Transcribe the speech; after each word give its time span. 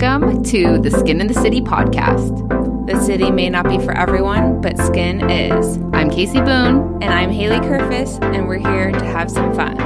Welcome 0.00 0.44
to 0.44 0.78
the 0.78 0.92
Skin 0.92 1.20
and 1.20 1.28
the 1.28 1.34
City 1.34 1.60
podcast. 1.60 2.86
The 2.86 3.00
city 3.00 3.32
may 3.32 3.50
not 3.50 3.68
be 3.68 3.80
for 3.80 3.90
everyone, 3.98 4.60
but 4.60 4.78
skin 4.78 5.28
is. 5.28 5.76
I'm 5.92 6.08
Kasey 6.08 6.44
Boone. 6.44 7.02
And 7.02 7.12
I'm 7.12 7.32
Haley 7.32 7.58
Kerfis, 7.58 8.22
and 8.22 8.46
we're 8.46 8.58
here 8.58 8.92
to 8.92 9.04
have 9.06 9.28
some 9.28 9.52
fun. 9.52 9.76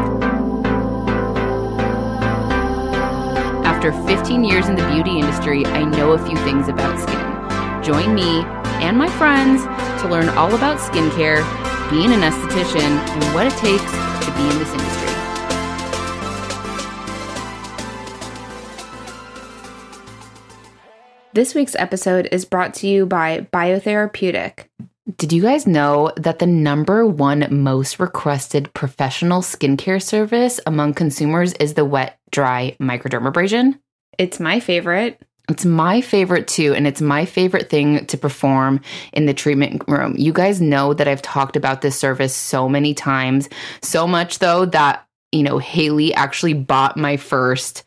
After 3.64 3.90
15 4.06 4.44
years 4.44 4.69
in 4.69 4.76
the 4.76 4.87
beauty 4.88 5.19
industry, 5.19 5.64
I 5.64 5.85
know 5.85 6.13
a 6.13 6.26
few 6.26 6.37
things 6.44 6.69
about 6.69 7.01
skin. 7.01 7.83
Join 7.83 8.15
me 8.15 8.42
and 8.85 8.99
my 8.99 9.08
friends 9.08 9.63
to 10.03 10.08
learn 10.08 10.29
all 10.29 10.54
about 10.54 10.76
skincare, 10.76 11.40
being 11.90 12.13
an 12.13 12.21
esthetician, 12.21 12.99
and 12.99 13.35
what 13.35 13.47
it 13.47 13.56
takes 13.56 13.90
to 14.26 14.33
be 14.37 14.42
in 14.42 14.58
this 14.58 14.71
industry. 14.72 15.01
This 21.34 21.54
week's 21.54 21.74
episode 21.77 22.28
is 22.30 22.45
brought 22.45 22.74
to 22.74 22.86
you 22.86 23.06
by 23.06 23.46
Biotherapeutic. 23.54 24.66
Did 25.16 25.32
you 25.32 25.41
guys 25.41 25.66
know 25.66 26.12
that 26.18 26.41
the 26.41 26.46
number 26.46 27.06
one 27.06 27.46
most 27.50 27.98
requested 27.98 28.74
professional 28.74 29.41
skincare 29.41 30.02
service 30.02 30.60
among 30.66 30.92
consumers 30.92 31.55
is 31.55 31.72
the 31.72 31.86
wet, 31.86 32.18
dry 32.30 32.77
microdermabrasion? 32.78 33.78
It's 34.18 34.41
my 34.41 34.60
favorite. 34.60 35.22
It's 35.48 35.64
my 35.64 36.02
favorite 36.02 36.48
too, 36.48 36.74
and 36.74 36.86
it's 36.86 37.00
my 37.00 37.24
favorite 37.24 37.70
thing 37.70 38.05
to 38.08 38.19
perform 38.19 38.83
in 39.14 39.24
the 39.24 39.33
treatment 39.33 39.84
room. 39.88 40.14
You 40.19 40.34
guys 40.34 40.60
know 40.60 40.92
that 40.92 41.08
I've 41.08 41.22
talked 41.22 41.56
about 41.56 41.80
this 41.80 41.96
service 41.96 42.34
so 42.34 42.69
many 42.69 42.92
times, 42.92 43.48
so 43.80 44.06
much 44.06 44.41
though 44.41 44.66
that, 44.66 45.06
you 45.33 45.42
know, 45.42 45.56
Haley 45.56 46.12
actually 46.12 46.52
bought 46.52 46.98
my 46.98 47.16
first 47.16 47.84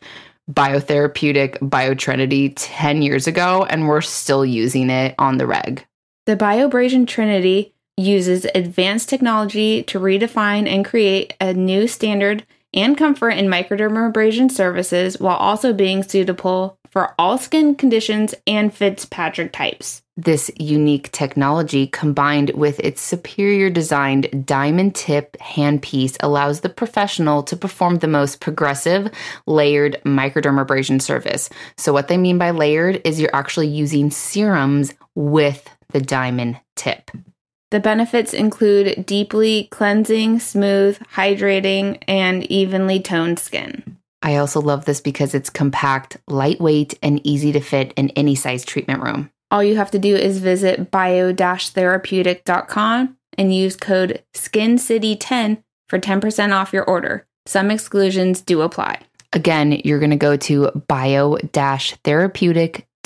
biotherapeutic 0.50 1.58
BioTrinity 1.58 2.52
10 2.56 3.02
years 3.02 3.26
ago, 3.26 3.66
and 3.68 3.88
we're 3.88 4.00
still 4.00 4.44
using 4.44 4.90
it 4.90 5.14
on 5.18 5.38
the 5.38 5.46
reg. 5.46 5.84
The 6.26 6.36
BioAbrasion 6.36 7.06
Trinity 7.06 7.74
uses 7.96 8.46
advanced 8.54 9.08
technology 9.08 9.82
to 9.84 9.98
redefine 9.98 10.68
and 10.68 10.84
create 10.84 11.34
a 11.40 11.52
new 11.52 11.88
standard 11.88 12.44
and 12.76 12.96
comfort 12.96 13.30
in 13.30 13.46
microdermabrasion 13.46 14.52
services 14.52 15.18
while 15.18 15.36
also 15.36 15.72
being 15.72 16.02
suitable 16.02 16.78
for 16.90 17.14
all 17.18 17.36
skin 17.36 17.74
conditions 17.74 18.34
and 18.46 18.72
Fitzpatrick 18.72 19.52
types. 19.52 20.02
This 20.16 20.50
unique 20.58 21.12
technology, 21.12 21.88
combined 21.88 22.50
with 22.54 22.80
its 22.80 23.02
superior 23.02 23.68
designed 23.68 24.46
diamond 24.46 24.94
tip 24.94 25.36
handpiece, 25.42 26.16
allows 26.20 26.60
the 26.60 26.70
professional 26.70 27.42
to 27.42 27.56
perform 27.56 27.96
the 27.96 28.08
most 28.08 28.40
progressive, 28.40 29.10
layered 29.46 30.00
microdermabrasion 30.06 31.02
service. 31.02 31.50
So, 31.76 31.92
what 31.92 32.08
they 32.08 32.16
mean 32.16 32.38
by 32.38 32.52
layered 32.52 33.02
is 33.04 33.20
you're 33.20 33.36
actually 33.36 33.68
using 33.68 34.10
serums 34.10 34.94
with 35.14 35.68
the 35.90 36.00
diamond 36.00 36.58
tip. 36.76 37.10
The 37.72 37.80
benefits 37.80 38.32
include 38.32 39.04
deeply 39.06 39.66
cleansing, 39.72 40.38
smooth, 40.38 41.00
hydrating, 41.14 42.00
and 42.06 42.44
evenly 42.44 43.00
toned 43.00 43.40
skin. 43.40 43.96
I 44.22 44.36
also 44.36 44.60
love 44.60 44.84
this 44.84 45.00
because 45.00 45.34
it's 45.34 45.50
compact, 45.50 46.18
lightweight, 46.28 46.96
and 47.02 47.26
easy 47.26 47.50
to 47.52 47.60
fit 47.60 47.92
in 47.96 48.10
any 48.10 48.36
size 48.36 48.64
treatment 48.64 49.02
room. 49.02 49.30
All 49.50 49.64
you 49.64 49.76
have 49.76 49.90
to 49.92 49.98
do 49.98 50.14
is 50.14 50.38
visit 50.38 50.90
bio-therapeutic.com 50.90 53.16
and 53.38 53.54
use 53.54 53.76
code 53.76 54.22
SKINCITY10 54.34 55.62
for 55.88 55.98
10% 55.98 56.52
off 56.52 56.72
your 56.72 56.84
order. 56.84 57.26
Some 57.46 57.70
exclusions 57.70 58.40
do 58.40 58.62
apply. 58.62 59.00
Again, 59.32 59.80
you're 59.84 59.98
going 59.98 60.10
to 60.10 60.16
go 60.16 60.36
to 60.36 60.70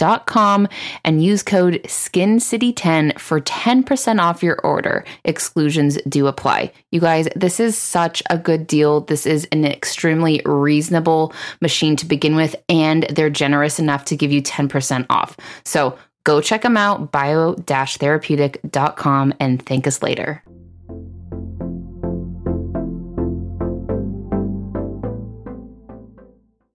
bio-therapeutic.com 0.01 0.69
and 1.05 1.23
use 1.23 1.43
code 1.43 1.81
SKINCITY10 1.85 3.19
for 3.19 3.41
10% 3.41 4.21
off 4.21 4.43
your 4.43 4.59
order. 4.61 5.05
Exclusions 5.25 5.99
do 6.09 6.27
apply. 6.27 6.73
You 6.91 7.01
guys, 7.01 7.29
this 7.37 7.61
is 7.61 7.77
such 7.77 8.23
a 8.31 8.39
good 8.39 8.67
deal. 8.67 9.03
This 9.03 9.27
is 9.27 9.47
an 9.53 9.65
extremely 9.65 10.43
reasonable 10.45 11.33
machine 11.61 11.97
to 11.97 12.07
begin 12.07 12.37
with, 12.37 12.57
and 12.69 13.05
they're 13.11 13.31
generous 13.31 13.79
enough 13.79 14.05
to 14.07 14.17
give 14.17 14.33
you 14.33 14.43
10% 14.43 15.07
off. 15.11 15.37
So 15.65 15.99
Go 16.23 16.43
check 16.43 16.61
them 16.61 16.77
out, 16.77 17.13
bio 17.13 17.55
therapeutic.com, 17.55 19.35
and 19.41 19.65
thank 19.65 19.87
us 19.87 20.03
later. 20.03 20.43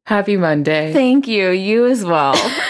Happy 0.08 0.38
Monday. 0.38 0.94
Thank 0.94 1.28
you. 1.28 1.50
You 1.50 1.85
as 1.85 2.03
well. 2.03 2.34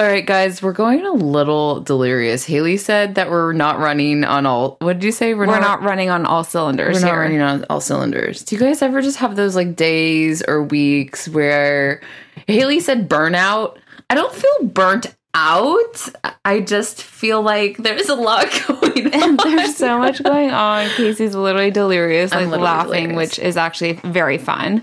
all 0.00 0.06
right, 0.06 0.24
guys, 0.24 0.62
we're 0.62 0.72
going 0.72 1.04
a 1.04 1.12
little 1.12 1.82
delirious. 1.82 2.46
Haley 2.46 2.78
said 2.78 3.16
that 3.16 3.28
we're 3.28 3.52
not 3.52 3.78
running 3.78 4.24
on 4.24 4.46
all. 4.46 4.78
What 4.80 4.94
did 4.94 5.04
you 5.04 5.12
say? 5.12 5.34
We're, 5.34 5.46
we're 5.46 5.60
not, 5.60 5.60
not, 5.60 5.82
running 5.82 6.08
on 6.08 6.24
all 6.24 6.42
cylinders. 6.42 6.94
We're 6.94 7.00
here. 7.00 7.16
not 7.16 7.20
running 7.20 7.40
on 7.42 7.66
all 7.68 7.82
cylinders. 7.82 8.42
Do 8.42 8.56
you 8.56 8.60
guys 8.62 8.80
ever 8.80 9.02
just 9.02 9.18
have 9.18 9.36
those 9.36 9.54
like 9.54 9.76
days 9.76 10.42
or 10.48 10.62
weeks 10.62 11.28
where 11.28 12.00
Haley 12.46 12.80
said 12.80 13.10
burnout? 13.10 13.76
I 14.08 14.14
don't 14.14 14.32
feel 14.32 14.68
burnt 14.68 15.14
out. 15.34 16.08
I 16.46 16.60
just 16.60 17.02
feel 17.02 17.42
like 17.42 17.76
there's 17.76 18.08
a 18.08 18.14
lot 18.14 18.46
going 18.68 19.14
on. 19.22 19.36
there's 19.36 19.76
so 19.76 19.98
much 19.98 20.22
going 20.22 20.50
on. 20.50 20.86
Kasey's 20.90 21.34
literally 21.34 21.70
delirious, 21.70 22.30
like 22.30 22.46
literally 22.46 22.62
laughing, 22.62 23.08
delirious. 23.10 23.36
which 23.36 23.38
is 23.38 23.58
actually 23.58 24.00
very 24.04 24.38
fun. 24.38 24.82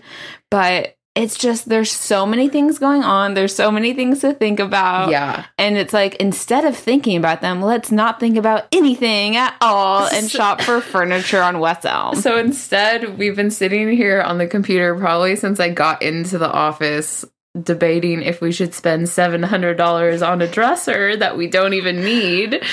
But 0.52 0.97
it's 1.18 1.36
just 1.36 1.68
there's 1.68 1.92
so 1.92 2.26
many 2.26 2.48
things 2.48 2.78
going 2.78 3.04
on. 3.04 3.34
There's 3.34 3.56
so 3.56 3.72
many 3.72 3.94
things 3.94 4.22
to 4.22 4.34
think 4.34 4.60
about. 4.60 5.10
Yeah. 5.10 5.46
And 5.58 5.76
it's 5.76 5.92
like 5.92 6.16
instead 6.16 6.64
of 6.64 6.78
thinking 6.78 7.18
about 7.18 7.42
them, 7.42 7.62
let's 7.62 7.92
not 7.92 8.20
think 8.20 8.38
about 8.38 8.68
anything 8.72 9.36
at 9.36 9.56
all 9.60 10.06
and 10.14 10.30
shop 10.30 10.62
for 10.62 10.80
furniture 10.80 11.42
on 11.42 11.60
West 11.60 11.86
Elm. 11.86 12.16
So 12.16 12.38
instead, 12.38 13.18
we've 13.18 13.36
been 13.36 13.52
sitting 13.52 13.90
here 13.90 14.22
on 14.22 14.38
the 14.38 14.48
computer 14.48 14.96
probably 14.96 15.36
since 15.36 15.60
I 15.60 15.70
got 15.70 16.04
into 16.04 16.38
the 16.38 16.52
office 16.52 17.26
debating 17.64 18.22
if 18.22 18.40
we 18.40 18.52
should 18.52 18.74
spend 18.74 19.08
$700 19.08 20.28
on 20.28 20.42
a 20.42 20.48
dresser 20.48 21.18
that 21.18 21.38
we 21.38 21.48
don't 21.48 21.74
even 21.74 22.04
need. 22.04 22.64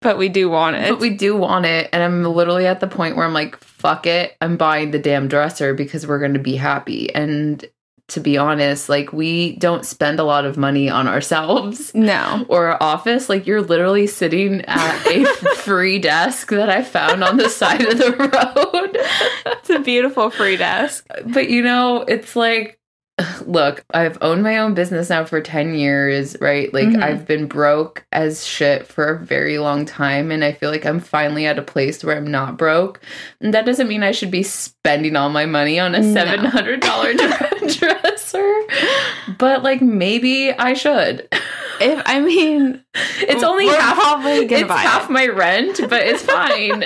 But 0.00 0.18
we 0.18 0.28
do 0.28 0.48
want 0.48 0.76
it. 0.76 0.90
But 0.90 1.00
we 1.00 1.10
do 1.10 1.36
want 1.36 1.66
it. 1.66 1.88
And 1.92 2.02
I'm 2.02 2.22
literally 2.22 2.66
at 2.66 2.80
the 2.80 2.86
point 2.86 3.16
where 3.16 3.26
I'm 3.26 3.32
like, 3.32 3.56
fuck 3.58 4.06
it. 4.06 4.36
I'm 4.40 4.56
buying 4.56 4.90
the 4.90 4.98
damn 4.98 5.28
dresser 5.28 5.74
because 5.74 6.06
we're 6.06 6.20
going 6.20 6.34
to 6.34 6.38
be 6.38 6.56
happy. 6.56 7.12
And 7.14 7.64
to 8.08 8.20
be 8.20 8.38
honest, 8.38 8.88
like 8.88 9.12
we 9.12 9.56
don't 9.56 9.84
spend 9.84 10.18
a 10.18 10.24
lot 10.24 10.44
of 10.46 10.56
money 10.56 10.88
on 10.88 11.06
ourselves. 11.06 11.92
No. 12.08 12.46
Or 12.48 12.68
our 12.68 12.82
office. 12.82 13.28
Like 13.28 13.46
you're 13.46 13.60
literally 13.60 14.06
sitting 14.06 14.62
at 14.66 15.06
a 15.06 15.24
free 15.56 15.98
desk 15.98 16.48
that 16.50 16.70
I 16.70 16.82
found 16.82 17.22
on 17.22 17.36
the 17.36 17.50
side 17.50 17.82
of 17.82 17.98
the 17.98 18.12
road. 18.16 18.96
it's 19.46 19.68
a 19.70 19.80
beautiful 19.80 20.30
free 20.30 20.56
desk. 20.56 21.06
But 21.26 21.50
you 21.50 21.62
know, 21.62 22.02
it's 22.02 22.34
like 22.34 22.77
look, 23.46 23.84
I've 23.92 24.18
owned 24.20 24.42
my 24.42 24.58
own 24.58 24.74
business 24.74 25.10
now 25.10 25.24
for 25.24 25.40
10 25.40 25.74
years, 25.74 26.36
right? 26.40 26.72
Like 26.72 26.88
mm-hmm. 26.88 27.02
I've 27.02 27.26
been 27.26 27.46
broke 27.46 28.06
as 28.12 28.46
shit 28.46 28.86
for 28.86 29.08
a 29.08 29.18
very 29.18 29.58
long 29.58 29.84
time 29.84 30.30
and 30.30 30.44
I 30.44 30.52
feel 30.52 30.70
like 30.70 30.86
I'm 30.86 31.00
finally 31.00 31.46
at 31.46 31.58
a 31.58 31.62
place 31.62 32.04
where 32.04 32.16
I'm 32.16 32.30
not 32.30 32.56
broke. 32.56 33.00
And 33.40 33.52
that 33.54 33.66
doesn't 33.66 33.88
mean 33.88 34.02
I 34.02 34.12
should 34.12 34.30
be 34.30 34.42
spending 34.42 35.16
all 35.16 35.30
my 35.30 35.46
money 35.46 35.78
on 35.78 35.94
a 35.94 36.00
$700 36.00 37.78
dresser. 37.78 38.62
But 39.38 39.62
like 39.62 39.80
maybe 39.80 40.52
I 40.52 40.74
should. 40.74 41.28
If 41.80 42.02
I 42.06 42.20
mean, 42.20 42.82
it's 42.94 43.42
only 43.42 43.68
half 43.68 43.96
probably 43.96 44.46
gonna 44.46 44.62
it's 44.62 44.72
half 44.72 45.08
it. 45.08 45.12
my 45.12 45.26
rent, 45.26 45.80
but 45.88 46.02
it's 46.02 46.22
fine. 46.22 46.84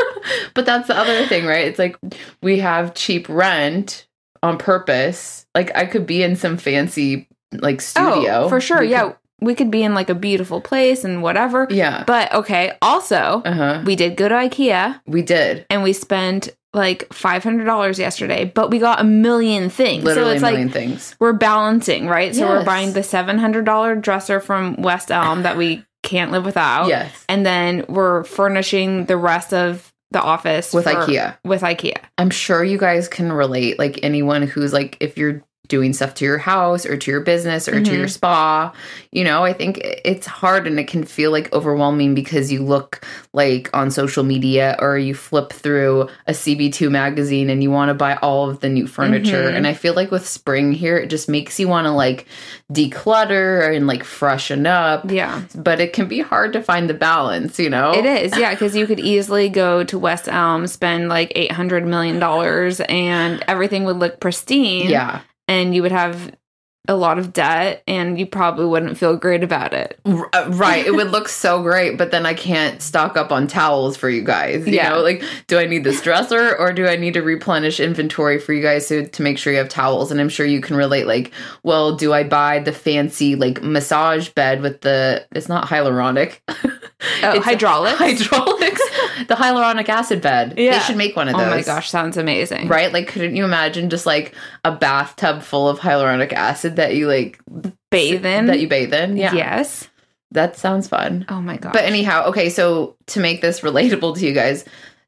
but 0.54 0.64
that's 0.64 0.86
the 0.88 0.96
other 0.96 1.26
thing, 1.26 1.46
right? 1.46 1.66
It's 1.66 1.78
like 1.78 1.96
we 2.42 2.58
have 2.60 2.94
cheap 2.94 3.28
rent 3.28 4.06
on 4.42 4.58
purpose. 4.58 5.46
Like 5.54 5.74
I 5.76 5.86
could 5.86 6.06
be 6.06 6.22
in 6.22 6.36
some 6.36 6.56
fancy 6.56 7.28
like 7.52 7.80
studio. 7.80 8.44
Oh, 8.44 8.48
for 8.48 8.60
sure. 8.60 8.80
We 8.80 8.90
yeah. 8.90 9.02
Could, 9.08 9.16
we 9.40 9.54
could 9.54 9.70
be 9.70 9.82
in 9.82 9.94
like 9.94 10.10
a 10.10 10.14
beautiful 10.14 10.60
place 10.60 11.04
and 11.04 11.22
whatever. 11.22 11.66
Yeah. 11.70 12.04
But 12.06 12.32
okay, 12.34 12.76
also, 12.82 13.42
uh-huh. 13.44 13.82
we 13.84 13.94
did 13.94 14.16
go 14.16 14.28
to 14.28 14.34
IKEA. 14.34 15.00
We 15.06 15.22
did. 15.22 15.64
And 15.70 15.82
we 15.82 15.92
spent 15.92 16.48
like 16.74 17.12
five 17.12 17.42
hundred 17.42 17.64
dollars 17.64 17.98
yesterday, 17.98 18.44
but 18.44 18.70
we 18.70 18.78
got 18.78 19.00
a 19.00 19.04
million 19.04 19.70
things. 19.70 20.04
Literally 20.04 20.30
so 20.30 20.34
it's 20.34 20.42
a 20.42 20.46
million 20.46 20.68
like 20.68 20.74
things. 20.74 21.16
We're 21.18 21.32
balancing, 21.32 22.08
right? 22.08 22.34
So 22.34 22.42
yes. 22.42 22.50
we're 22.50 22.64
buying 22.64 22.92
the 22.92 23.02
seven 23.02 23.38
hundred 23.38 23.64
dollar 23.64 23.94
dresser 23.94 24.40
from 24.40 24.76
West 24.82 25.10
Elm 25.10 25.42
that 25.42 25.56
we 25.56 25.84
can't 26.02 26.30
live 26.30 26.44
without. 26.44 26.88
Yes. 26.88 27.24
And 27.28 27.44
then 27.44 27.84
we're 27.88 28.24
furnishing 28.24 29.06
the 29.06 29.16
rest 29.16 29.52
of 29.54 29.92
the 30.10 30.22
office 30.22 30.72
with 30.72 30.84
for, 30.84 30.94
IKEA. 30.94 31.36
With 31.44 31.62
IKEA. 31.62 31.98
I'm 32.16 32.30
sure 32.30 32.64
you 32.64 32.78
guys 32.78 33.08
can 33.08 33.32
relate. 33.32 33.78
Like 33.78 34.00
anyone 34.02 34.42
who's 34.42 34.72
like, 34.72 34.96
if 35.00 35.18
you're 35.18 35.42
doing 35.68 35.92
stuff 35.92 36.14
to 36.14 36.24
your 36.24 36.38
house 36.38 36.84
or 36.84 36.96
to 36.96 37.10
your 37.10 37.20
business 37.20 37.68
or 37.68 37.82
to 37.82 37.92
your 37.92 38.06
mm-hmm. 38.06 38.08
spa. 38.08 38.72
You 39.12 39.24
know, 39.24 39.44
I 39.44 39.52
think 39.52 39.78
it's 39.82 40.26
hard 40.26 40.66
and 40.66 40.78
it 40.80 40.88
can 40.88 41.04
feel 41.04 41.30
like 41.30 41.52
overwhelming 41.52 42.14
because 42.14 42.50
you 42.50 42.62
look 42.62 43.06
like 43.32 43.70
on 43.74 43.90
social 43.90 44.24
media 44.24 44.76
or 44.80 44.98
you 44.98 45.14
flip 45.14 45.52
through 45.52 46.08
a 46.26 46.32
CB2 46.32 46.90
magazine 46.90 47.50
and 47.50 47.62
you 47.62 47.70
want 47.70 47.90
to 47.90 47.94
buy 47.94 48.16
all 48.16 48.48
of 48.48 48.60
the 48.60 48.68
new 48.68 48.86
furniture. 48.86 49.44
Mm-hmm. 49.44 49.56
And 49.56 49.66
I 49.66 49.74
feel 49.74 49.94
like 49.94 50.10
with 50.10 50.26
spring 50.26 50.72
here, 50.72 50.96
it 50.96 51.08
just 51.08 51.28
makes 51.28 51.60
you 51.60 51.68
want 51.68 51.86
to 51.86 51.92
like 51.92 52.26
declutter 52.72 53.74
and 53.74 53.86
like 53.86 54.04
freshen 54.04 54.66
up. 54.66 55.10
Yeah. 55.10 55.42
But 55.54 55.80
it 55.80 55.92
can 55.92 56.08
be 56.08 56.20
hard 56.20 56.52
to 56.54 56.62
find 56.62 56.88
the 56.88 56.94
balance, 56.94 57.58
you 57.58 57.70
know? 57.70 57.92
It 57.92 58.04
is, 58.04 58.36
yeah, 58.38 58.50
because 58.50 58.74
you 58.74 58.86
could 58.86 59.00
easily 59.00 59.48
go 59.48 59.84
to 59.84 59.98
West 59.98 60.28
Elm, 60.28 60.66
spend 60.66 61.08
like 61.08 61.32
eight 61.34 61.52
hundred 61.52 61.86
million 61.86 62.18
dollars, 62.18 62.80
and 62.80 63.42
everything 63.48 63.84
would 63.84 63.96
look 63.96 64.20
pristine. 64.20 64.88
Yeah. 64.88 65.20
And 65.48 65.74
you 65.74 65.82
would 65.82 65.92
have 65.92 66.34
a 66.88 66.96
lot 66.96 67.18
of 67.18 67.32
debt, 67.34 67.82
and 67.86 68.18
you 68.18 68.26
probably 68.26 68.64
wouldn't 68.64 68.96
feel 68.96 69.14
great 69.16 69.44
about 69.44 69.74
it. 69.74 70.00
R- 70.06 70.28
uh, 70.32 70.48
right. 70.52 70.86
It 70.86 70.94
would 70.94 71.10
look 71.10 71.28
so 71.28 71.62
great, 71.62 71.98
but 71.98 72.10
then 72.10 72.24
I 72.24 72.32
can't 72.34 72.80
stock 72.80 73.16
up 73.16 73.30
on 73.30 73.46
towels 73.46 73.96
for 73.96 74.08
you 74.08 74.22
guys. 74.22 74.66
You 74.66 74.72
Yeah. 74.74 74.88
know, 74.90 75.02
like, 75.02 75.22
do 75.48 75.58
I 75.58 75.66
need 75.66 75.84
this 75.84 76.00
dresser 76.00 76.56
or 76.56 76.72
do 76.72 76.86
I 76.86 76.96
need 76.96 77.12
to 77.14 77.22
replenish 77.22 77.78
inventory 77.78 78.38
for 78.38 78.52
you 78.54 78.62
guys 78.62 78.88
to, 78.88 79.06
to 79.06 79.22
make 79.22 79.36
sure 79.38 79.52
you 79.52 79.58
have 79.58 79.68
towels? 79.68 80.10
And 80.10 80.18
I'm 80.20 80.30
sure 80.30 80.46
you 80.46 80.60
can 80.62 80.76
relate, 80.76 81.06
like, 81.06 81.32
well, 81.62 81.94
do 81.94 82.12
I 82.14 82.24
buy 82.24 82.58
the 82.60 82.72
fancy, 82.72 83.36
like, 83.36 83.62
massage 83.62 84.30
bed 84.30 84.62
with 84.62 84.80
the, 84.80 85.26
it's 85.32 85.48
not 85.48 85.66
hyaluronic. 85.68 86.38
Oh, 87.22 87.30
It's 87.36 87.44
hydraulics. 87.44 87.96
hydraulics. 87.98 88.80
the 89.28 89.34
hyaluronic 89.36 89.88
acid 89.88 90.20
bed. 90.20 90.54
They 90.56 90.64
Yeah. 90.64 90.80
should 90.80 90.96
make 90.96 91.14
one 91.14 91.28
of 91.28 91.34
those. 91.36 91.46
oh 91.46 91.50
my 91.50 91.62
gosh, 91.62 91.90
sounds 91.90 92.16
amazing. 92.16 92.66
Right? 92.66 92.92
Like, 92.92 93.06
couldn't 93.06 93.36
you 93.36 93.44
imagine 93.44 93.88
just 93.88 94.04
like 94.04 94.34
a 94.64 94.72
bathtub 94.72 95.42
full 95.42 95.68
of 95.68 95.78
hyaluronic 95.78 96.32
acid 96.32 96.74
that 96.78 96.94
you 96.96 97.06
like, 97.06 97.38
Bathe 97.90 98.24
in. 98.26 98.46
that 98.46 98.58
you 98.60 98.68
bathe 98.68 98.92
in? 98.94 99.16
Yeah. 99.16 99.34
Yes. 99.34 99.88
That 100.32 100.56
sounds 100.56 100.88
fun. 100.88 101.24
Oh 101.28 101.40
my 101.40 101.56
god. 101.56 101.72
But 101.72 101.84
anyhow, 101.84 102.24
okay, 102.28 102.50
so 102.50 102.96
to 103.08 103.20
make 103.20 103.40
this 103.40 103.60
relatable 103.60 104.16
to 104.18 104.26
you 104.26 104.32
guys, 104.32 104.64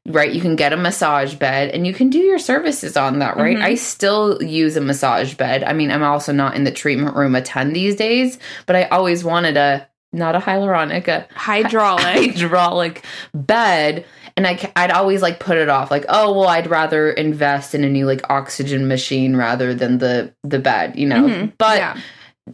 right, 0.07 0.31
you 0.31 0.41
can 0.41 0.55
get 0.55 0.73
a 0.73 0.77
massage 0.77 1.35
bed 1.35 1.69
and 1.69 1.85
you 1.85 1.93
can 1.93 2.09
do 2.09 2.17
your 2.17 2.39
services 2.39 2.97
on 2.97 3.19
that, 3.19 3.37
right? 3.37 3.55
Mhm. 3.57 3.61
I 3.61 3.75
still 3.75 4.41
use 4.41 4.75
a 4.77 4.81
massage 4.81 5.35
bed. 5.35 5.63
I 5.63 5.73
mean, 5.73 5.91
I'm 5.91 6.01
also 6.01 6.31
not 6.33 6.55
in 6.55 6.63
the 6.63 6.71
treatment 6.71 7.15
room 7.15 7.35
a 7.35 7.41
ton 7.43 7.73
these 7.73 7.95
days, 7.95 8.39
but 8.65 8.75
I 8.75 8.85
always 8.85 9.23
wanted 9.23 9.57
a 9.57 9.87
not 10.13 10.35
a 10.35 10.39
hyaluronic, 10.39 11.07
a 11.07 11.27
hydraulic. 11.35 12.03
hydraulic 12.35 13.05
bed. 13.33 14.05
And 14.37 14.47
I, 14.47 14.71
i'd 14.75 14.91
always 14.91 15.21
like 15.21 15.39
put 15.39 15.57
it 15.57 15.69
off, 15.69 15.91
like, 15.91 16.05
oh 16.09 16.31
well, 16.33 16.47
I'd 16.47 16.69
rather 16.69 17.11
invest 17.11 17.75
in 17.75 17.83
a 17.83 17.89
new 17.89 18.05
like 18.05 18.21
oxygen 18.29 18.87
machine 18.87 19.35
rather 19.35 19.73
than 19.73 19.97
the 19.97 20.33
the 20.43 20.59
bed, 20.59 20.97
you 20.97 21.07
know. 21.07 21.23
Mhm. 21.27 21.53
But 21.57 21.77
yeah. 21.77 21.99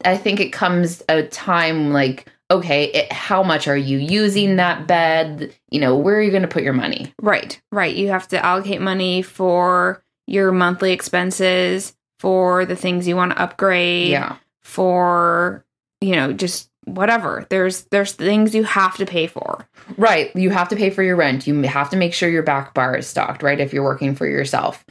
I 0.05 0.17
think 0.17 0.39
it 0.39 0.51
comes 0.51 1.01
a 1.07 1.23
time 1.23 1.91
like, 1.93 2.27
okay, 2.51 2.85
it, 2.85 3.11
how 3.11 3.41
much 3.43 3.67
are 3.67 3.77
you 3.77 3.97
using 3.97 4.57
that 4.57 4.85
bed? 4.87 5.53
You 5.71 5.79
know, 5.79 5.95
where 5.95 6.15
are 6.17 6.21
you 6.21 6.29
going 6.31 6.41
to 6.43 6.47
put 6.47 6.63
your 6.63 6.73
money? 6.73 7.13
Right, 7.21 7.59
right. 7.71 7.95
You 7.95 8.09
have 8.09 8.27
to 8.29 8.45
allocate 8.45 8.81
money 8.81 9.21
for 9.21 10.03
your 10.27 10.51
monthly 10.51 10.91
expenses, 10.91 11.95
for 12.19 12.65
the 12.65 12.75
things 12.75 13.07
you 13.07 13.15
want 13.15 13.31
to 13.31 13.41
upgrade, 13.41 14.09
Yeah. 14.09 14.35
for 14.61 15.63
you 16.01 16.15
know, 16.15 16.31
just 16.33 16.69
whatever. 16.87 17.45
There's 17.49 17.83
there's 17.91 18.13
things 18.13 18.55
you 18.55 18.63
have 18.63 18.97
to 18.97 19.05
pay 19.05 19.27
for. 19.27 19.67
Right. 19.97 20.35
You 20.35 20.49
have 20.49 20.69
to 20.69 20.75
pay 20.75 20.89
for 20.89 21.03
your 21.03 21.15
rent. 21.15 21.45
You 21.47 21.61
have 21.63 21.89
to 21.91 21.97
make 21.97 22.13
sure 22.13 22.29
your 22.29 22.43
back 22.43 22.73
bar 22.73 22.95
is 22.97 23.07
stocked, 23.07 23.43
right? 23.43 23.59
If 23.59 23.73
you're 23.73 23.83
working 23.83 24.15
for 24.15 24.25
yourself. 24.27 24.83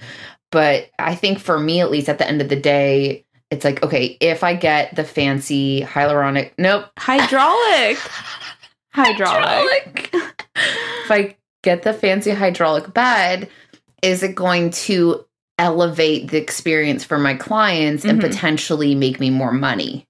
But 0.53 0.91
I 0.99 1.15
think 1.15 1.39
for 1.41 1.59
me, 1.59 1.81
at 1.81 1.91
least 1.91 2.09
at 2.09 2.19
the 2.19 2.27
end 2.29 2.41
of 2.41 2.49
the 2.49 2.57
day, 2.61 3.25
it's 3.51 3.65
like, 3.65 3.83
okay, 3.83 4.17
if 4.21 4.43
I 4.45 4.55
get 4.55 4.95
the 4.95 5.05
fancy 5.05 5.83
hyaluronic, 5.83 6.53
nope, 6.59 6.87
Hydraulic. 6.99 7.99
Hydraulic. 8.93 10.11
if 10.15 11.11
I 11.11 11.37
get 11.63 11.83
the 11.83 11.93
fancy 11.93 12.31
hydraulic 12.31 12.93
bed, 12.95 13.49
is 14.03 14.23
it 14.23 14.35
going 14.35 14.71
to 14.71 15.25
elevate 15.59 16.31
the 16.31 16.39
experience 16.39 17.05
for 17.05 17.19
my 17.19 17.35
clients 17.35 18.05
and 18.05 18.19
Mhm. 18.21 18.23
potentially 18.31 18.95
make 18.95 19.21
me 19.21 19.31
more 19.31 19.53
money? 19.53 20.06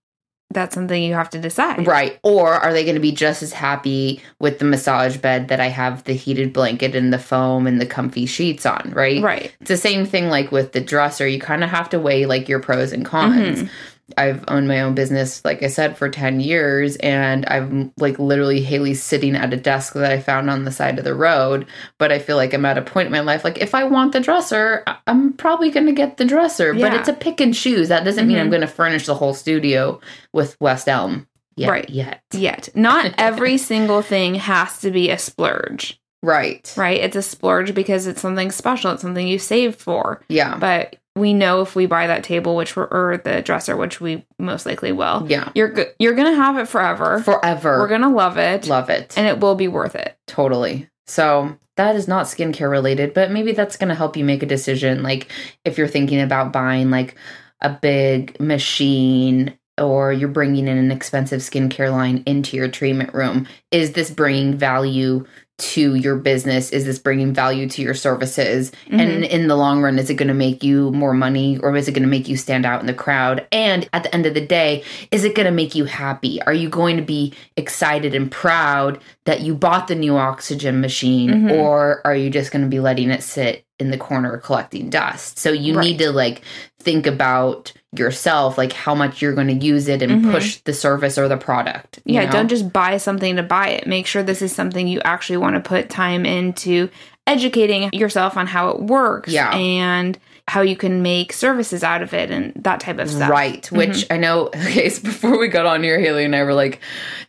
That's 0.51 0.75
something 0.75 1.03
you 1.03 1.15
have 1.15 1.29
to 1.31 1.39
decide. 1.41 1.87
Right. 1.87 2.19
Or 2.23 2.53
are 2.55 2.73
they 2.73 2.85
going 2.85 2.95
to 2.95 3.01
be 3.01 3.13
just 3.13 3.43
as 3.43 3.53
happy 3.53 4.23
with 4.39 4.59
the 4.59 4.65
massage 4.65 5.17
bed 5.17 5.49
that 5.49 5.61
I 5.61 5.67
have 5.67 6.05
the 6.05 6.13
heated 6.15 6.53
blanket 6.53 6.95
and 6.95 7.13
the 7.13 7.19
foam 7.19 7.67
and 7.67 7.81
the 7.81 7.85
comfy 7.87 8.27
sheets 8.27 8.65
on, 8.65 8.93
right? 8.95 9.21
Right. 9.23 9.53
It's 9.61 9.69
the 9.69 9.77
same 9.77 10.07
thing 10.07 10.29
like 10.29 10.53
with 10.53 10.73
the 10.73 10.81
dresser. 10.81 11.27
You 11.27 11.41
kind 11.41 11.63
of 11.65 11.71
have 11.71 11.91
to 11.91 11.99
weigh 11.99 12.27
like 12.27 12.49
your 12.49 12.61
pros 12.61 12.93
and 12.93 13.05
cons. 13.05 13.63
Mhm. 13.65 13.69
I've 14.17 14.45
owned 14.49 14.69
my 14.69 14.81
own 14.83 14.95
business, 14.95 15.45
like 15.45 15.63
I 15.63 15.67
said, 15.67 15.99
for 15.99 16.09
10 16.09 16.39
years. 16.41 16.95
And 16.97 17.45
I'm 17.49 17.93
like 17.99 18.19
literally 18.19 18.61
Haley 18.63 18.95
sitting 18.95 19.35
at 19.35 19.53
a 19.53 19.57
desk 19.57 19.95
that 19.95 20.13
I 20.13 20.21
found 20.21 20.49
on 20.49 20.65
the 20.65 20.71
side 20.71 20.99
of 20.99 21.05
the 21.05 21.15
road. 21.15 21.67
But 21.99 22.13
I 22.13 22.19
feel 22.21 22.37
like 22.37 22.55
I'm 22.55 22.65
at 22.65 22.79
a 22.79 22.83
point 22.83 23.07
in 23.07 23.13
my 23.13 23.21
life, 23.21 23.43
like 23.43 23.59
if 23.59 23.75
I 23.75 23.85
want 23.85 24.13
the 24.13 24.21
dresser, 24.21 24.85
I'm 25.07 25.33
probably 25.33 25.71
going 25.71 25.87
to 25.87 25.93
get 25.93 26.19
the 26.19 26.25
dresser. 26.25 26.73
But 26.73 26.95
it's 26.95 27.09
a 27.09 27.13
pick 27.13 27.41
and 27.41 27.53
choose. 27.53 27.89
That 27.89 28.05
doesn't 28.05 28.29
mean 28.29 28.39
I'm 28.39 28.47
Mhm. 28.47 28.51
going 28.51 28.61
to 28.61 28.67
furnish 28.69 29.07
the 29.07 29.15
whole 29.15 29.35
studio 29.35 30.01
with 30.33 30.57
West 30.61 30.89
Elm. 30.89 31.27
Yet, 31.57 31.71
Right. 31.71 31.89
Yet. 31.91 32.21
Yet. 32.33 32.69
Not 32.75 33.15
every 33.19 33.57
single 33.59 34.03
thing 34.03 34.35
has 34.37 34.79
to 34.83 34.91
be 34.91 35.11
a 35.11 35.19
splurge, 35.19 35.99
Right. 36.23 36.71
right? 36.77 37.01
It's 37.01 37.17
a 37.17 37.23
splurge 37.23 37.75
because 37.75 38.07
it's 38.07 38.21
something 38.21 38.51
special. 38.51 38.93
It's 38.93 39.03
something 39.03 39.27
you 39.27 39.39
saved 39.39 39.81
for. 39.81 40.21
Yeah. 40.29 40.59
But 40.59 40.97
we 41.17 41.33
know 41.35 41.63
if 41.63 41.75
we 41.75 41.87
buy 41.87 42.07
that 42.07 42.23
table, 42.23 42.55
which 42.55 42.77
we're, 42.77 42.85
or 42.85 43.17
the 43.25 43.43
dresser, 43.43 43.77
which 43.77 44.01
we 44.01 44.25
most 44.39 44.67
likely 44.67 44.93
will, 44.93 45.25
Yeah. 45.29 45.49
you're 45.55 45.69
go- 45.69 45.87
you're 45.99 46.15
gonna 46.15 46.35
have 46.37 46.59
it 46.59 46.69
forever. 46.69 47.21
Forever. 47.25 47.79
We're 47.81 47.89
gonna 47.89 48.15
love 48.15 48.37
it, 48.39 48.69
love 48.69 48.91
it. 48.91 49.15
and 49.17 49.27
it 49.27 49.41
will 49.41 49.55
be 49.55 49.67
worth 49.69 49.95
it. 49.97 50.17
Totally. 50.27 50.89
So 51.07 51.57
that 51.77 51.97
is 51.97 52.07
not 52.09 52.27
skincare 52.27 52.71
related, 52.71 53.15
but 53.15 53.31
maybe 53.31 53.53
that's 53.53 53.77
going 53.77 53.91
to 53.91 53.95
help 53.95 54.17
you 54.17 54.25
make 54.25 54.43
a 54.43 54.47
decision. 54.47 55.03
Like 55.03 55.29
if 55.65 55.77
you're 55.79 55.87
thinking 55.87 56.21
about 56.21 56.51
buying 56.53 56.91
like 56.91 57.15
a 57.61 57.69
big 57.71 58.41
machine 58.41 59.57
or 59.79 60.11
you're 60.13 60.29
bringing 60.29 60.69
in 60.69 60.79
an 60.79 60.91
expensive 60.91 61.41
skincare 61.43 61.91
line 61.93 62.23
into 62.27 62.57
your 62.57 62.67
treatment 62.69 63.13
room, 63.15 63.47
is 63.71 63.93
this 63.93 64.11
bringing 64.11 64.57
value 64.57 65.25
to 65.59 65.95
your 65.95 66.17
business? 66.17 66.71
Is 66.71 66.85
this 66.85 66.99
bringing 66.99 67.33
value 67.33 67.69
to 67.71 67.83
your 67.83 67.95
services? 67.95 68.73
And 68.91 69.25
in 69.25 69.49
the 69.49 69.57
long 69.57 69.81
run, 69.83 69.99
is 69.99 70.11
it 70.11 70.15
going 70.15 70.29
to 70.29 70.35
make 70.35 70.63
you 70.63 70.91
more 70.93 71.15
money 71.15 71.59
or 71.59 71.75
is 71.77 71.89
it 71.89 71.93
going 71.93 72.03
to 72.03 72.09
make 72.09 72.29
you 72.29 72.37
stand 72.37 72.67
out 72.67 72.81
in 72.81 72.87
the 72.87 72.95
crowd? 72.95 73.47
And 73.53 73.89
at 73.93 74.03
the 74.03 74.15
end 74.15 74.27
of 74.27 74.35
the 74.35 74.45
day, 74.47 74.85
is 75.11 75.25
it 75.25 75.35
going 75.35 75.47
to 75.47 75.53
make 75.53 75.75
you 75.75 75.87
happy? 75.87 76.43
Are 76.43 76.53
you 76.53 76.69
going 76.69 76.97
to 76.97 77.03
be 77.03 77.33
excited 77.57 78.15
and 78.15 78.31
proud 78.31 79.01
that 79.25 79.41
you 79.41 79.55
bought 79.55 79.89
the 79.89 79.95
new 79.95 80.17
oxygen 80.17 80.81
machine 80.81 81.31
Mhm. 81.31 81.53
or 81.53 82.03
are 82.05 82.15
you 82.15 82.29
just 82.31 82.51
going 82.53 82.63
to 82.63 82.69
be 82.69 82.81
letting 82.81 83.11
it 83.11 83.23
sit 83.23 83.65
in 83.79 83.91
the 83.91 83.99
corner 83.99 84.37
collecting 84.39 84.91
dust? 84.91 85.39
So 85.39 85.51
you 85.51 85.79
need 85.81 85.99
to 85.99 86.13
like 86.13 86.43
think 86.81 87.07
about 87.07 87.73
yourself, 87.99 88.57
like 88.59 88.73
how 88.73 88.95
much 88.95 89.21
you're 89.23 89.35
going 89.35 89.49
to 89.49 89.67
use 89.67 89.89
it 89.89 90.03
and 90.03 90.25
Mhm. 90.25 90.33
push 90.33 90.57
the 90.65 90.73
service 90.73 91.19
or 91.19 91.29
the 91.29 91.37
product. 91.37 91.99
yeah, 92.05 92.25
know? 92.27 92.31
don't 92.31 92.49
just 92.49 92.73
buy 92.73 92.97
something 92.97 93.37
to 93.37 93.43
buy 93.43 93.69
it. 93.69 93.87
Make 93.87 94.07
sure 94.07 94.23
this 94.23 94.43
is 94.43 94.53
something 94.55 94.87
you 94.89 95.01
actually 95.05 95.39
want 95.39 95.55
to 95.57 95.61
put 95.67 95.89
time 95.91 96.25
into 96.27 96.89
educating 97.27 97.91
yourself 97.93 98.37
on 98.37 98.47
how 98.47 98.69
it 98.71 98.81
works 98.83 99.33
Yeah. 99.33 99.51
and 99.55 100.19
how 100.49 100.61
you 100.61 100.77
can 100.77 101.03
make 101.03 101.33
services 101.33 101.83
out 101.83 102.03
of 102.03 102.15
it 102.15 102.31
and 102.31 102.53
that 102.55 102.79
type 102.79 103.01
of 103.01 103.11
stuff. 103.11 103.29
Right. 103.29 103.69
Which 103.73 104.07
I 104.11 104.17
know, 104.17 104.47
okay, 104.55 104.89
so 104.89 105.03
before 105.03 105.39
we 105.39 105.49
got 105.49 105.67
on 105.67 105.83
here, 105.83 105.99
Haley 105.99 106.25
and 106.25 106.37
I 106.37 106.45
were 106.45 106.55
like, 106.55 106.81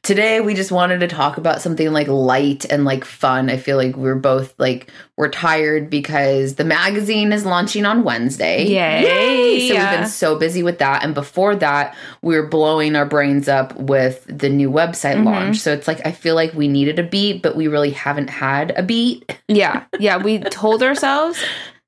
today 0.03 0.39
we 0.39 0.53
just 0.53 0.71
wanted 0.71 0.99
to 0.99 1.07
talk 1.07 1.37
about 1.37 1.59
something 1.59 1.91
like 1.91 2.07
light 2.07 2.65
and 2.69 2.85
like 2.85 3.03
fun. 3.03 3.49
I 3.49 3.57
feel 3.57 3.75
like 3.75 3.95
we're 3.97 4.13
both 4.15 4.53
like, 4.59 4.91
we're 5.15 5.29
tired 5.29 5.89
because 5.89 6.55
the 6.55 6.63
magazine 6.63 7.33
is 7.33 7.43
launching 7.43 7.85
on 7.87 8.03
Wednesday. 8.03 8.63
Yay. 8.67 9.01
Yay! 9.01 9.67
So 9.67 9.73
Yeah. 9.73 9.89
we've 9.91 9.99
been 10.01 10.09
so 10.09 10.35
busy 10.37 10.61
with 10.61 10.77
that. 10.77 11.03
And 11.03 11.15
before 11.15 11.55
that, 11.55 11.95
we 12.21 12.35
were 12.35 12.45
blowing 12.45 12.95
our 12.95 13.05
brains 13.05 13.47
up 13.47 13.75
with 13.77 14.25
the 14.29 14.47
new 14.47 14.69
website 14.69 15.15
Mhm. 15.15 15.25
launch. 15.25 15.57
So 15.57 15.73
it's 15.73 15.87
like, 15.87 16.05
I 16.05 16.11
feel 16.11 16.35
like 16.35 16.53
we 16.53 16.67
needed 16.67 16.99
a 16.99 17.03
beat, 17.03 17.41
but 17.41 17.55
we 17.55 17.67
really 17.67 17.89
haven't 17.89 18.29
had 18.29 18.73
a 18.77 18.83
beat. 18.83 19.39
Yeah. 19.47 19.85
Yeah. 19.99 20.17
We 20.17 20.37
told 20.37 20.83
ourselves 20.83 21.43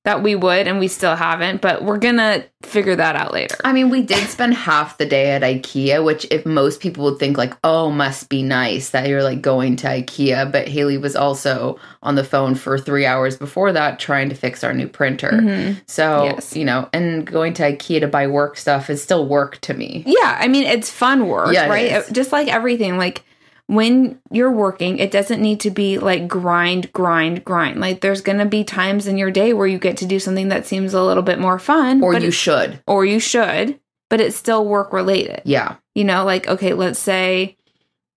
that 0.06 0.24
we 0.24 0.34
would 0.34 0.65
and 0.68 0.79
we 0.79 0.88
still 0.88 1.15
haven't, 1.15 1.62
but 1.62 1.84
we're 1.84 1.98
to 2.18 2.46
figure 2.63 2.96
that 2.96 3.15
out 3.18 3.34
later. 3.34 3.56
I 3.65 3.74
mean, 3.74 3.89
we 3.89 4.01
did 4.01 4.29
spend 4.29 4.53
half 4.53 4.98
the 4.98 5.06
day 5.06 5.32
at 5.32 5.41
IKEA, 5.41 6.03
which 6.03 6.25
if 6.32 6.46
most 6.46 6.79
people 6.79 7.03
would 7.06 7.20
think 7.20 7.38
like, 7.38 7.53
oh, 7.65 7.91
must 7.91 8.29
be 8.29 8.41
nice 8.41 8.91
that 8.91 9.08
you're 9.10 9.24
like 9.24 9.41
going 9.41 9.75
to 9.77 9.88
IKEA. 9.88 10.50
But 10.51 10.70
Haley 10.70 10.98
was 10.98 11.18
also 11.18 11.77
on 12.01 12.15
the 12.15 12.24
phone 12.24 12.56
for 12.56 12.77
three 12.77 13.06
hours 13.06 13.36
before 13.36 13.74
that 13.74 14.00
trying 14.00 14.29
to 14.29 14.36
fix 14.36 14.63
our 14.63 14.74
new 14.74 14.88
printer. 14.88 15.32
Mhm. 15.32 15.82
So, 15.86 16.24
Yes. 16.24 16.56
you 16.56 16.63
know, 16.63 16.88
and 16.94 17.25
going 17.29 17.53
to 17.56 17.63
IKEA 17.63 18.00
to 18.00 18.08
buy 18.08 18.27
work 18.27 18.56
stuff 18.58 18.89
is 18.89 19.03
still 19.03 19.27
work 19.27 19.60
to 19.62 19.74
me. 19.74 20.03
Yeah, 20.06 20.38
I 20.39 20.48
mean 20.48 20.63
it's 20.65 20.89
fun 20.89 21.27
work, 21.27 21.53
Yeah, 21.53 21.68
right? 21.68 22.03
Just 22.12 22.32
like 22.32 22.48
everything, 22.48 22.98
like 22.98 23.24
when 23.70 24.20
you're 24.32 24.52
working, 24.52 24.98
it 24.98 25.12
doesn't 25.12 25.40
need 25.40 25.60
to 25.60 25.70
be 25.70 26.00
like 26.00 26.28
grind, 26.28 26.92
grind, 26.92 27.46
grind. 27.46 27.80
Like 27.80 28.02
there's 28.02 28.22
gonna 28.22 28.48
be 28.48 28.64
times 28.64 29.06
in 29.06 29.16
your 29.16 29.30
day 29.30 29.54
where 29.54 29.68
you 29.68 29.78
get 29.78 29.98
to 29.98 30.08
do 30.08 30.18
something 30.20 30.48
that 30.48 30.66
seems 30.66 30.96
a 30.96 31.04
little 31.04 31.22
bit 31.22 31.38
more 31.38 31.60
fun, 31.60 32.02
Or 32.04 32.16
you 32.18 32.32
should. 32.32 32.82
or 32.88 33.06
you 33.06 33.20
should, 33.20 33.80
but 34.10 34.20
it's 34.20 34.36
still 34.36 34.66
work 34.66 34.92
related. 34.92 35.44
Yeah. 35.46 35.76
You 35.94 36.04
know, 36.04 36.26
like, 36.26 36.48
okay, 36.48 36.74
let's 36.74 36.98
say, 36.98 37.58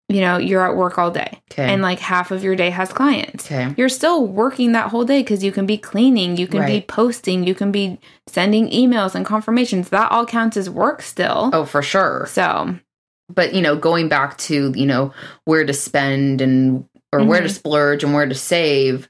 you 0.08 0.22
know, 0.22 0.38
you're 0.38 0.66
at 0.66 0.74
work 0.74 0.96
all 0.96 1.10
day 1.10 1.38
Okay. 1.52 1.70
and 1.70 1.82
like 1.82 1.98
half 1.98 2.30
of 2.30 2.42
your 2.42 2.56
day 2.56 2.70
has 2.70 2.90
clients. 2.90 3.44
okay. 3.44 3.74
You're 3.76 3.90
still 3.90 4.26
working 4.26 4.72
that 4.72 4.88
whole 4.88 5.04
day 5.04 5.20
because 5.20 5.44
you 5.44 5.52
can 5.52 5.66
be 5.66 5.76
cleaning, 5.76 6.38
you 6.38 6.46
can 6.46 6.64
be 6.64 6.80
posting, 6.80 7.44
you 7.46 7.54
can 7.54 7.70
be 7.70 7.98
sending 8.26 8.70
emails 8.70 9.14
and 9.14 9.26
confirmations. 9.26 9.90
That 9.90 10.10
all 10.10 10.24
counts 10.24 10.56
as 10.56 10.70
work 10.70 11.02
still. 11.02 11.50
Oh, 11.52 11.66
for 11.66 11.82
sure. 11.82 12.26
So, 12.30 12.76
But 13.34 13.54
you 13.54 13.60
know, 13.62 13.76
going 13.76 14.08
back 14.08 14.38
to 14.38 14.72
you 14.76 14.86
know 14.86 15.12
where 15.44 15.64
to 15.64 15.72
spend 15.72 16.40
and 16.40 16.84
or 17.12 17.22
where 17.24 17.40
to 17.40 17.48
Mhm. 17.48 17.52
splurge 17.54 18.04
and 18.04 18.14
where 18.14 18.26
to 18.26 18.34
save. 18.34 19.08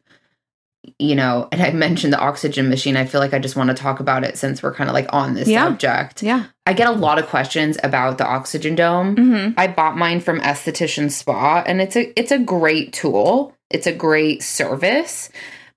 You 0.99 1.15
know, 1.15 1.47
and 1.53 1.63
I 1.63 1.71
mentioned 1.71 2.13
the 2.13 2.19
oxygen 2.19 2.69
machine. 2.69 2.97
I 2.97 3.05
feel 3.05 3.21
like 3.21 3.33
I 3.33 3.39
just 3.39 3.55
want 3.55 3.69
to 3.71 3.75
talk 3.75 4.01
about 4.01 4.25
it 4.25 4.37
since 4.37 4.63
we're 4.65 4.75
kind 4.75 4.91
of 4.91 4.95
like 4.95 5.07
on 5.13 5.35
this 5.35 5.47
Yeah. 5.47 5.65
subject. 5.67 6.23
yeah. 6.25 6.45
I 6.67 6.73
get 6.73 6.89
a 6.89 6.93
lot 6.93 7.21
of 7.21 7.29
questions 7.29 7.79
about 7.85 8.19
the 8.19 8.27
oxygen 8.27 8.75
dome. 8.75 9.15
hmm 9.17 9.49
I 9.57 9.69
bought 9.69 9.97
mine 9.97 10.19
from 10.21 10.41
Esthetician 10.41 11.11
Spa 11.11 11.63
and 11.67 11.81
it's 11.81 11.95
a 11.97 12.19
it's 12.19 12.33
a 12.33 12.39
great 12.39 12.93
tool. 12.93 13.55
It's 13.71 13.87
a 13.87 13.93
great 13.93 14.43
service. 14.43 15.29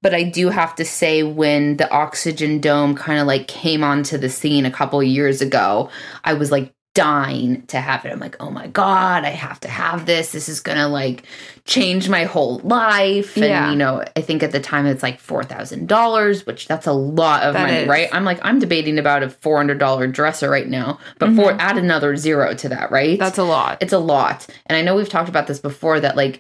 But 0.02 0.14
I 0.16 0.24
do 0.24 0.50
have 0.50 0.76
to 0.76 0.86
say 0.86 1.22
when 1.24 1.78
the 1.78 1.90
oxygen 1.92 2.60
dome 2.60 2.94
kind 2.96 3.20
of 3.20 3.26
like 3.28 3.48
came 3.48 3.84
onto 3.84 4.18
the 4.18 4.30
scene 4.30 4.66
a 4.66 4.72
couple 4.72 5.02
years 5.04 5.42
ago, 5.42 5.90
I 6.24 6.34
was 6.34 6.52
like 6.52 6.72
dying 6.96 7.62
to 7.68 7.80
have 7.80 8.04
it. 8.06 8.12
I'm 8.12 8.20
like, 8.20 8.36
"Oh 8.40 8.50
my 8.50 8.66
god, 8.68 9.24
I 9.24 9.30
have 9.30 9.60
to 9.60 9.68
have 9.68 10.08
this. 10.08 10.32
This 10.32 10.50
is 10.50 10.60
going 10.62 10.78
to 10.80 10.88
like 10.88 11.24
change 11.66 12.10
my 12.10 12.24
whole 12.24 12.60
life." 12.64 13.36
And 13.36 13.46
Yeah. 13.46 13.70
you 13.70 13.76
know, 13.76 14.04
I 14.16 14.22
think 14.22 14.42
at 14.42 14.52
the 14.52 14.60
time 14.60 14.88
it's 14.88 15.04
like 15.04 15.20
$4,000, 15.22 16.46
which 16.48 16.68
that's 16.68 16.88
a 16.88 16.92
lot 16.94 17.44
of 17.44 17.54
That 17.54 17.62
money, 17.68 17.78
is. 17.84 17.88
right? 17.88 18.10
I'm 18.12 18.26
like 18.26 18.40
I'm 18.44 18.58
debating 18.60 18.98
about 18.98 19.22
a 19.24 19.28
$400 19.28 20.08
dresser 20.12 20.50
right 20.50 20.68
now, 20.68 20.98
but 21.20 21.36
for 21.36 21.52
Mhm. 21.54 21.58
add 21.60 21.78
another 21.78 22.16
zero 22.16 22.54
to 22.56 22.70
that, 22.70 22.92
right? 22.92 23.20
That's 23.20 23.38
a 23.38 23.44
lot. 23.44 23.78
it's 23.82 23.94
a 23.94 24.00
lot 24.00 24.48
and 24.68 24.78
i 24.78 24.82
know 24.82 24.96
we've 24.96 25.10
talked 25.10 25.28
about 25.30 25.48
this 25.48 25.60
before 25.60 26.00
that 26.00 26.16
like 26.16 26.40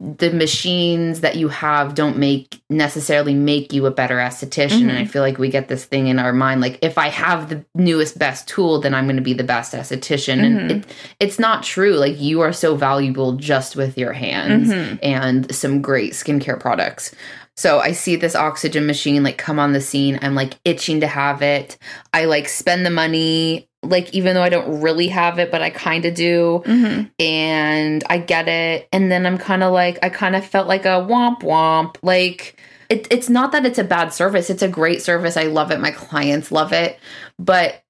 the 0.00 0.30
machines 0.32 1.20
that 1.20 1.36
you 1.36 1.48
have 1.48 1.94
don't 1.94 2.18
make 2.18 2.60
necessarily 2.68 3.32
make 3.32 3.72
you 3.72 3.86
a 3.86 3.90
better 3.92 4.16
esthetician 4.16 4.88
and 4.88 4.98
i 4.98 5.04
feel 5.04 5.22
like 5.22 5.38
we 5.38 5.48
get 5.48 5.68
this 5.68 5.84
thing 5.84 6.08
in 6.08 6.18
our 6.18 6.32
mind 6.32 6.60
like 6.60 6.78
if 6.82 6.98
i 6.98 7.08
have 7.08 7.48
the 7.48 7.64
newest 7.76 8.18
best 8.18 8.48
tool 8.48 8.80
then 8.80 8.92
i'm 8.92 9.04
going 9.06 9.16
to 9.16 9.22
be 9.22 9.32
the 9.34 9.44
best 9.44 9.72
esthetician 9.72 10.40
Mhm. 10.40 10.44
and 10.60 10.70
it, 10.72 10.86
it's 11.20 11.38
not 11.38 11.62
true 11.62 11.92
like 11.94 12.20
you 12.20 12.40
are 12.40 12.52
so 12.52 12.74
valuable 12.74 13.34
just 13.36 13.76
with 13.76 13.96
your 13.96 14.12
hands 14.12 14.68
Mhm. 14.68 14.98
and 15.02 15.54
some 15.54 15.80
great 15.80 16.12
skincare 16.12 16.58
products 16.58 17.14
so 17.56 17.78
I 17.78 17.92
see 17.92 18.16
this 18.16 18.34
oxygen 18.34 18.84
machine 18.84 19.22
like 19.22 19.38
come 19.38 19.60
on 19.60 19.74
the 19.74 19.80
scene. 19.80 20.18
I'm 20.22 20.34
like 20.34 20.54
itching 20.64 21.02
to 21.02 21.06
have 21.06 21.40
it. 21.40 21.78
I 22.12 22.24
like 22.24 22.48
spend 22.48 22.84
the 22.84 22.90
money, 22.90 23.68
like 23.88 24.12
even 24.14 24.34
though 24.34 24.42
I 24.42 24.48
don't 24.48 24.80
really 24.80 25.08
have 25.08 25.38
it, 25.38 25.50
but 25.50 25.62
I 25.62 25.70
kind 25.70 26.04
of 26.04 26.14
do. 26.14 26.62
hmm 26.64 27.02
And 27.18 28.04
I 28.08 28.18
get 28.18 28.48
it. 28.48 28.88
And 28.92 29.10
then 29.10 29.26
I'm 29.26 29.38
kind 29.38 29.62
of 29.62 29.72
like, 29.72 29.98
I 30.02 30.08
kind 30.08 30.36
of 30.36 30.44
felt 30.44 30.68
like 30.68 30.84
a 30.84 31.06
womp 31.06 31.40
womp. 31.40 31.96
Like, 32.02 32.60
it, 32.88 33.06
it's 33.10 33.28
not 33.28 33.52
that 33.52 33.64
it's 33.64 33.78
a 33.78 33.84
bad 33.84 34.12
service. 34.12 34.50
It's 34.50 34.62
a 34.62 34.68
great 34.68 35.02
service. 35.02 35.36
I 35.36 35.44
love 35.44 35.70
it. 35.70 35.80
My 35.80 35.90
clients 35.90 36.52
love 36.52 36.72
it. 36.72 36.98
But 37.38 37.82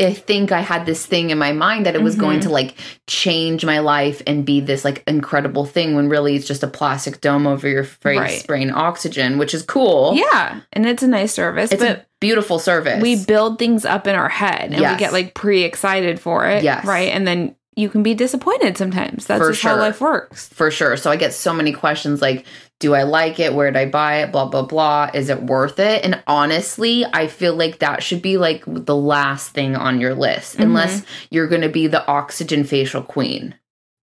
I 0.00 0.12
think 0.12 0.50
I 0.50 0.60
had 0.60 0.86
this 0.86 1.06
thing 1.06 1.30
in 1.30 1.38
my 1.38 1.52
mind 1.52 1.86
that 1.86 1.94
it 1.94 2.02
was 2.02 2.16
going 2.16 2.40
Mhm. 2.40 2.44
to 2.44 2.48
like 2.50 2.74
change 3.06 3.64
my 3.64 3.78
life 3.78 4.22
and 4.26 4.44
be 4.44 4.60
this 4.60 4.84
like 4.84 5.04
incredible 5.06 5.64
thing 5.64 5.94
when 5.94 6.08
really 6.08 6.34
it's 6.34 6.48
just 6.48 6.64
a 6.64 6.66
plastic 6.66 7.20
dome 7.20 7.46
over 7.46 7.68
your 7.68 7.84
face 7.84 8.18
Right. 8.18 8.40
spraying 8.40 8.72
oxygen, 8.72 9.38
which 9.38 9.54
is 9.54 9.62
cool. 9.62 10.14
Yeah. 10.16 10.56
And 10.72 10.84
it's 10.84 11.04
a 11.04 11.08
nice 11.08 11.32
service, 11.32 11.70
It's 11.70 11.80
but 11.80 11.90
a 11.98 12.04
beautiful 12.20 12.58
service. 12.58 13.00
we 13.00 13.14
build 13.24 13.58
things 13.60 13.84
up 13.84 14.08
in 14.08 14.16
our 14.16 14.28
head 14.28 14.72
and 14.72 14.80
we 14.80 14.96
get 14.96 15.12
like 15.12 15.32
pre 15.34 15.62
excited 15.62 16.18
for 16.18 16.44
it. 16.48 16.64
Yes. 16.64 16.84
Right. 16.84 17.10
And 17.12 17.24
then 17.24 17.54
you 17.76 17.88
can 17.88 18.02
be 18.02 18.14
disappointed 18.14 18.76
sometimes. 18.78 19.26
That's 19.26 19.42
For 19.42 19.50
just 19.50 19.62
how 19.62 19.76
life 19.76 20.00
works. 20.00 20.48
for 20.48 20.70
sure. 20.70 20.96
So 20.96 21.10
I 21.10 21.16
get 21.16 21.32
so 21.34 21.52
many 21.52 21.72
questions 21.72 22.20
like, 22.22 22.44
do 22.80 22.94
I 22.94 23.04
like 23.04 23.38
it? 23.40 23.54
Where 23.54 23.70
did 23.70 23.78
I 23.78 23.86
buy 23.86 24.22
it? 24.22 24.32
Blah, 24.32 24.46
blah, 24.46 24.62
blah. 24.62 25.10
Is 25.14 25.30
it 25.30 25.42
worth 25.42 25.78
it? 25.78 26.04
And 26.04 26.22
honestly, 26.26 27.04
I 27.12 27.28
feel 27.28 27.54
like 27.54 27.78
that 27.78 28.02
should 28.02 28.20
be 28.20 28.36
like 28.36 28.64
the 28.66 28.96
last 28.96 29.50
thing 29.52 29.76
on 29.76 30.00
your 30.00 30.14
list, 30.14 30.58
Mhm. 30.58 30.64
unless 30.64 31.02
you're 31.30 31.46
going 31.46 31.62
to 31.62 31.68
be 31.68 31.86
the 31.86 32.06
oxygen 32.06 32.64
facial 32.64 33.02
queen. 33.02 33.54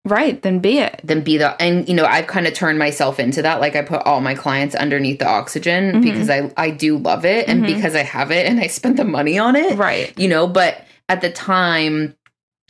Right. 0.06 0.42
Then 0.42 0.59
be 0.59 0.78
it. 0.80 1.00
Then 1.04 1.23
be 1.23 1.38
the, 1.38 1.61
and 1.62 1.88
you 1.88 1.94
know, 1.94 2.04
I've 2.04 2.26
kind 2.26 2.47
of 2.47 2.52
turned 2.52 2.78
myself 2.78 3.18
into 3.21 3.42
that. 3.42 3.61
Like 3.61 3.75
I 3.76 3.83
put 3.83 4.02
all 4.04 4.21
my 4.21 4.35
clients 4.35 4.75
underneath 4.75 5.18
the 5.18 5.28
oxygen 5.28 5.92
Mhm. 5.97 6.02
because 6.02 6.28
I, 6.28 6.50
I 6.56 6.71
do 6.71 6.99
love 6.99 7.25
it 7.25 7.49
and 7.49 7.62
Mhm. 7.64 7.75
because 7.75 7.94
I 7.94 8.02
have 8.02 8.30
it 8.30 8.47
and 8.47 8.61
I 8.61 8.66
spent 8.66 8.97
the 8.97 9.04
money 9.04 9.38
on 9.38 9.56
it 9.56 9.76
Right. 9.78 10.12
you 10.18 10.28
know 10.28 10.47
but 10.47 10.85
at 11.09 11.21
the 11.21 11.30
time 11.30 12.14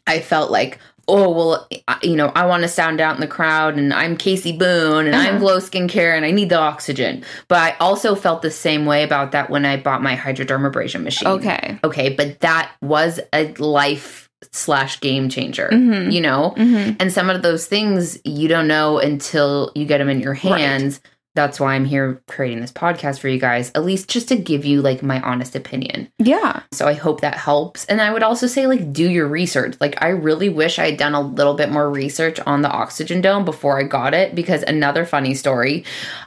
i 0.07 0.19
felt 0.19 0.51
like 0.51 0.79
oh 1.09 1.31
well 1.31 1.69
you 2.03 2.17
know 2.17 2.33
i 2.35 2.45
want 2.47 2.63
to 2.63 2.69
sound 2.69 3.01
out 3.01 3.15
in 3.15 3.21
the 3.21 3.27
crowd 3.27 3.77
and 3.77 3.93
i'm 3.93 4.17
kasey 4.17 4.59
boone 4.59 5.07
and 5.07 5.15
i'm 5.15 5.39
glow 5.45 5.59
skincare 5.59 6.17
and 6.17 6.25
i 6.25 6.31
need 6.31 6.49
the 6.49 6.59
oxygen 6.59 7.23
but 7.49 7.59
i 7.59 7.77
also 7.79 8.15
felt 8.15 8.43
the 8.43 8.51
same 8.51 8.87
way 8.87 9.03
about 9.03 9.33
that 9.33 9.51
when 9.51 9.65
i 9.65 9.77
bought 9.77 10.03
my 10.03 10.17
hydrodermabrasion 10.17 11.03
machine 11.03 11.29
Okay. 11.29 11.79
okay 11.85 12.09
but 12.15 12.41
that 12.41 12.73
was 12.81 13.21
a 13.33 13.53
life 13.55 14.29
slash 14.53 15.01
game 15.01 15.29
changer 15.29 15.69
Mhm. 15.73 16.13
you 16.13 16.21
know 16.21 16.51
hmm 16.57 16.91
and 17.01 17.13
some 17.13 17.31
of 17.31 17.43
those 17.43 17.67
things 17.67 18.19
you 18.25 18.47
don't 18.49 18.69
know 18.69 18.99
until 18.99 19.73
you 19.75 19.85
get 19.87 19.99
them 19.99 20.09
in 20.09 20.21
your 20.21 20.35
Right. 20.35 21.01
That's 21.35 21.59
why 21.61 21.75
i'm 21.75 21.85
here 21.85 22.23
creating 22.29 22.61
this 22.61 22.73
podcast 22.73 23.19
for 23.21 23.29
you 23.29 23.39
guys 23.39 23.71
at 23.75 23.85
least 23.85 24.09
just 24.09 24.29
to 24.29 24.37
give 24.37 24.65
you 24.65 24.81
like 24.83 25.03
my 25.03 25.21
honest 25.23 25.55
opinion 25.57 26.09
Yeah. 26.19 26.63
so 26.73 26.87
I 26.87 26.93
hope 26.95 27.21
that 27.21 27.35
helps. 27.37 27.85
And 27.87 28.01
I 28.01 28.13
would 28.13 28.23
also 28.23 28.47
say, 28.47 28.67
like, 28.67 28.93
do 28.93 29.09
your 29.11 29.27
research. 29.29 29.77
Like, 29.81 30.01
I 30.03 30.09
really 30.09 30.49
wish 30.49 30.79
I 30.79 30.87
had 30.91 30.97
done 30.99 31.15
a 31.15 31.21
little 31.21 31.55
bit 31.55 31.71
more 31.71 31.91
research 31.91 32.39
on 32.41 32.63
the 32.63 32.71
oxygen 32.71 33.21
dome 33.21 33.45
before 33.45 33.79
I 33.79 33.83
got 33.85 34.15
it. 34.15 34.35
Because 34.35 34.63
another 34.63 35.05
funny 35.05 35.35
story, 35.35 35.85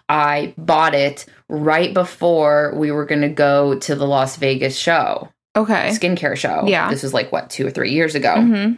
I 0.10 0.54
bought 0.58 0.94
it 0.96 1.26
right 1.50 1.94
before 1.94 2.74
we 2.76 2.92
were 2.92 3.06
going 3.06 3.22
to 3.22 3.30
go 3.30 3.78
to 3.80 3.96
the 3.96 4.06
Las 4.08 4.36
Vegas 4.38 4.78
show, 4.78 5.30
Okay. 5.56 5.90
skincare 5.90 6.36
show. 6.38 6.66
Yeah. 6.68 6.90
This 6.90 7.04
was 7.04 7.14
like, 7.14 7.32
what, 7.32 7.50
two 7.50 7.66
or 7.68 7.72
three 7.72 7.92
years 7.92 8.16
ago. 8.16 8.36
hmm 8.42 8.74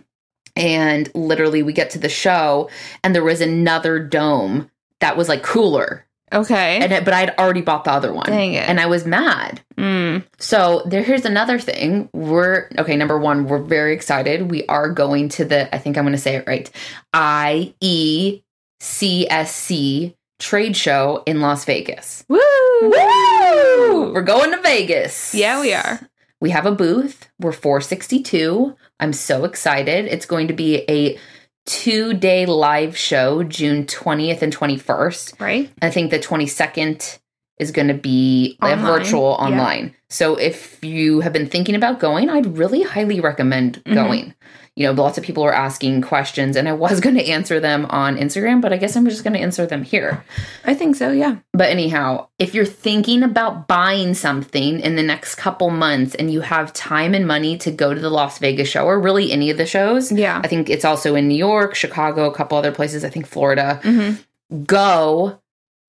And 0.56 1.10
literally, 1.16 1.64
we 1.64 1.74
get 1.74 1.92
to 1.92 2.00
the 2.00 2.10
show, 2.10 2.70
and 3.04 3.14
there 3.16 3.24
was 3.24 3.42
another 3.42 4.00
dome 4.00 4.70
that 5.00 5.18
was 5.18 5.30
like 5.30 5.44
cooler. 5.44 6.06
Okay. 6.32 6.80
And 6.80 6.92
it, 6.92 7.06
but 7.06 7.14
I'd 7.14 7.38
already 7.38 7.62
bought 7.62 7.84
the 7.84 7.92
other 7.92 8.14
one. 8.14 8.26
Dang 8.28 8.54
it. 8.54 8.68
And 8.68 8.80
I 8.80 8.86
was 8.86 9.06
mad. 9.06 9.62
Mm. 9.78 10.24
So 10.38 10.84
there, 10.86 11.04
here's 11.04 11.26
another 11.26 11.60
thing. 11.60 12.10
We're 12.14 12.70
okay. 12.78 12.96
Number 12.96 13.18
one, 13.18 13.48
we're 13.48 13.60
very 13.60 13.94
excited. 13.94 14.52
We 14.52 14.66
are 14.68 14.90
going 14.90 15.30
to 15.30 15.46
the. 15.46 15.74
I 15.74 15.80
think 15.80 15.98
I'm 15.98 16.04
going 16.04 16.14
to 16.16 16.22
say 16.22 16.36
it 16.36 16.48
right. 16.48 16.70
I 17.14 17.74
E 17.82 18.42
C 18.80 19.30
S 19.30 19.56
C 19.56 20.16
trade 20.40 20.76
show 20.76 21.24
in 21.26 21.42
Las 21.42 21.66
Vegas. 21.66 22.24
Woo! 22.28 22.40
Woo! 22.82 24.14
We're 24.14 24.22
going 24.22 24.52
to 24.52 24.62
Vegas. 24.62 25.34
Yeah, 25.34 25.60
we 25.62 25.74
are. 25.74 26.00
We 26.42 26.52
have 26.52 26.66
a 26.66 26.72
booth. 26.72 27.30
We're 27.40 27.52
462. 27.52 28.76
I'm 29.00 29.14
so 29.14 29.44
excited. 29.44 30.06
It's 30.06 30.26
going 30.26 30.48
to 30.48 30.54
be 30.54 30.86
a 30.90 31.18
two 31.66 32.14
day 32.14 32.46
live 32.46 32.98
show, 32.98 33.44
June 33.44 33.86
20th 33.86 34.42
and 34.42 34.56
21st. 34.56 35.40
Right. 35.40 35.70
I 35.82 35.90
think 35.90 36.12
the 36.12 36.20
22nd 36.20 37.20
is 37.60 37.72
going 37.72 37.90
to 37.90 37.94
be 37.94 38.58
a 38.62 38.72
Online, 38.72 38.86
virtual 38.86 39.36
yeah. 39.38 39.46
online. 39.46 39.96
So 40.10 40.36
if 40.36 40.82
you 40.84 41.20
have 41.20 41.34
been 41.34 41.48
thinking 41.48 41.76
about 41.76 42.00
going, 42.00 42.30
I'd 42.30 42.58
really 42.58 42.84
highly 42.84 43.20
recommend 43.20 43.84
Mhm. 43.84 43.94
going. 43.94 44.34
You 44.80 44.86
know, 44.88 44.94
lots 44.94 45.18
of 45.18 45.26
people 45.26 45.44
were 45.44 45.54
asking 45.54 46.02
questions, 46.04 46.56
and 46.56 46.68
I 46.70 46.72
was 46.72 47.00
going 47.06 47.18
to 47.18 47.28
answer 47.28 47.60
them 47.60 47.86
on 47.90 48.16
Instagram, 48.16 48.62
but 48.62 48.72
I 48.72 48.78
guess 48.78 48.96
I'm 48.96 49.06
just 49.06 49.26
going 49.26 49.34
to 49.34 49.40
answer 49.40 49.66
them 49.66 49.84
here. 49.84 50.24
I 50.64 50.74
think 50.74 50.96
so. 50.96 51.12
Yeah. 51.12 51.36
But 51.54 51.70
anyhow, 51.70 52.30
if 52.40 52.54
you're 52.54 52.66
thinking 52.66 53.22
about 53.22 53.68
buying 53.68 54.14
something 54.14 54.80
in 54.80 54.96
the 54.96 55.04
next 55.04 55.36
couple 55.36 55.70
months 55.70 56.16
and 56.16 56.32
you 56.32 56.40
have 56.42 56.72
time 56.72 57.14
and 57.14 57.28
money 57.28 57.58
to 57.58 57.72
go 57.72 57.94
to 57.94 58.00
the 58.00 58.10
Las 58.10 58.40
Vegas 58.40 58.70
show 58.70 58.86
or 58.86 59.00
really 59.00 59.34
any 59.34 59.50
of 59.50 59.58
the 59.58 59.66
shows, 59.66 60.12
Yeah. 60.14 60.40
I 60.44 60.48
think 60.48 60.70
it's 60.70 60.86
also 60.86 61.14
in 61.14 61.28
New 61.28 61.36
York, 61.36 61.76
Chicago, 61.76 62.30
a 62.30 62.34
couple 62.34 62.58
other 62.58 62.72
places, 62.72 63.04
I 63.04 63.10
think 63.10 63.28
Florida 63.28 63.82
hmm 63.84 64.12
go 64.66 65.40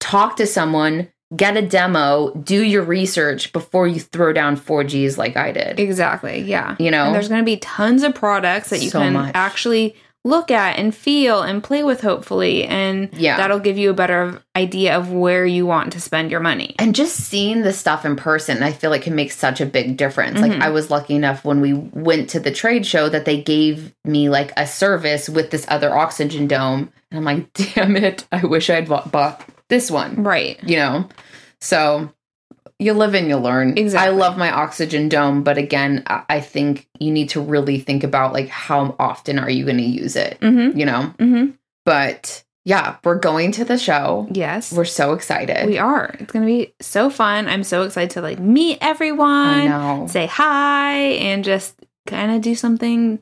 talk 0.01 0.37
to 0.37 0.47
someone 0.47 1.09
get 1.37 1.57
a 1.57 1.63
demo 1.63 2.33
do 2.35 2.63
your 2.63 2.83
research 2.83 3.53
before 3.53 3.87
you 3.87 4.01
throw 4.01 4.33
down 4.33 4.57
4gs 4.57 5.17
like 5.17 5.37
i 5.37 5.53
did 5.53 5.79
Exactly. 5.79 6.41
Yeah. 6.41 6.77
you 6.79 6.91
know 6.91 7.05
And 7.07 7.15
there's 7.15 7.29
going 7.29 7.41
to 7.41 7.45
be 7.45 7.57
tons 7.59 8.03
of 8.03 8.15
products 8.15 8.71
that 8.71 8.83
you 8.83 8.91
So 8.91 8.99
can 9.01 9.13
much. 9.13 9.33
actually 9.35 9.95
look 10.23 10.51
at 10.51 10.79
and 10.79 10.95
feel 10.95 11.41
and 11.41 11.63
play 11.65 11.83
with, 11.83 12.03
hopefully. 12.03 12.65
And 12.65 13.09
Yeah. 13.17 13.39
that'll 13.39 13.59
give 13.59 13.79
you 13.79 13.89
a 13.89 13.95
better 13.95 14.43
idea 14.55 14.95
of 14.99 15.11
where 15.11 15.47
you 15.47 15.65
want 15.65 15.95
to 15.95 16.01
spend 16.01 16.31
your 16.31 16.41
money. 16.41 16.75
and 16.79 16.95
just 16.95 17.17
seeing 17.17 17.63
the 17.63 17.73
stuff 17.73 18.05
in 18.05 18.17
person 18.17 18.63
i 18.63 18.71
feel 18.73 18.91
like 18.91 19.03
can 19.03 19.15
make 19.15 19.33
such 19.33 19.61
a 19.63 19.67
big 19.67 19.97
difference 19.97 20.39
like 20.41 20.53
Mhm. 20.53 20.61
i 20.61 20.69
was 20.69 20.91
lucky 20.91 21.15
enough 21.15 21.43
when 21.45 21.61
we 21.63 21.73
went 21.73 22.29
to 22.31 22.41
the 22.41 22.51
trade 22.51 22.85
show 22.85 23.09
that 23.09 23.25
they 23.25 23.41
gave 23.41 23.95
me 24.05 24.29
like 24.29 24.53
a 24.59 24.67
service 24.67 25.29
with 25.31 25.51
this 25.51 25.65
other 25.69 25.97
oxygen 25.97 26.47
dome 26.47 26.91
and 27.11 27.19
i'm 27.19 27.25
like 27.25 27.51
damn 27.55 27.97
it 27.97 28.27
i 28.33 28.45
wish 28.45 28.69
i'd 28.69 28.89
bought, 28.89 29.11
bought 29.11 29.43
this 29.71 29.91
one 29.91 30.23
Right. 30.23 30.61
you 30.69 30.77
know 30.77 31.09
so 31.61 32.13
you 32.79 32.95
live 32.95 33.15
and 33.15 33.29
you 33.29 33.37
learn. 33.37 33.77
Exactly. 33.77 34.09
I 34.09 34.17
love 34.19 34.39
my 34.39 34.51
oxygen 34.51 35.11
dome, 35.11 35.43
but 35.43 35.59
again, 35.59 36.03
I 36.07 36.41
think 36.41 36.89
you 36.99 37.11
need 37.13 37.29
to 37.31 37.41
really 37.43 37.79
think 37.79 38.05
about 38.05 38.33
like 38.33 38.49
how 38.49 38.97
often 38.99 39.39
are 39.39 39.51
you 39.51 39.67
going 39.67 39.77
to 39.77 39.83
use 39.83 40.17
it, 40.17 40.39
Mm-hmm. 40.41 40.79
you 40.79 40.87
know? 40.87 41.13
Mm-hmm. 41.19 41.51
But 41.85 42.43
yeah, 42.65 42.97
we're 43.05 43.19
going 43.19 43.53
to 43.53 43.67
the 43.67 43.77
show. 43.77 44.27
Yes. 44.31 44.73
We're 44.73 44.87
so 44.87 45.13
excited. 45.13 45.67
we 45.67 45.77
are. 45.77 46.17
It's 46.21 46.33
gonna 46.33 46.47
be 46.47 46.73
so 46.81 47.11
fun. 47.11 47.49
I'm 47.49 47.65
so 47.65 47.83
excited 47.83 48.13
to 48.13 48.23
like 48.23 48.39
meet 48.39 48.79
I 48.81 48.89
everyone, 48.89 49.65
know. 49.69 50.07
say 50.09 50.25
hi, 50.25 50.95
and 51.21 51.45
just 51.45 51.75
kind 52.07 52.33
of 52.33 52.41
do 52.41 52.55
something 52.55 53.19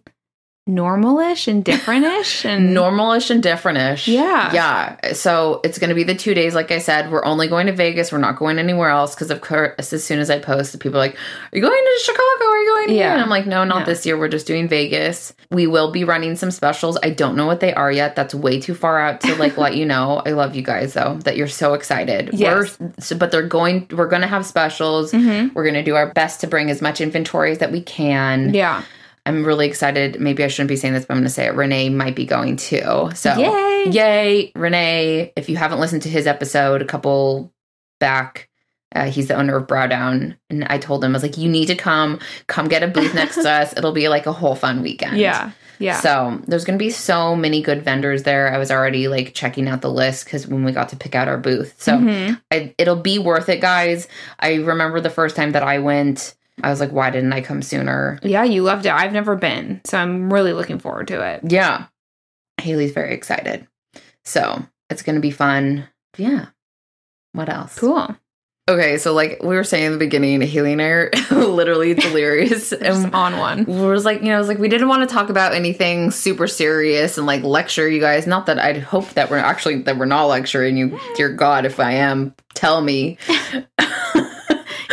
normalish 0.69 1.49
and 1.49 1.65
differentish 1.65 2.45
and 2.49 2.77
Normalish 2.77 3.31
and 3.31 3.43
differentish. 3.43 4.07
Yeah. 4.07 4.53
Yeah. 4.53 5.13
So 5.15 5.61
it's 5.65 5.79
going 5.79 5.89
to 5.89 5.95
be 5.95 6.05
the 6.05 6.15
two 6.15 6.35
days. 6.35 6.55
Like 6.55 6.71
I 6.71 6.79
said, 6.79 7.11
we're 7.11 7.25
only 7.25 7.49
going 7.49 7.67
to 7.69 7.73
Vegas. 7.73 8.13
We're 8.13 8.19
not 8.19 8.37
going 8.39 8.59
anywhere 8.59 8.91
else 8.91 9.15
because, 9.15 9.31
of 9.31 9.41
course, 9.41 9.93
as 9.93 10.05
soon 10.05 10.19
as 10.19 10.29
I 10.31 10.39
post, 10.39 10.79
people 10.79 10.99
are 10.99 11.05
like, 11.05 11.15
Are 11.15 11.57
you 11.57 11.63
going 11.63 11.73
to 11.83 12.01
Chicago? 12.05 12.45
Are 12.45 12.59
you 12.59 12.69
going? 12.87 12.97
Yeah. 12.99 13.13
And 13.15 13.23
I'm 13.23 13.31
like, 13.31 13.47
No, 13.47 13.65
not 13.65 13.81
No. 13.81 13.85
this 13.87 14.05
year. 14.05 14.19
We're 14.19 14.29
just 14.29 14.47
doing 14.47 14.69
Vegas. 14.69 15.33
We 15.51 15.67
will 15.67 15.91
be 15.91 16.05
running 16.05 16.37
some 16.37 16.51
specials. 16.51 16.99
I 17.03 17.11
don't 17.11 17.35
know 17.35 17.47
what 17.47 17.61
they 17.61 17.73
are 17.73 17.91
yet. 17.91 18.15
That's 18.15 18.35
way 18.35 18.61
too 18.61 18.75
far 18.75 19.01
out 19.01 19.23
to 19.23 19.35
like 19.37 19.57
let 19.57 19.75
you 19.77 19.87
know. 19.87 20.23
I 20.27 20.33
love 20.33 20.55
you 20.55 20.63
guys 20.63 20.93
though, 20.93 21.15
that 21.25 21.37
you're 21.39 21.49
so 21.49 21.73
excited. 21.75 22.31
Yes. 22.35 22.79
We're, 22.79 22.91
so, 22.99 23.17
but 23.17 23.31
they're 23.33 23.47
going, 23.47 23.87
we're 23.93 24.09
going 24.09 24.23
to 24.23 24.29
have 24.29 24.45
specials. 24.45 25.13
Mhm. 25.13 25.55
We're 25.55 25.65
going 25.65 25.75
to 25.75 25.83
do 25.83 25.95
our 25.97 26.13
best 26.13 26.41
to 26.43 26.47
bring 26.47 26.71
as 26.71 26.83
much 26.83 27.01
inventory 27.01 27.53
as 27.53 27.59
that 27.59 27.73
we 27.73 27.81
can. 27.81 28.53
Yeah. 28.53 28.83
I'm 29.29 29.45
really 29.45 29.67
excited. 29.67 30.19
Maybe 30.21 30.43
I 30.43 30.49
shouldn't 30.49 30.69
be 30.69 30.77
saying 30.77 30.95
this, 30.95 31.05
but 31.05 31.15
I'm 31.15 31.19
going 31.21 31.29
to 31.29 31.33
say 31.33 31.47
it. 31.47 31.55
Renee 31.55 31.91
might 31.91 32.17
be 32.17 32.25
going 32.25 32.57
too. 32.57 33.11
So, 33.15 33.35
Yay. 33.37 33.85
yay, 33.91 34.53
Renee. 34.57 35.33
If 35.37 35.49
you 35.49 35.57
haven't 35.57 35.81
listened 35.81 36.03
to 36.03 36.09
his 36.09 36.27
episode 36.27 36.81
a 36.83 36.87
couple 36.87 37.53
back, 38.01 38.49
uh, 38.95 39.05
he's 39.11 39.29
the 39.29 39.35
owner 39.37 39.57
of 39.57 39.67
Brow 39.67 39.87
Down. 39.87 40.37
And 40.49 40.65
I 40.65 40.79
told 40.79 41.05
him, 41.05 41.13
I 41.13 41.15
was 41.15 41.23
like, 41.23 41.37
you 41.37 41.49
need 41.49 41.67
to 41.67 41.75
come, 41.75 42.19
come 42.47 42.69
get 42.69 42.83
a 42.83 42.89
booth 42.89 43.15
next 43.15 43.35
to 43.37 43.51
us. 43.51 43.77
It'll 43.77 43.93
be 43.93 44.09
like 44.09 44.27
a 44.27 44.33
whole 44.33 44.55
fun 44.55 44.83
weekend. 44.83 45.19
Yeah. 45.19 45.51
Yeah. 45.81 46.01
So 46.01 46.41
there's 46.49 46.65
going 46.65 46.77
to 46.79 46.83
be 46.85 46.91
so 46.91 47.37
many 47.37 47.63
good 47.63 47.85
vendors 47.85 48.25
there. 48.25 48.53
I 48.53 48.59
was 48.59 48.71
already 48.71 49.07
like 49.07 49.33
checking 49.35 49.69
out 49.69 49.81
the 49.83 49.91
list 49.91 50.25
because 50.25 50.47
when 50.49 50.65
we 50.65 50.73
got 50.73 50.89
to 50.89 50.97
pick 50.97 51.15
out 51.15 51.29
our 51.29 51.39
booth. 51.39 51.81
So 51.81 51.93
Mhm. 51.99 52.41
I, 52.51 52.75
it'll 52.79 52.97
be 52.97 53.19
worth 53.21 53.49
it, 53.49 53.61
guys. 53.61 54.09
I 54.41 54.55
remember 54.55 55.01
the 55.01 55.11
first 55.11 55.37
time 55.37 55.53
that 55.53 55.63
I 55.63 55.79
went, 55.79 56.35
I 56.63 56.71
was 56.71 56.81
like, 56.81 56.93
why 56.93 57.11
didn't 57.11 57.33
I 57.33 57.41
come 57.41 57.63
sooner? 57.63 58.19
Yeah, 58.23 58.45
you 58.45 58.63
loved 58.63 58.87
it. 58.87 58.93
I've 58.93 59.13
never 59.13 59.37
been, 59.37 59.81
so 59.85 59.99
I'm 59.99 60.33
really 60.33 60.53
looking 60.53 60.79
forward 60.79 61.09
to 61.09 61.23
it. 61.27 61.41
Yeah. 61.51 61.87
Haley's 62.61 62.93
very 62.93 63.15
excited. 63.15 63.67
So 64.25 64.65
it's 64.91 65.03
going 65.03 65.17
to 65.17 65.21
be 65.23 65.31
fun. 65.31 65.89
Yeah. 66.17 66.47
What 67.33 67.49
else? 67.49 67.79
Cool. 67.79 68.17
Okay. 68.69 68.99
So, 68.99 69.15
like 69.15 69.43
we 69.43 69.55
were 69.55 69.65
saying 69.65 69.87
in 69.87 69.93
the 69.93 69.99
beginning, 69.99 70.41
Haley 70.43 70.73
and 70.73 70.83
I 70.83 70.85
are 70.85 71.11
literally 71.31 71.95
delirious. 71.95 72.73
And 72.73 73.15
on 73.15 73.39
one. 73.39 73.65
we 73.65 73.81
was 73.89 74.05
like, 74.05 74.21
you 74.21 74.29
know, 74.29 74.37
it 74.37 74.41
was 74.41 74.49
like, 74.49 74.59
we 74.59 74.69
didn't 74.69 74.89
want 74.89 75.09
to 75.09 75.13
talk 75.13 75.31
about 75.31 75.55
anything 75.55 76.11
super 76.11 76.47
serious 76.47 77.17
and 77.17 77.27
like 77.27 77.43
lecture 77.43 77.89
you 77.89 78.01
guys. 78.01 78.27
Not 78.27 78.47
that 78.47 78.59
I'd 78.59 78.79
hope 78.79 79.09
that 79.11 79.31
we're 79.31 79.39
actually, 79.39 79.83
that 79.83 79.97
we're 79.97 80.05
not 80.05 80.27
lecturing 80.27 80.77
you. 80.77 80.91
Mm. 80.91 81.17
Dear 81.17 81.31
God, 81.31 81.65
if 81.65 81.81
I 81.81 81.93
am, 81.93 82.35
tell 82.55 82.83
me. 82.83 83.17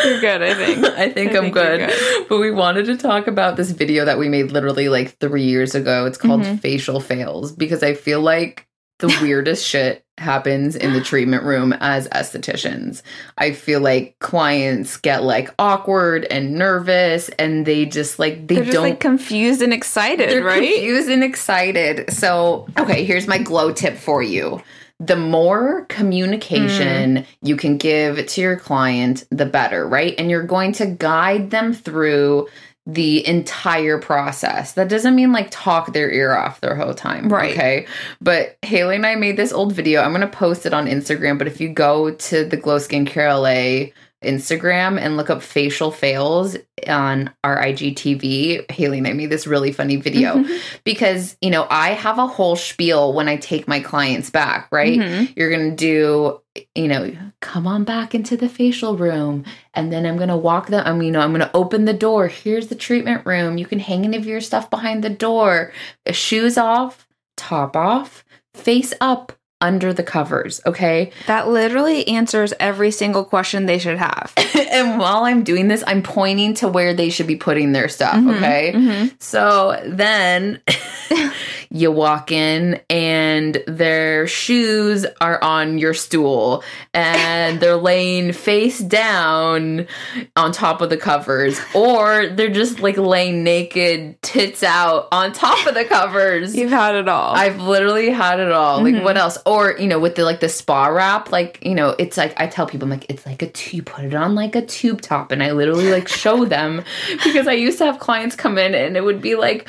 You're 0.06 0.22
good, 0.22 0.42
I 0.44 0.54
think. 0.54 0.86
I 0.98 1.10
think 1.10 1.32
I 1.32 1.38
I'm 1.38 1.42
think 1.44 1.54
good. 1.54 1.90
good. 1.90 2.28
But 2.30 2.40
we 2.40 2.52
wanted 2.52 2.86
to 2.86 2.98
talk 2.98 3.28
about 3.28 3.58
this 3.58 3.72
video 3.72 4.06
that 4.06 4.18
we 4.18 4.30
made 4.30 4.52
literally 4.52 4.90
like 4.90 5.18
three 5.20 5.44
years 5.44 5.76
ago. 5.76 6.06
It's 6.06 6.18
called 6.18 6.42
Mhm. 6.42 6.60
Facial 6.60 7.00
Fails 7.00 7.52
because 7.52 7.84
I 7.84 7.94
feel 7.94 8.22
like 8.22 8.68
the 9.00 9.08
weirdest 9.22 9.66
shit 9.68 10.04
happens 10.18 10.78
in 10.78 10.94
the 10.94 11.02
treatment 11.02 11.44
room 11.44 11.74
as 11.82 12.08
estheticians. 12.08 13.02
I 13.38 13.52
feel 13.52 13.82
like 13.82 14.16
clients 14.20 14.96
get 14.96 15.24
like 15.24 15.54
awkward 15.60 16.24
and 16.26 16.54
nervous 16.54 17.28
and 17.38 17.66
they 17.66 17.86
just 17.86 18.18
like 18.18 18.48
they 18.48 18.56
They're 18.56 18.64
just 18.64 18.76
don't 18.76 18.84
like 18.84 19.00
confused 19.02 19.62
and 19.62 19.74
excited, 19.74 20.30
they're 20.30 20.42
right? 20.44 20.62
confused 20.62 21.10
and 21.10 21.22
excited. 21.24 22.10
So, 22.14 22.66
okay, 22.80 23.04
here's 23.04 23.28
my 23.28 23.38
glow 23.40 23.74
tip 23.74 23.98
for 23.98 24.24
you. 24.24 24.62
The 25.00 25.16
more 25.18 25.86
communication 25.90 27.18
Mm. 27.18 27.26
you 27.42 27.56
can 27.58 27.78
give 27.78 28.26
to 28.26 28.42
your 28.42 28.56
client, 28.56 29.26
the 29.30 29.46
better, 29.46 29.88
right? 29.88 30.16
And 30.18 30.30
you're 30.30 30.44
going 30.44 30.72
to 30.74 30.86
guide 30.86 31.52
them 31.52 31.74
through 31.74 32.48
the 32.88 33.28
entire 33.28 33.98
process. 33.98 34.74
That 34.74 34.90
doesn't 34.90 35.16
mean 35.16 35.32
like 35.32 35.48
talk 35.50 35.92
their 35.92 36.10
ear 36.12 36.36
off 36.36 36.62
their 36.62 36.76
whole 36.76 36.94
time. 36.94 37.30
Right. 37.30 37.52
Okay. 37.54 37.88
But 38.22 38.58
Haley 38.62 38.96
and 38.98 39.06
I 39.06 39.16
made 39.16 39.38
this 39.38 39.52
old 39.52 39.74
video. 39.74 40.02
I'm 40.02 40.12
going 40.12 40.22
to 40.22 40.28
post 40.28 40.66
it 40.68 40.74
on 40.74 40.86
Instagram. 40.86 41.38
But 41.40 41.48
if 41.48 41.60
you 41.60 41.70
go 41.70 42.12
to 42.12 42.46
the 42.46 42.58
Glow 42.58 42.78
Skincare 42.78 43.28
LA 43.34 43.92
Instagram 44.24 45.00
and 45.00 45.18
look 45.18 45.30
up 45.30 45.42
facial 45.42 45.92
fails 45.92 46.58
on 46.88 47.32
our 47.44 47.62
IGTV, 47.62 48.72
Haley 48.72 49.02
made 49.02 49.16
me 49.16 49.26
this 49.28 49.46
really 49.46 49.72
funny 49.72 49.98
video 49.98 50.36
Mm-hmm. 50.36 50.58
because, 50.84 51.38
you 51.42 51.50
know, 51.50 51.68
I 51.70 51.90
have 51.90 52.18
a 52.18 52.28
whole 52.28 52.56
spiel 52.56 53.14
when 53.14 53.28
I 53.28 53.38
take 53.38 53.68
my 53.68 53.80
clients 53.80 54.30
back, 54.30 54.68
right? 54.72 54.98
Mhm. 55.00 55.34
You're 55.36 55.52
going 55.52 55.70
to 55.70 55.76
do, 55.76 56.42
you 56.74 56.88
know, 56.88 57.16
come 57.42 57.68
on 57.68 57.84
back 57.84 58.16
into 58.16 58.36
the 58.36 58.50
facial 58.50 58.98
room. 58.98 59.46
And 59.74 59.92
then 59.94 60.06
I'm 60.06 60.18
going 60.18 60.30
to 60.30 60.38
walk 60.38 60.68
them. 60.68 60.84
I'm, 60.86 61.02
you 61.02 61.12
know, 61.12 61.20
I'm 61.22 61.32
going 61.32 61.42
to 61.42 61.56
open 61.56 61.86
the 61.86 61.94
door. 61.94 62.28
Here's 62.28 62.68
the 62.68 62.76
treatment 62.76 63.26
room. 63.26 63.58
You 63.58 63.66
can 63.66 63.80
hang 63.80 64.06
any 64.06 64.18
of 64.18 64.26
your 64.26 64.42
stuff 64.42 64.70
behind 64.70 65.04
the 65.04 65.10
door. 65.10 65.72
Shoes 66.12 66.58
off, 66.58 67.08
top 67.38 67.76
off, 67.76 68.26
face 68.54 68.94
up 69.02 69.34
under 69.66 69.94
the 69.94 70.04
covers. 70.04 70.62
Okay. 70.66 71.12
That 71.28 71.48
literally 71.48 72.08
answers 72.08 72.54
every 72.60 72.92
single 72.92 73.26
question 73.26 73.66
they 73.66 73.80
should 73.80 73.98
have. 73.98 74.32
and 74.72 75.00
while 75.00 75.24
I'm 75.26 75.44
doing 75.44 75.68
this, 75.68 75.84
I'm 75.88 76.04
pointing 76.04 76.54
to 76.56 76.68
where 76.68 76.94
they 76.94 77.10
should 77.10 77.28
be 77.28 77.36
putting 77.36 77.72
their 77.72 77.90
stuff. 77.90 78.16
Mhm, 78.16 78.36
Okay. 78.38 78.74
mhm. 78.76 79.12
So 79.22 79.80
then 79.86 80.62
you 81.72 81.92
walk 81.92 82.32
in 82.32 82.80
and 82.90 83.62
their 83.68 84.28
shoes 84.28 85.06
are 85.20 85.44
on 85.44 85.78
your 85.78 85.94
stool 85.94 86.64
and 86.94 87.60
they're 87.62 87.76
laying 87.76 88.32
face 88.34 88.80
down 88.80 89.88
on 90.36 90.52
top 90.52 90.82
of 90.82 90.90
the 90.90 90.98
covers 90.98 91.60
or 91.74 92.28
they're 92.28 92.50
just 92.50 92.80
like 92.80 92.98
laying 92.98 93.44
naked 93.44 94.22
tits 94.22 94.64
out 94.64 95.08
on 95.12 95.34
top 95.34 95.66
of 95.68 95.74
the 95.74 95.86
covers. 95.86 96.56
You've 96.56 96.70
had 96.72 96.96
it 96.96 97.08
all. 97.08 97.34
I've 97.36 97.60
literally 97.60 98.10
had 98.12 98.40
it 98.40 98.52
all. 98.52 98.80
Mhm. 98.80 98.94
Like 98.96 99.04
what 99.04 99.18
else? 99.18 99.38
Or 99.56 99.78
you 99.80 99.88
know, 99.88 100.00
with 100.00 100.16
the 100.16 100.24
like 100.26 100.40
the 100.42 100.50
spa 100.50 100.88
wrap, 100.88 101.32
like 101.32 101.60
you 101.64 101.76
know, 101.76 101.96
it's 101.98 102.18
like 102.18 102.34
I 102.40 102.48
tell 102.48 102.68
people, 102.68 102.86
I'm 102.86 102.90
like, 102.92 103.06
it's 103.10 103.26
like 103.26 103.42
a 103.42 103.50
tu- 103.50 103.78
you 103.78 103.84
put 103.84 104.04
it 104.06 104.14
on 104.14 104.36
like 104.36 104.56
a 104.56 104.66
tube 104.66 105.02
top, 105.02 105.32
and 105.32 105.42
I 105.42 105.52
literally 105.52 105.90
like 105.92 106.08
show 106.08 106.46
them 106.46 106.84
because 107.24 107.48
I 107.48 107.54
used 107.54 107.78
to 107.78 107.86
have 107.86 108.00
clients 108.00 108.36
come 108.36 108.58
in 108.58 108.76
and 108.76 108.98
it 108.98 109.04
would 109.04 109.22
be 109.22 109.36
like 109.36 109.68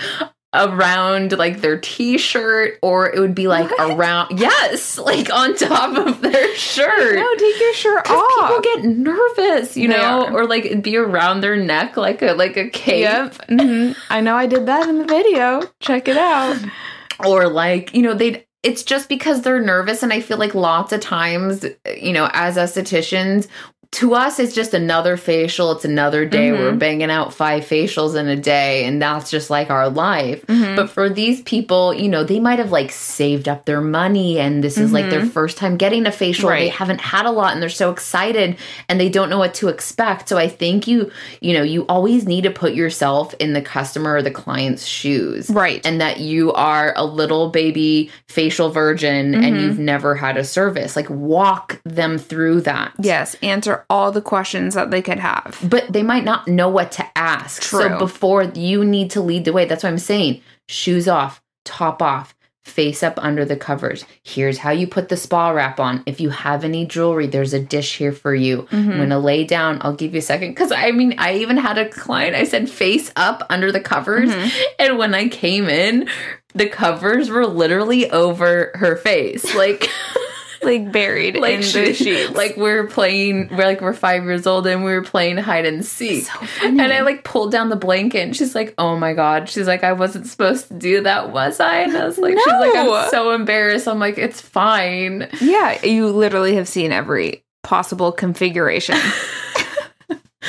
around 0.54 1.32
like 1.36 1.60
their 1.60 1.78
t-shirt 1.78 2.78
or 2.80 3.12
it 3.14 3.18
would 3.20 3.34
be 3.34 3.46
like 3.46 3.70
What? 3.70 3.90
around 3.92 4.38
yes 4.40 4.96
like 5.10 5.30
on 5.30 5.54
top 5.54 5.94
of 5.98 6.22
their 6.22 6.54
shirt 6.56 7.16
no, 7.16 7.34
take 7.34 7.60
your 7.60 7.74
shirt 7.74 8.08
off. 8.08 8.48
people 8.48 8.60
get 8.62 8.84
nervous 8.84 9.76
you 9.76 9.88
They 9.88 9.96
know 9.96 10.26
are. 10.26 10.32
or 10.32 10.46
like 10.46 10.64
it'd 10.64 10.82
be 10.82 10.96
around 10.96 11.42
their 11.42 11.56
neck 11.56 11.98
like 11.98 12.22
a 12.22 12.32
like 12.32 12.56
a 12.56 12.70
cape 12.70 13.00
Yep. 13.02 13.34
Mhm. 13.48 13.96
I 14.08 14.20
know 14.22 14.34
I 14.34 14.46
did 14.46 14.64
that 14.66 14.88
in 14.88 14.98
the 14.98 15.04
video. 15.04 15.60
Check 15.80 16.08
it 16.08 16.16
out. 16.16 16.56
or 17.26 17.48
like 17.48 17.92
you 17.94 18.00
know 18.02 18.14
they'd 18.14 18.45
it's 18.62 18.82
just 18.82 19.08
because 19.08 19.42
they're 19.42 19.60
nervous 19.60 20.02
and 20.02 20.12
i 20.12 20.20
feel 20.20 20.38
like 20.38 20.54
lots 20.54 20.92
of 20.92 21.00
times 21.00 21.64
you 21.96 22.12
know 22.12 22.28
as 22.32 22.56
estheticians 22.56 23.48
to 23.96 24.14
us 24.14 24.38
it's 24.38 24.54
just 24.54 24.74
another 24.74 25.16
facial 25.16 25.72
it's 25.72 25.84
another 25.84 26.24
day 26.26 26.50
Mhm. 26.50 26.58
we're 26.58 26.72
banging 26.74 27.10
out 27.10 27.32
five 27.32 27.64
facials 27.64 28.14
in 28.14 28.28
a 28.28 28.36
day 28.36 28.84
and 28.84 29.00
that's 29.00 29.30
just 29.30 29.48
like 29.48 29.70
our 29.70 29.88
life 29.88 30.44
Mhm. 30.46 30.76
but 30.76 30.90
for 30.90 31.08
these 31.08 31.40
people 31.42 31.94
you 31.94 32.08
know 32.08 32.22
they 32.22 32.38
might 32.38 32.58
have 32.58 32.70
like 32.70 32.90
saved 32.92 33.48
up 33.48 33.64
their 33.64 33.80
money 33.80 34.38
and 34.38 34.62
this 34.62 34.76
is 34.76 34.92
like 34.92 35.08
their 35.08 35.24
first 35.24 35.56
time 35.56 35.76
getting 35.78 36.04
a 36.06 36.12
facial 36.12 36.50
they 36.50 36.68
haven't 36.68 37.00
had 37.00 37.24
a 37.26 37.30
lot 37.30 37.52
and 37.54 37.62
they're 37.62 37.68
so 37.70 37.90
excited 37.90 38.56
and 38.88 39.00
they 39.00 39.08
don't 39.08 39.30
know 39.30 39.38
what 39.38 39.54
to 39.54 39.68
expect 39.68 40.28
so 40.28 40.36
i 40.36 40.48
think 40.48 40.86
you 40.86 41.10
you 41.40 41.54
know 41.54 41.62
you 41.62 41.86
always 41.88 42.26
need 42.26 42.42
to 42.42 42.50
put 42.50 42.74
yourself 42.74 43.34
in 43.38 43.54
the 43.54 43.62
customer 43.62 44.14
or 44.16 44.22
the 44.22 44.30
client's 44.30 44.84
shoes 44.84 45.48
Right. 45.48 45.80
and 45.86 46.00
that 46.02 46.20
you 46.20 46.52
are 46.52 46.92
a 46.96 47.04
little 47.06 47.48
baby 47.48 48.10
facial 48.28 48.68
virgin 48.70 49.34
and 49.34 49.56
Mhm. 49.56 49.60
you've 49.62 49.78
never 49.78 50.14
had 50.16 50.36
a 50.36 50.44
service. 50.44 50.96
Like 50.96 51.08
walk 51.08 51.80
them 51.84 52.18
through 52.18 52.60
that. 52.62 52.92
yes, 53.00 53.36
answer 53.42 53.84
all 53.88 54.12
the 54.12 54.22
questions 54.22 54.74
that 54.74 54.90
they 54.90 55.02
could 55.02 55.18
have. 55.18 55.58
But 55.62 55.92
they 55.92 56.02
might 56.02 56.24
not 56.24 56.48
know 56.48 56.68
what 56.68 56.92
to 56.92 57.06
ask. 57.16 57.62
So 57.62 57.98
before 57.98 58.44
you 58.44 58.84
need 58.84 59.10
to 59.12 59.20
lead 59.20 59.44
the 59.44 59.52
way. 59.52 59.64
That's 59.64 59.82
what 59.82 59.90
I'm 59.90 59.98
saying. 59.98 60.40
Shoes 60.68 61.06
off, 61.08 61.42
top 61.64 62.02
off, 62.02 62.34
face 62.64 63.04
up 63.04 63.14
under 63.18 63.44
the 63.44 63.54
covers. 63.56 64.04
Here's 64.24 64.58
how 64.58 64.72
you 64.72 64.88
put 64.88 65.08
the 65.08 65.16
spa 65.16 65.50
wrap 65.50 65.78
on. 65.78 66.02
If 66.04 66.20
you 66.20 66.30
have 66.30 66.64
any 66.64 66.84
jewelry, 66.84 67.28
there's 67.28 67.54
a 67.54 67.60
dish 67.60 67.96
here 67.96 68.10
for 68.10 68.34
you. 68.34 68.62
Mm-hmm. 68.62 68.90
I'm 68.90 68.98
gonna 68.98 69.20
lay 69.20 69.44
down. 69.44 69.78
I'll 69.82 69.94
give 69.94 70.14
you 70.14 70.18
a 70.18 70.22
second. 70.22 70.54
Cause 70.56 70.72
I 70.72 70.90
mean, 70.90 71.14
I 71.18 71.34
even 71.36 71.56
had 71.58 71.78
a 71.78 71.88
client, 71.88 72.34
I 72.34 72.42
said 72.42 72.68
face 72.68 73.12
up 73.14 73.46
under 73.50 73.70
the 73.70 73.80
covers. 73.80 74.30
Mhm. 74.30 74.50
And 74.80 74.98
when 74.98 75.14
I 75.14 75.28
came 75.28 75.68
in, 75.68 76.08
the 76.56 76.68
covers 76.68 77.30
were 77.30 77.46
literally 77.46 78.10
over 78.10 78.72
her 78.74 78.96
face. 78.96 79.54
Like 79.54 79.88
like 80.66 80.92
buried 80.92 81.36
like 81.38 81.54
in 81.56 81.62
she- 81.62 81.84
the 81.86 81.94
sheets. 81.94 82.32
like 82.36 82.56
we're 82.58 82.86
playing 82.88 83.48
we're 83.56 83.64
like 83.64 83.80
we're 83.80 83.94
five 83.94 84.24
years 84.24 84.46
old 84.46 84.66
and 84.66 84.84
we 84.84 84.92
were 84.92 85.02
playing 85.02 85.38
hide 85.38 85.64
and 85.64 85.84
seek. 85.84 86.26
So 86.26 86.46
and 86.62 86.80
i 86.82 87.00
like 87.00 87.24
pulled 87.24 87.52
down 87.52 87.70
the 87.70 87.76
blanket 87.76 88.18
and 88.20 88.36
she's 88.36 88.54
like 88.54 88.74
oh 88.76 88.96
my 88.98 89.14
god. 89.14 89.48
She's 89.48 89.66
like 89.66 89.84
i 89.84 89.92
wasn't 89.94 90.26
supposed 90.26 90.68
to 90.68 90.74
do 90.74 91.02
that 91.04 91.30
was 91.30 91.60
i? 91.60 91.78
And 91.78 91.96
i 91.96 92.04
was 92.04 92.18
like 92.18 92.36
she's 92.36 92.46
like 92.46 92.74
i'm 92.74 93.10
so 93.10 93.30
embarrassed. 93.30 93.88
I'm 93.88 93.98
like 93.98 94.18
it's 94.18 94.40
fine. 94.40 95.28
Yeah, 95.40 95.82
you 95.84 96.08
literally 96.08 96.56
have 96.56 96.68
seen 96.68 96.92
every 96.92 97.44
possible 97.62 98.12
configuration. 98.12 98.96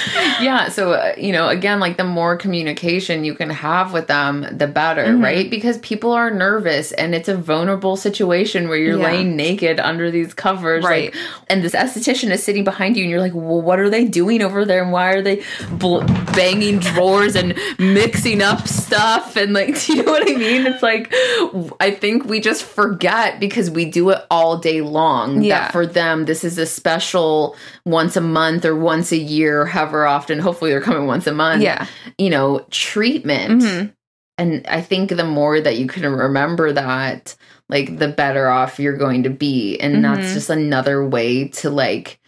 yeah 0.42 0.70
so 0.70 0.92
uh, 0.94 1.14
you 1.18 1.32
know 1.32 1.48
again 1.50 1.80
like 1.80 1.98
the 1.98 2.04
more 2.04 2.36
communication 2.38 3.24
you 3.24 3.34
can 3.34 3.50
have 3.50 3.94
with 3.94 4.08
them 4.08 4.46
the 4.52 4.68
better 4.68 5.06
Mhm. 5.06 5.24
right 5.24 5.50
because 5.50 5.78
people 5.80 6.12
are 6.12 6.30
nervous 6.32 6.92
and 6.94 7.16
it's 7.16 7.30
a 7.30 7.36
vulnerable 7.36 7.96
situation 7.96 8.68
where 8.70 8.78
you're 8.78 8.98
Yeah. 9.00 9.06
laying 9.12 9.36
naked 9.36 9.80
under 9.80 10.12
these 10.12 10.34
covers 10.34 10.84
Right. 10.84 11.14
like 11.14 11.24
and 11.50 11.64
this 11.64 11.74
esthetician 11.74 12.32
is 12.32 12.44
sitting 12.44 12.64
behind 12.64 12.98
you 12.98 13.04
and 13.04 13.12
you're 13.12 13.22
like 13.22 13.34
well 13.34 13.62
what 13.62 13.80
are 13.80 13.90
they 13.90 14.06
doing 14.06 14.42
over 14.42 14.66
there 14.66 14.82
and 14.84 14.92
why 14.92 15.12
are 15.14 15.22
they 15.22 15.44
bl- 15.72 16.02
banging 16.36 16.80
drawers 16.80 17.36
and 17.36 17.56
mixing 17.80 18.42
up 18.42 18.68
stuff 18.68 19.36
and 19.36 19.54
like 19.54 19.80
do 19.86 19.96
you 19.96 20.04
know 20.04 20.12
what 20.12 20.30
i 20.30 20.36
mean 20.36 20.66
it's 20.68 20.84
like 20.84 21.14
i 21.80 21.90
think 21.92 22.26
we 22.26 22.40
just 22.40 22.64
forget 22.64 23.40
because 23.40 23.70
we 23.72 23.86
do 23.86 24.10
it 24.10 24.22
all 24.30 24.58
day 24.58 24.82
long 24.82 25.42
Yeah. 25.42 25.60
that 25.60 25.72
for 25.72 25.86
them 25.86 26.26
this 26.26 26.44
is 26.44 26.58
a 26.58 26.66
special 26.66 27.56
once 27.86 28.16
a 28.18 28.22
month 28.22 28.66
or 28.66 28.76
once 28.76 29.12
a 29.12 29.18
year 29.18 29.66
however 29.66 29.87
often 29.94 30.40
hopefully 30.40 30.72
they're 30.72 30.82
coming 30.82 31.08
once 31.08 31.28
a 31.28 31.34
month 31.34 31.62
yeah. 31.62 31.88
you 32.18 32.30
know 32.30 32.66
treatment 32.72 33.62
Mhm. 33.64 33.94
and 34.38 34.66
i 34.68 34.82
think 34.82 35.10
the 35.10 35.24
more 35.24 35.60
that 35.62 35.78
you 35.78 35.88
can 35.88 36.04
remember 36.12 36.72
that 36.74 37.36
like 37.70 37.98
the 38.00 38.08
better 38.08 38.48
off 38.48 38.80
you're 38.80 38.98
going 38.98 39.24
to 39.24 39.30
be 39.30 39.78
and 39.80 40.04
that's 40.04 40.28
Mhm. 40.30 40.34
just 40.34 40.50
another 40.50 41.06
way 41.08 41.48
to 41.50 41.70
like 41.70 42.20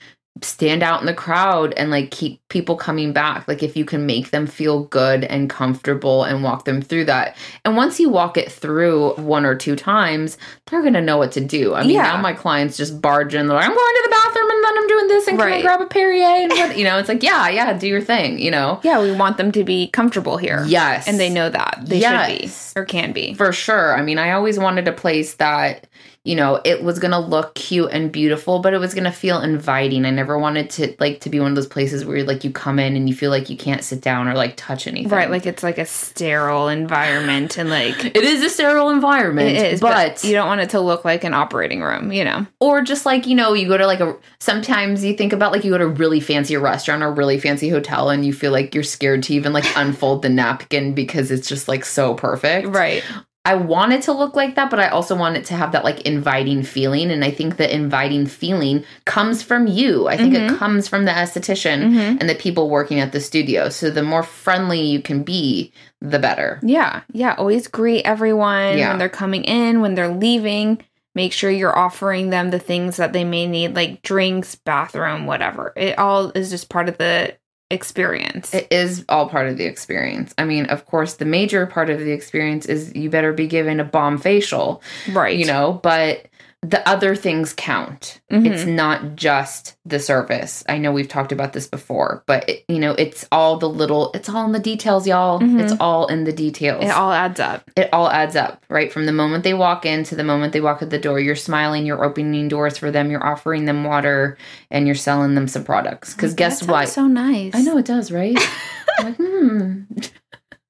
stand 0.41 0.81
out 0.83 0.99
in 0.99 1.05
the 1.05 1.13
crowd 1.13 1.73
and 1.75 1.89
like 1.91 2.11
keep 2.11 2.39
people 2.49 2.75
coming 2.75 3.11
back 3.13 3.47
like 3.47 3.61
if 3.61 3.75
you 3.75 3.83
can 3.85 4.05
make 4.05 4.31
them 4.31 4.47
feel 4.47 4.83
good 4.85 5.23
and 5.25 5.49
comfortable 5.49 6.23
and 6.23 6.43
walk 6.43 6.65
them 6.65 6.81
through 6.81 7.05
that 7.05 7.35
and 7.65 7.75
once 7.75 7.99
you 7.99 8.09
walk 8.09 8.37
it 8.37 8.51
through 8.51 9.13
one 9.15 9.45
or 9.45 9.53
two 9.55 9.75
times 9.75 10.37
they're 10.67 10.81
gonna 10.81 11.01
know 11.01 11.17
what 11.17 11.31
to 11.31 11.41
do 11.41 11.73
i 11.73 11.81
mean 11.81 11.91
Yeah. 11.91 12.03
now 12.03 12.21
my 12.21 12.33
clients 12.33 12.77
just 12.77 13.01
barge 13.01 13.35
in 13.35 13.47
they're 13.47 13.55
like 13.55 13.65
i'm 13.69 13.75
going 13.75 13.95
to 13.95 14.01
the 14.05 14.09
bathroom 14.11 14.49
and 14.49 14.63
then 14.63 14.77
i'm 14.77 14.87
doing 14.87 15.07
this 15.07 15.27
and 15.27 15.37
can 15.39 15.51
i 15.53 15.61
grab 15.61 15.81
a 15.81 15.85
perrier 15.87 16.25
and 16.25 16.51
what 16.51 16.77
you 16.77 16.83
know 16.83 16.97
it's 16.97 17.09
like 17.09 17.21
yeah 17.23 17.49
yeah 17.49 17.73
do 17.77 17.87
your 17.87 18.01
thing 18.01 18.39
you 18.39 18.51
know 18.51 18.79
Yeah, 18.83 19.01
we 19.01 19.11
want 19.11 19.37
them 19.37 19.51
to 19.53 19.63
be 19.63 19.87
comfortable 19.89 20.37
here. 20.37 20.63
yes 20.67 21.07
And 21.07 21.19
they 21.19 21.29
know 21.29 21.49
that. 21.49 21.79
They 21.85 21.99
Yes. 21.99 22.29
should 22.73 22.75
be 22.75 22.79
or 22.81 22.85
can 22.85 23.11
be. 23.11 23.33
For 23.33 23.51
sure. 23.51 23.95
I 23.97 24.01
mean, 24.01 24.17
I 24.17 24.31
always 24.31 24.57
wanted 24.59 24.87
a 24.87 24.91
place 24.91 25.35
that, 25.35 25.87
you 26.25 26.35
know, 26.35 26.59
it 26.65 26.83
was 26.83 26.99
going 26.99 27.11
to 27.11 27.19
look 27.19 27.55
cute 27.55 27.89
and 27.91 28.11
beautiful, 28.11 28.59
but 28.59 28.73
it 28.73 28.77
was 28.77 28.93
going 28.93 29.05
to 29.05 29.11
feel 29.11 29.41
inviting. 29.41 30.05
I 30.05 30.09
never 30.09 30.37
wanted 30.37 30.69
to 30.71 30.95
like 30.99 31.21
to 31.21 31.29
be 31.29 31.39
one 31.39 31.51
of 31.51 31.55
those 31.55 31.67
places 31.67 32.03
where 32.03 32.23
like 32.23 32.43
you 32.43 32.51
come 32.51 32.77
in 32.77 32.95
and 32.95 33.07
you 33.07 33.15
feel 33.15 33.31
like 33.31 33.49
you 33.49 33.55
can't 33.55 33.83
sit 33.83 34.01
down 34.01 34.27
or 34.27 34.33
like 34.33 34.57
touch 34.57 34.85
anything. 34.85 35.09
Right, 35.09 35.29
like 35.29 35.45
it's 35.45 35.63
like 35.63 35.77
a 35.77 35.85
sterile 35.85 36.67
environment 36.67 37.57
and 37.57 37.69
like 37.69 38.03
it 38.03 38.17
is 38.17 38.43
a 38.43 38.49
sterile 38.49 38.89
environment, 38.89 39.49
it 39.49 39.73
is, 39.73 39.79
but, 39.79 39.93
but, 39.93 40.23
you 40.23 40.33
don't 40.33 40.47
want 40.47 40.61
it 40.61 40.71
to 40.71 40.81
look 40.81 41.05
like 41.05 41.23
an 41.23 41.33
operating 41.33 41.81
room, 41.81 42.11
you 42.11 42.25
know. 42.25 42.45
or 42.59 42.81
just 42.81 43.05
like, 43.05 43.25
you 43.25 43.35
know, 43.35 43.53
you 43.53 43.67
go 43.67 43.77
to 43.77 43.87
like 43.87 44.01
a 44.01 44.15
sometimes 44.39 45.03
you 45.03 45.15
think 45.15 45.31
about 45.31 45.53
like 45.53 45.63
you 45.63 45.71
go 45.71 45.77
to 45.77 45.85
a 45.85 45.87
really 45.87 46.19
fancy 46.19 46.57
restaurant 46.57 47.01
or 47.01 47.13
really 47.13 47.39
fancy 47.39 47.69
hotel 47.69 48.09
and 48.09 48.25
you 48.25 48.33
feel 48.33 48.51
like 48.51 48.75
you're 48.75 48.83
scared 48.83 49.23
to 49.23 49.33
even 49.33 49.53
like 49.53 49.65
unfold 49.77 50.21
the 50.21 50.29
napkin 50.29 50.93
because 50.93 51.31
it's 51.31 51.47
just 51.47 51.67
like 51.67 51.85
so 51.85 52.13
perfect. 52.13 52.67
Right. 52.67 53.03
I 53.45 53.55
want 53.55 53.93
it 53.93 54.01
to 54.03 54.11
look 54.11 54.35
like 54.35 54.55
that, 54.55 54.69
but 54.69 54.79
I 54.79 54.89
also 54.89 55.15
want 55.15 55.37
it 55.37 55.45
to 55.45 55.53
have 55.55 55.71
that 55.71 55.83
like 55.85 56.01
inviting 56.01 56.61
feeling. 56.61 57.09
And 57.09 57.23
I 57.23 57.31
think 57.31 57.55
the 57.57 57.73
inviting 57.73 58.25
feeling 58.27 58.83
comes 59.05 59.41
from 59.41 59.65
you. 59.65 60.07
I 60.07 60.17
think 60.17 60.33
it 60.35 60.51
Mhm. 60.51 60.57
comes 60.57 60.87
from 60.87 61.05
the 61.05 61.11
esthetician 61.11 61.89
Mhm. 61.93 62.17
and 62.19 62.29
the 62.29 62.35
people 62.35 62.69
working 62.69 62.99
at 62.99 63.11
the 63.13 63.21
studio. 63.21 63.69
So 63.69 63.89
the 63.89 64.03
more 64.03 64.23
friendly 64.23 64.81
you 64.81 65.01
can 65.01 65.23
be, 65.23 65.71
the 66.01 66.19
better. 66.19 66.59
Yeah, 66.61 67.01
yeah. 67.13 67.33
Always 67.37 67.67
greet 67.67 68.03
everyone 68.05 68.77
Yeah. 68.77 68.89
when 68.89 68.99
they're 68.99 69.09
coming 69.09 69.45
in, 69.45 69.81
when 69.81 69.95
they're 69.95 70.09
leaving. 70.13 70.79
Make 71.15 71.33
sure 71.33 71.49
you're 71.49 71.77
offering 71.77 72.29
them 72.29 72.51
the 72.51 72.59
things 72.59 72.97
that 72.97 73.13
they 73.13 73.23
may 73.23 73.47
need, 73.47 73.75
like 73.75 74.03
drinks, 74.03 74.53
bathroom, 74.55 75.25
whatever. 75.25 75.73
It 75.75 75.97
all 75.97 76.31
is 76.35 76.51
just 76.51 76.69
part 76.69 76.87
of 76.87 76.97
the 76.99 77.33
experience. 77.71 78.53
It 78.53 78.67
is 78.71 79.05
all 79.09 79.29
part 79.29 79.47
of 79.47 79.57
the 79.57 79.65
experience. 79.65 80.33
I 80.37 80.45
mean, 80.45 80.65
of 80.65 80.85
course, 80.85 81.15
the 81.15 81.25
major 81.25 81.65
part 81.65 81.89
of 81.89 81.99
the 81.99 82.11
experience 82.11 82.65
is 82.65 82.93
you 82.95 83.09
better 83.09 83.33
be 83.33 83.47
given 83.47 83.79
a 83.79 83.83
bomb 83.83 84.17
facial, 84.17 84.81
right. 85.11 85.37
you 85.37 85.45
know, 85.45 85.79
but 85.83 86.25
the 86.61 86.87
other 86.87 87.15
things 87.15 87.53
count. 87.53 88.19
Mhm. 88.29 88.45
It's 88.51 88.65
not 88.65 89.15
just 89.15 89.77
the 89.85 89.97
service. 89.97 90.61
I 90.67 90.77
know 90.77 90.91
we've 90.91 91.07
talked 91.07 91.31
about 91.31 91.53
this 91.53 91.67
before, 91.67 92.21
but 92.27 92.47
it, 92.49 92.65
you 92.67 92.79
know, 92.79 92.91
it's 92.91 93.25
all 93.31 93.55
the 93.57 93.69
little, 93.69 94.11
it's 94.13 94.27
all 94.27 94.43
in 94.45 94.51
the 94.51 94.59
details, 94.59 95.07
y'all. 95.07 95.39
Mhm. 95.39 95.61
It's 95.61 95.73
all 95.79 96.07
in 96.07 96.25
the 96.25 96.33
details. 96.33 96.83
It 96.83 96.89
all 96.91 97.13
adds 97.13 97.39
up. 97.39 97.71
it 97.77 97.87
all 97.93 98.09
adds 98.09 98.35
up, 98.35 98.65
right? 98.69 98.91
From 98.91 99.05
the 99.05 99.13
moment 99.13 99.45
they 99.45 99.53
walk 99.53 99.85
in 99.85 100.03
to 100.03 100.15
the 100.17 100.23
moment 100.25 100.51
they 100.51 100.59
walk 100.59 100.81
at 100.81 100.89
the 100.89 100.99
door, 100.99 101.17
you're 101.21 101.35
smiling, 101.35 101.85
you're 101.85 102.03
opening 102.03 102.49
doors 102.49 102.77
for 102.77 102.91
them, 102.91 103.09
you're 103.09 103.25
offering 103.25 103.63
them 103.63 103.85
water, 103.85 104.37
and 104.69 104.85
you're 104.85 104.95
selling 104.95 105.35
them 105.35 105.47
some 105.47 105.63
products. 105.63 106.13
Because 106.13 106.33
guess 106.33 106.61
what? 106.67 106.89
So 106.89 107.07
nice. 107.07 107.55
I 107.55 107.61
know 107.61 107.77
it 107.77 107.85
does, 107.85 108.11
right? 108.11 108.37
I'm 108.99 109.05
like, 109.05 109.15
hmm. 109.15 109.81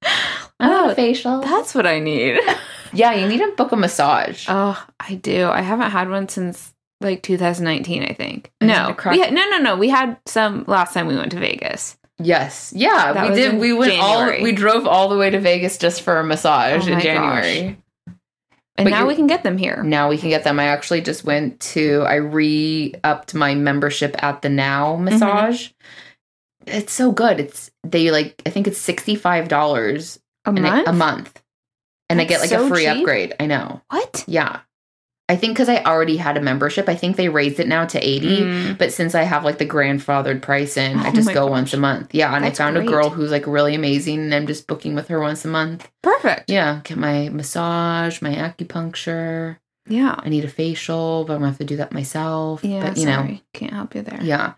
I 0.03 0.09
Oh, 0.61 0.93
facial. 0.93 1.41
That's 1.41 1.73
what 1.73 1.87
I 1.87 1.99
need. 1.99 2.37
yeah, 2.93 3.13
you 3.13 3.27
need 3.27 3.39
to 3.39 3.51
book 3.57 3.71
a 3.71 3.75
massage. 3.75 4.45
Oh, 4.49 4.83
I 4.99 5.15
do. 5.15 5.47
I 5.49 5.61
haven't 5.61 5.91
had 5.91 6.09
one 6.09 6.27
since 6.29 6.73
like 7.01 7.21
2019, 7.23 8.03
I 8.03 8.13
think. 8.13 8.51
I 8.61 8.65
No, 8.65 8.87
to 8.89 8.93
crack- 8.93 9.13
we 9.15 9.21
had, 9.21 9.33
no, 9.33 9.47
no, 9.49 9.57
no. 9.57 9.75
We 9.77 9.89
had 9.89 10.17
some 10.25 10.65
last 10.67 10.93
time 10.93 11.07
we 11.07 11.15
went 11.15 11.31
to 11.31 11.39
Vegas. 11.39 11.97
yes, 12.21 12.73
yeah, 12.75 13.13
That 13.13 13.29
we 13.29 13.35
did. 13.35 13.57
We 13.59 13.71
went 13.73 13.93
January. 13.93 14.37
all. 14.39 14.43
We 14.43 14.51
drove 14.51 14.85
all 14.85 15.07
the 15.09 15.17
way 15.17 15.29
to 15.29 15.39
Vegas 15.39 15.77
just 15.77 16.01
for 16.01 16.19
a 16.19 16.23
massage 16.23 16.87
Oh 16.87 16.91
in 16.93 16.99
January. 16.99 17.77
And 18.77 18.85
But 18.85 18.91
now 18.91 19.07
we 19.07 19.15
can 19.15 19.27
get 19.27 19.43
them 19.43 19.57
here. 19.57 19.83
Now 19.83 20.07
we 20.09 20.17
can 20.17 20.29
get 20.29 20.43
them. 20.45 20.57
I 20.59 20.65
actually 20.65 21.01
just 21.01 21.25
went 21.25 21.59
to. 21.73 22.03
I 22.07 22.15
re 22.15 22.93
upped 23.03 23.33
my 23.33 23.53
membership 23.53 24.21
at 24.23 24.41
the 24.41 24.47
Now 24.49 24.93
Mm-hmm. 24.95 25.03
massage. 25.05 25.69
It's 26.65 26.93
so 26.93 27.11
good. 27.11 27.39
It's 27.41 27.71
they 27.83 28.09
like. 28.11 28.41
I 28.45 28.49
think 28.51 28.67
it's 28.67 28.77
sixty 28.77 29.15
five 29.15 29.47
dollars 29.49 30.19
A 30.45 30.51
month? 30.53 30.87
A 30.87 30.93
month, 30.93 31.41
and 32.09 32.19
I 32.19 32.25
get 32.25 32.41
like 32.41 32.49
That's 32.49 32.63
a 32.63 32.67
free 32.69 32.85
cheap. 32.85 32.97
upgrade. 32.97 33.35
I 33.39 33.45
know. 33.45 33.81
What? 33.89 34.23
Yeah, 34.27 34.61
I 35.29 35.35
think 35.35 35.53
because 35.53 35.69
I 35.69 35.83
already 35.83 36.17
had 36.17 36.37
a 36.37 36.41
membership. 36.41 36.89
I 36.89 36.95
think 36.95 37.15
they 37.15 37.29
raised 37.29 37.59
it 37.59 37.67
now 37.67 37.85
to 37.85 37.99
eighty. 37.99 38.41
Mm. 38.41 38.77
But 38.77 38.91
since 38.93 39.13
I 39.15 39.23
have 39.23 39.43
like 39.45 39.57
the 39.59 39.65
grandfathered 39.65 40.41
price 40.41 40.75
in, 40.77 40.97
I 40.99 41.09
Oh 41.09 41.13
just 41.13 41.27
go 41.33 41.45
gosh. 41.45 41.51
once 41.51 41.73
a 41.73 41.77
month. 41.77 42.13
Yeah, 42.15 42.33
and 42.35 42.43
That's 42.43 42.59
I 42.59 42.63
found 42.65 42.75
great. 42.77 42.87
a 42.87 42.91
girl 42.91 43.09
who's 43.09 43.31
like 43.31 43.45
really 43.47 43.75
amazing, 43.75 44.19
and 44.19 44.33
I'm 44.33 44.47
just 44.47 44.65
booking 44.67 44.95
with 44.95 45.07
her 45.09 45.19
once 45.19 45.45
a 45.45 45.47
month. 45.49 45.87
Perfect. 46.01 46.49
Yeah, 46.49 46.81
get 46.83 46.97
my 46.97 47.29
massage, 47.29 48.21
my 48.21 48.33
acupuncture. 48.33 49.57
Yeah. 49.87 50.15
I 50.19 50.29
need 50.29 50.45
a 50.45 50.49
facial, 50.49 51.25
but 51.25 51.33
I'm 51.33 51.39
gonna 51.39 51.49
have 51.51 51.57
to 51.59 51.63
do 51.65 51.77
that 51.77 51.93
myself. 51.93 52.63
Yeah. 52.63 52.87
but 52.89 52.97
you 52.97 53.05
know, 53.05 53.15
sorry. 53.15 53.43
Can't 53.53 53.73
help 53.73 53.95
you 53.95 54.01
there. 54.03 54.19
yeah. 54.21 54.53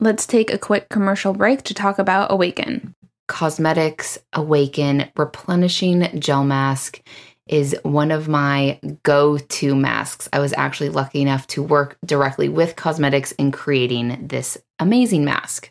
Let's 0.00 0.26
take 0.26 0.52
a 0.52 0.58
quick 0.58 0.88
commercial 0.88 1.32
break 1.32 1.62
to 1.62 1.74
talk 1.74 2.00
about 2.00 2.32
Awaken. 2.32 2.94
Cosmedix 3.28 4.18
Awaken 4.32 5.08
Replenishing 5.16 6.18
Gel 6.18 6.42
Mask 6.44 7.00
is 7.46 7.76
one 7.84 8.10
of 8.10 8.26
my 8.26 8.80
go 9.04 9.38
to 9.38 9.76
masks. 9.76 10.28
I 10.32 10.40
was 10.40 10.52
actually 10.54 10.88
lucky 10.88 11.22
enough 11.22 11.46
to 11.48 11.62
work 11.62 11.96
directly 12.04 12.48
with 12.48 12.74
Cosmedix 12.74 13.34
in 13.38 13.52
creating 13.52 14.26
this 14.26 14.58
amazing 14.80 15.24
mask. 15.24 15.70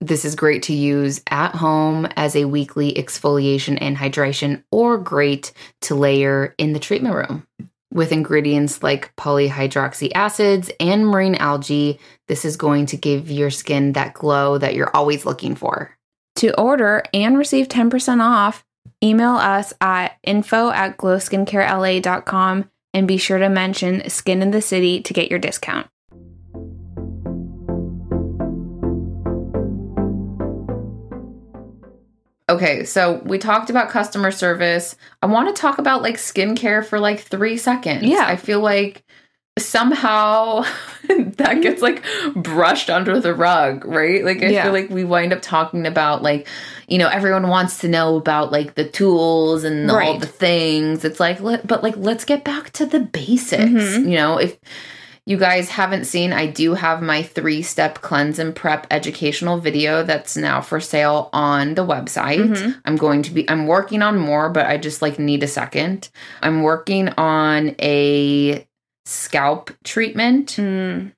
This 0.00 0.26
is 0.26 0.34
great 0.34 0.64
to 0.64 0.74
use 0.74 1.22
at 1.30 1.54
home 1.54 2.06
as 2.16 2.36
a 2.36 2.44
weekly 2.44 2.92
exfoliation 2.92 3.78
and 3.80 3.96
hydration, 3.96 4.64
or 4.70 4.98
great 4.98 5.52
to 5.82 5.94
layer 5.94 6.54
in 6.58 6.74
the 6.74 6.80
treatment 6.80 7.14
room. 7.14 7.46
With 7.92 8.10
ingredients 8.10 8.82
like 8.82 9.14
polyhydroxy 9.16 10.12
acids 10.14 10.70
and 10.80 11.06
marine 11.06 11.34
algae, 11.34 11.98
this 12.26 12.46
is 12.46 12.56
going 12.56 12.86
to 12.86 12.96
give 12.96 13.30
your 13.30 13.50
skin 13.50 13.92
that 13.92 14.14
glow 14.14 14.56
that 14.56 14.74
you're 14.74 14.96
always 14.96 15.26
looking 15.26 15.54
for. 15.54 15.94
To 16.36 16.58
order 16.58 17.02
and 17.12 17.36
receive 17.36 17.68
10% 17.68 18.22
off, 18.22 18.64
email 19.04 19.34
us 19.34 19.74
at 19.82 20.16
info 20.22 20.70
at 20.70 20.96
glowskincarela.com 20.96 22.70
and 22.94 23.08
be 23.08 23.18
sure 23.18 23.38
to 23.38 23.50
mention 23.50 24.08
Skin 24.08 24.40
and 24.40 24.54
the 24.54 24.62
City 24.62 25.02
to 25.02 25.12
get 25.12 25.28
your 25.28 25.38
discount. 25.38 25.88
Okay, 32.52 32.84
so 32.84 33.14
we 33.24 33.38
talked 33.38 33.70
about 33.70 33.88
customer 33.88 34.30
service. 34.30 34.94
I 35.22 35.26
want 35.26 35.54
to 35.54 35.60
talk 35.60 35.78
about 35.78 36.02
like 36.02 36.16
skincare 36.16 36.84
for 36.84 37.00
like 37.00 37.20
three 37.20 37.56
seconds. 37.56 38.02
Yeah. 38.04 38.24
I 38.26 38.36
feel 38.36 38.60
like 38.60 39.02
somehow 39.58 40.64
that 41.08 41.60
gets 41.62 41.82
like 41.82 42.02
brushed 42.34 42.90
under 42.90 43.18
the 43.20 43.34
rug, 43.34 43.84
right? 43.84 44.24
Like 44.24 44.42
I 44.42 44.46
Yeah. 44.48 44.64
feel 44.64 44.72
like 44.72 44.90
we 44.90 45.04
wind 45.04 45.32
up 45.32 45.40
talking 45.42 45.86
about 45.86 46.22
like, 46.22 46.46
you 46.88 46.98
know, 46.98 47.08
everyone 47.08 47.48
wants 47.48 47.78
to 47.78 47.88
know 47.88 48.16
about 48.16 48.52
like 48.52 48.74
the 48.74 48.88
tools 48.88 49.64
and 49.64 49.90
all 49.90 50.18
the 50.18 50.26
things. 50.26 51.04
It's 51.04 51.20
like, 51.20 51.40
let, 51.40 51.66
but 51.66 51.82
like 51.82 51.96
let's 51.96 52.24
get 52.24 52.44
back 52.44 52.70
to 52.72 52.86
the 52.86 53.00
basics. 53.00 53.62
Mhm. 53.62 54.10
You 54.10 54.16
know, 54.16 54.38
if 54.38 54.58
you 55.26 55.36
guys 55.36 55.68
haven't 55.68 56.04
seen, 56.06 56.32
I 56.32 56.46
do 56.46 56.74
have 56.74 57.00
my 57.00 57.22
three 57.22 57.62
step 57.62 58.00
cleanse 58.00 58.38
and 58.40 58.54
prep 58.54 58.86
educational 58.90 59.58
video 59.58 60.02
that's 60.02 60.36
now 60.36 60.60
for 60.60 60.80
sale 60.80 61.30
on 61.32 61.74
the 61.74 61.86
website. 61.86 62.40
Mhm. 62.48 62.80
I'm 62.84 62.96
going 62.96 63.22
to 63.22 63.30
be, 63.30 63.48
I'm 63.48 63.66
working 63.68 64.02
on 64.02 64.18
more, 64.18 64.50
but 64.50 64.66
I 64.66 64.78
just 64.78 65.00
like 65.00 65.18
need 65.20 65.42
a 65.44 65.48
second. 65.48 66.08
I'm 66.42 66.62
working 66.62 67.08
on 67.10 67.76
a 67.80 68.66
scalp 69.06 69.70
treatment, 69.84 70.56
Mm, 70.58 71.12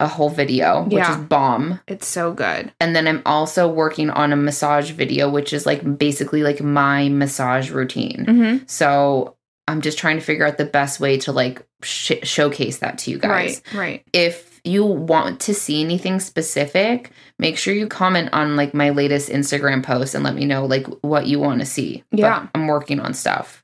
a 0.00 0.06
whole 0.06 0.28
video, 0.30 0.82
which 0.84 0.92
Yeah. 0.92 1.10
is 1.12 1.16
bomb. 1.24 1.80
it's 1.88 2.06
so 2.06 2.32
good. 2.32 2.70
And 2.80 2.94
then 2.94 3.08
I'm 3.08 3.22
also 3.26 3.66
working 3.66 4.10
on 4.10 4.32
a 4.32 4.36
massage 4.36 4.90
video, 4.90 5.28
which 5.28 5.52
is 5.54 5.64
like 5.66 5.98
basically 5.98 6.42
like 6.42 6.60
my 6.62 7.08
massage 7.08 7.70
routine. 7.70 8.24
hmm 8.26 8.56
So 8.66 9.34
I'm 9.68 9.80
just 9.82 9.98
trying 9.98 10.18
to 10.18 10.24
figure 10.24 10.46
out 10.46 10.58
the 10.58 10.64
best 10.64 10.98
way 10.98 11.18
to 11.18 11.32
like 11.32 11.64
sh- 11.82 12.12
showcase 12.24 12.78
that 12.78 12.98
to 12.98 13.10
you 13.10 13.18
guys. 13.18 13.62
Right, 13.72 13.78
right. 13.78 14.04
If 14.12 14.60
you 14.64 14.84
want 14.84 15.40
to 15.40 15.54
see 15.54 15.82
anything 15.82 16.18
specific, 16.20 17.12
make 17.38 17.56
sure 17.56 17.74
you 17.74 17.86
comment 17.86 18.30
on 18.32 18.56
like 18.56 18.74
my 18.74 18.90
latest 18.90 19.28
Instagram 19.28 19.84
post 19.84 20.14
and 20.14 20.24
let 20.24 20.34
me 20.34 20.46
know 20.46 20.66
like 20.66 20.86
what 21.02 21.26
you 21.26 21.38
want 21.38 21.60
to 21.60 21.66
see. 21.66 22.02
But 22.10 22.18
Yeah. 22.20 22.46
I'm 22.54 22.66
working 22.66 22.98
on 22.98 23.14
stuff. 23.14 23.62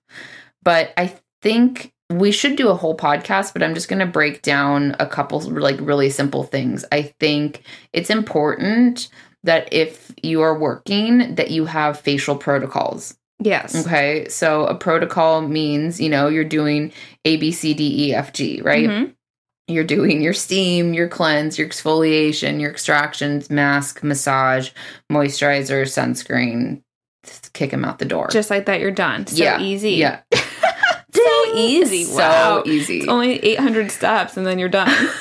But 0.62 0.92
I 0.96 1.14
think 1.42 1.92
we 2.10 2.30
should 2.30 2.56
do 2.56 2.68
a 2.68 2.74
whole 2.74 2.96
podcast, 2.96 3.52
but 3.54 3.62
I'm 3.62 3.74
just 3.74 3.88
going 3.88 3.98
to 4.00 4.06
break 4.06 4.42
down 4.42 4.94
a 5.00 5.06
couple 5.06 5.40
like 5.40 5.80
really 5.80 6.10
simple 6.10 6.44
things. 6.44 6.84
I 6.92 7.02
think 7.18 7.62
it's 7.92 8.10
important 8.10 9.08
that 9.42 9.72
if 9.72 10.12
you 10.22 10.42
are 10.42 10.56
working 10.58 11.34
that 11.34 11.50
you 11.50 11.66
have 11.66 12.00
facial 12.00 12.36
protocols. 12.36 13.16
Yes. 13.40 13.74
Okay. 13.86 14.28
So 14.28 14.66
a 14.66 14.74
protocol 14.74 15.42
means, 15.42 16.00
you 16.00 16.08
know, 16.08 16.28
you're 16.28 16.44
doing 16.44 16.92
A, 17.24 17.36
B, 17.36 17.52
C, 17.52 17.74
D, 17.74 18.08
E, 18.08 18.14
F, 18.14 18.32
G, 18.32 18.60
right? 18.62 18.88
Mhm. 18.88 19.14
You're 19.66 19.84
doing 19.84 20.20
your 20.20 20.34
steam, 20.34 20.92
your 20.92 21.08
cleanse, 21.08 21.58
your 21.58 21.68
exfoliation, 21.68 22.60
your 22.60 22.70
extractions, 22.70 23.48
mask, 23.48 24.02
massage, 24.02 24.70
moisturizer, 25.10 25.82
sunscreen. 25.84 26.82
Kick 27.54 27.70
them 27.70 27.84
out 27.84 27.98
the 27.98 28.04
door. 28.04 28.28
Just 28.30 28.50
like 28.50 28.66
that, 28.66 28.80
you're 28.80 28.90
done. 28.90 29.26
So 29.26 29.42
yeah. 29.42 29.60
easy. 29.60 29.92
Yeah. 29.92 30.20
So 31.14 31.54
easy. 31.54 32.12
Wow. 32.12 32.62
So 32.64 32.70
easy. 32.70 32.98
It's 32.98 33.08
only 33.08 33.38
800 33.38 33.90
steps 33.90 34.36
and 34.36 34.44
then 34.44 34.58
you're 34.58 34.68
done. 34.68 34.90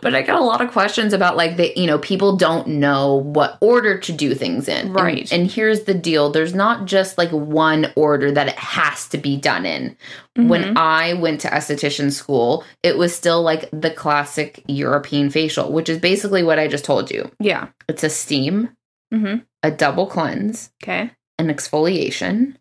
but 0.00 0.14
I 0.14 0.22
got 0.22 0.40
a 0.40 0.44
lot 0.44 0.60
of 0.60 0.70
questions 0.70 1.12
about 1.12 1.36
like 1.36 1.56
that, 1.56 1.76
you 1.76 1.86
know, 1.86 1.98
people 1.98 2.36
don't 2.36 2.66
know 2.68 3.14
what 3.16 3.58
order 3.60 3.98
to 3.98 4.12
do 4.12 4.34
things 4.34 4.68
in. 4.68 4.92
Right. 4.92 5.30
And, 5.32 5.50
here's 5.50 5.84
the 5.84 5.94
deal 5.94 6.30
there's 6.30 6.54
not 6.54 6.84
just 6.86 7.18
like 7.18 7.30
one 7.30 7.92
order 7.96 8.30
that 8.32 8.48
it 8.48 8.56
has 8.58 9.08
to 9.08 9.18
be 9.18 9.36
done 9.36 9.64
in. 9.66 9.96
When 10.36 10.62
Mhm. 10.62 10.76
I 10.76 11.14
went 11.14 11.40
to 11.42 11.48
esthetician 11.48 12.12
school, 12.12 12.64
it 12.82 12.96
was 12.96 13.14
still 13.14 13.42
like 13.42 13.68
the 13.72 13.90
classic 13.90 14.62
European 14.68 15.30
facial, 15.30 15.72
which 15.72 15.88
is 15.88 15.98
basically 15.98 16.42
what 16.42 16.58
I 16.58 16.68
just 16.68 16.84
told 16.84 17.10
you. 17.10 17.30
yeah. 17.40 17.68
It's 17.88 18.04
a 18.04 18.10
steam, 18.10 18.70
hmm 19.12 19.36
a 19.62 19.70
double 19.72 20.06
cleanse, 20.06 20.70
Okay. 20.82 21.10
an 21.38 21.48
exfoliation, 21.48 22.54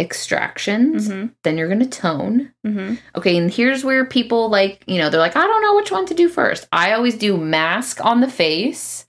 extractions, 0.00 1.08
hmm 1.08 1.26
then 1.42 1.56
you're 1.58 1.68
going 1.68 1.80
to 1.80 1.86
tone. 2.00 2.52
hmm 2.64 2.94
Okay, 3.16 3.36
and 3.36 3.52
here's 3.52 3.84
where 3.84 4.04
people 4.04 4.48
like, 4.48 4.82
you 4.86 4.98
know, 4.98 5.08
they're 5.10 5.20
like, 5.20 5.36
I 5.36 5.46
don't 5.46 5.62
know 5.62 5.74
which 5.76 5.90
one 5.92 6.06
to 6.06 6.14
do 6.14 6.28
first. 6.28 6.66
I 6.72 6.92
always 6.92 7.14
do 7.16 7.36
mask 7.36 8.04
on 8.04 8.20
the 8.20 8.28
face, 8.28 9.06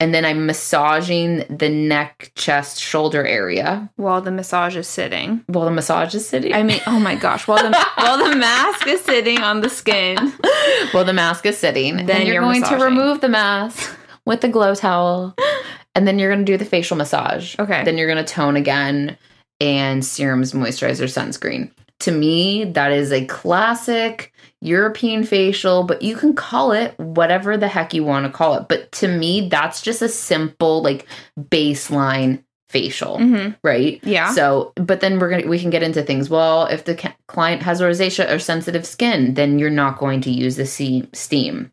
and 0.00 0.14
then 0.14 0.24
I'm 0.24 0.46
massaging 0.46 1.44
the 1.50 1.68
neck, 1.68 2.32
chest, 2.36 2.80
shoulder 2.80 3.24
area 3.26 3.90
While 3.96 4.22
the 4.22 4.30
massage 4.30 4.76
is 4.76 4.88
sitting. 4.88 5.42
while 5.46 5.66
the 5.66 5.70
massage 5.70 6.14
is 6.14 6.26
sitting. 6.26 6.54
I 6.54 6.62
mean, 6.62 6.80
oh 6.86 6.98
my 6.98 7.14
gosh! 7.16 7.46
While 7.46 7.62
the 7.70 7.76
while 7.96 8.18
the 8.30 8.36
mask 8.36 8.86
is 8.86 9.00
sitting 9.02 9.40
on 9.40 9.60
the 9.60 9.68
skin, 9.70 10.16
while 10.92 11.04
the 11.04 11.12
mask 11.12 11.44
is 11.46 11.58
sitting, 11.58 11.96
then, 11.96 12.06
Then 12.06 12.26
you're, 12.26 12.34
you're 12.36 12.42
going 12.42 12.60
massaging. 12.60 12.78
to 12.78 12.84
remove 12.84 13.20
the 13.20 13.28
mask 13.28 13.96
with 14.24 14.40
the 14.40 14.48
glow 14.48 14.74
towel, 14.74 15.34
and 15.94 16.06
then 16.08 16.18
you're 16.18 16.30
going 16.32 16.44
to 16.46 16.50
do 16.52 16.56
the 16.56 16.64
facial 16.64 16.96
massage. 16.96 17.54
Okay. 17.58 17.84
Then 17.84 17.98
you're 17.98 18.08
going 18.10 18.24
to 18.24 18.32
tone 18.32 18.56
again 18.56 19.18
and 19.60 20.04
serums, 20.04 20.52
moisturizer, 20.52 21.04
sunscreen. 21.04 21.70
To 22.00 22.10
me, 22.12 22.64
that 22.64 22.92
is 22.92 23.12
a 23.12 23.24
classic 23.26 24.32
European 24.60 25.24
facial, 25.24 25.84
but 25.84 26.02
you 26.02 26.16
can 26.16 26.34
call 26.34 26.72
it 26.72 26.98
whatever 26.98 27.56
the 27.56 27.68
heck 27.68 27.94
you 27.94 28.04
want 28.04 28.26
to 28.26 28.32
call 28.32 28.54
it. 28.54 28.68
But 28.68 28.90
to 28.92 29.08
me, 29.08 29.48
that's 29.48 29.80
just 29.80 30.02
a 30.02 30.08
simple, 30.08 30.82
like, 30.82 31.06
baseline 31.38 32.42
facial, 32.68 33.18
hmm 33.18 33.50
right? 33.62 34.00
yeah, 34.02 34.32
So, 34.32 34.72
but 34.76 35.00
then 35.00 35.18
we're 35.20 35.30
gonna 35.30 35.46
we 35.46 35.60
can 35.60 35.70
get 35.70 35.82
into 35.84 36.02
things. 36.02 36.28
Well, 36.28 36.66
if 36.66 36.84
the 36.84 36.96
ca- 36.96 37.14
client 37.28 37.62
has 37.62 37.80
rosacea 37.80 38.30
or 38.30 38.38
sensitive 38.40 38.84
skin, 38.84 39.34
then 39.34 39.58
you're 39.60 39.70
not 39.70 39.98
going 39.98 40.20
to 40.22 40.30
use 40.30 40.56
the 40.56 40.66
steam, 40.66 41.70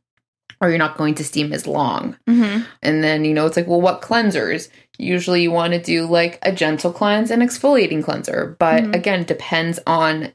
or 0.62 0.70
you're 0.70 0.78
not 0.78 0.98
going 0.98 1.16
to 1.16 1.24
steam 1.24 1.52
as 1.52 1.66
long. 1.68 2.16
hmm 2.28 2.60
And 2.84 3.04
then 3.04 3.26
you 3.26 3.34
know 3.34 3.46
it's 3.48 3.58
like, 3.58 3.68
well, 3.68 3.82
what 3.82 4.02
cleansers? 4.02 4.70
Usually, 4.98 5.42
you 5.42 5.52
want 5.52 5.74
to 5.74 5.82
do 5.82 6.06
like 6.06 6.38
a 6.44 6.52
gentle 6.52 6.94
cleanse 6.94 7.32
and 7.32 7.42
exfoliating 7.42 8.04
cleanser, 8.04 8.56
but 8.60 8.84
Mhm. 8.84 8.96
again, 8.96 9.24
depends 9.24 9.80
on 9.88 10.32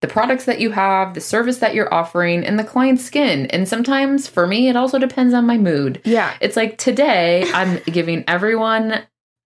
the 0.00 0.08
products 0.08 0.44
that 0.44 0.60
you 0.60 0.70
have, 0.70 1.14
the 1.14 1.20
service 1.20 1.58
that 1.58 1.74
you're 1.74 1.92
offering, 1.92 2.44
and 2.44 2.58
the 2.58 2.64
client's 2.64 3.04
skin. 3.04 3.46
And 3.46 3.68
sometimes, 3.68 4.28
for 4.28 4.46
me, 4.46 4.68
it 4.68 4.76
also 4.76 4.98
depends 4.98 5.34
on 5.34 5.44
my 5.46 5.56
mood. 5.58 6.00
yeah, 6.04 6.34
It's 6.40 6.56
like 6.56 6.78
today, 6.78 7.44
I'm 7.52 7.78
giving 7.86 8.22
everyone 8.28 9.00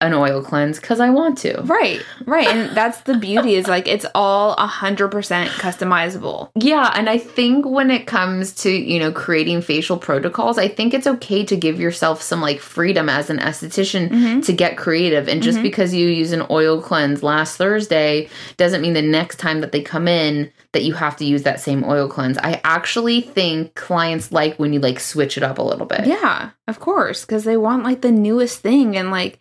an 0.01 0.13
oil 0.13 0.41
cleanse 0.43 0.77
because 0.79 0.99
I 0.99 1.09
want 1.09 1.37
to. 1.39 1.61
right, 1.63 2.01
right, 2.25 2.47
and 2.47 2.75
that's 2.75 3.01
the 3.01 3.17
beauty 3.17 3.55
is 3.55 3.67
like 3.67 3.87
it's 3.87 4.05
all 4.13 4.53
a 4.55 4.67
hundred 4.67 5.07
percent 5.09 5.49
customizable. 5.51 6.49
Yeah, 6.55 6.91
and 6.93 7.09
I 7.09 7.17
think 7.17 7.65
when 7.65 7.89
it 7.89 8.05
comes 8.05 8.53
to, 8.63 8.69
you 8.69 8.99
know, 8.99 9.11
creating 9.13 9.61
facial 9.61 9.97
protocols, 9.97 10.57
I 10.57 10.67
think 10.67 10.93
it's 10.93 11.07
okay 11.07 11.45
to 11.45 11.55
give 11.55 11.79
yourself 11.79 12.21
some 12.21 12.41
like 12.41 12.59
freedom 12.59 13.07
as 13.07 13.29
an 13.29 13.39
esthetician 13.39 14.09
Mhm. 14.09 14.45
to 14.45 14.51
get 14.53 14.75
creative. 14.77 15.29
And 15.29 15.41
just 15.41 15.59
Mhm. 15.59 15.63
because 15.63 15.93
you 15.93 16.07
use 16.07 16.33
an 16.33 16.45
oil 16.49 16.81
cleanse 16.81 17.23
last 17.23 17.55
Thursday 17.57 18.27
doesn't 18.57 18.81
mean 18.81 18.93
the 18.93 19.01
next 19.01 19.37
time 19.39 19.61
that 19.61 19.71
they 19.71 19.81
come 19.81 20.07
in 20.09 20.51
that 20.73 20.83
you 20.83 20.93
have 20.93 21.15
to 21.17 21.25
use 21.25 21.43
that 21.43 21.61
same 21.61 21.85
oil 21.85 22.09
cleanse. 22.09 22.37
I 22.39 22.59
actually 22.65 23.21
think 23.21 23.75
clients 23.75 24.31
like 24.33 24.57
when 24.57 24.73
you 24.73 24.79
like 24.81 24.99
switch 24.99 25.37
it 25.37 25.43
up 25.43 25.57
a 25.57 25.63
little 25.63 25.85
bit. 25.85 26.05
Yeah, 26.05 26.49
of 26.67 26.81
course, 26.81 27.23
because 27.25 27.45
they 27.45 27.55
want 27.55 27.85
like 27.85 28.01
the 28.01 28.11
newest 28.11 28.59
thing, 28.59 28.97
and 28.97 29.09
like 29.09 29.39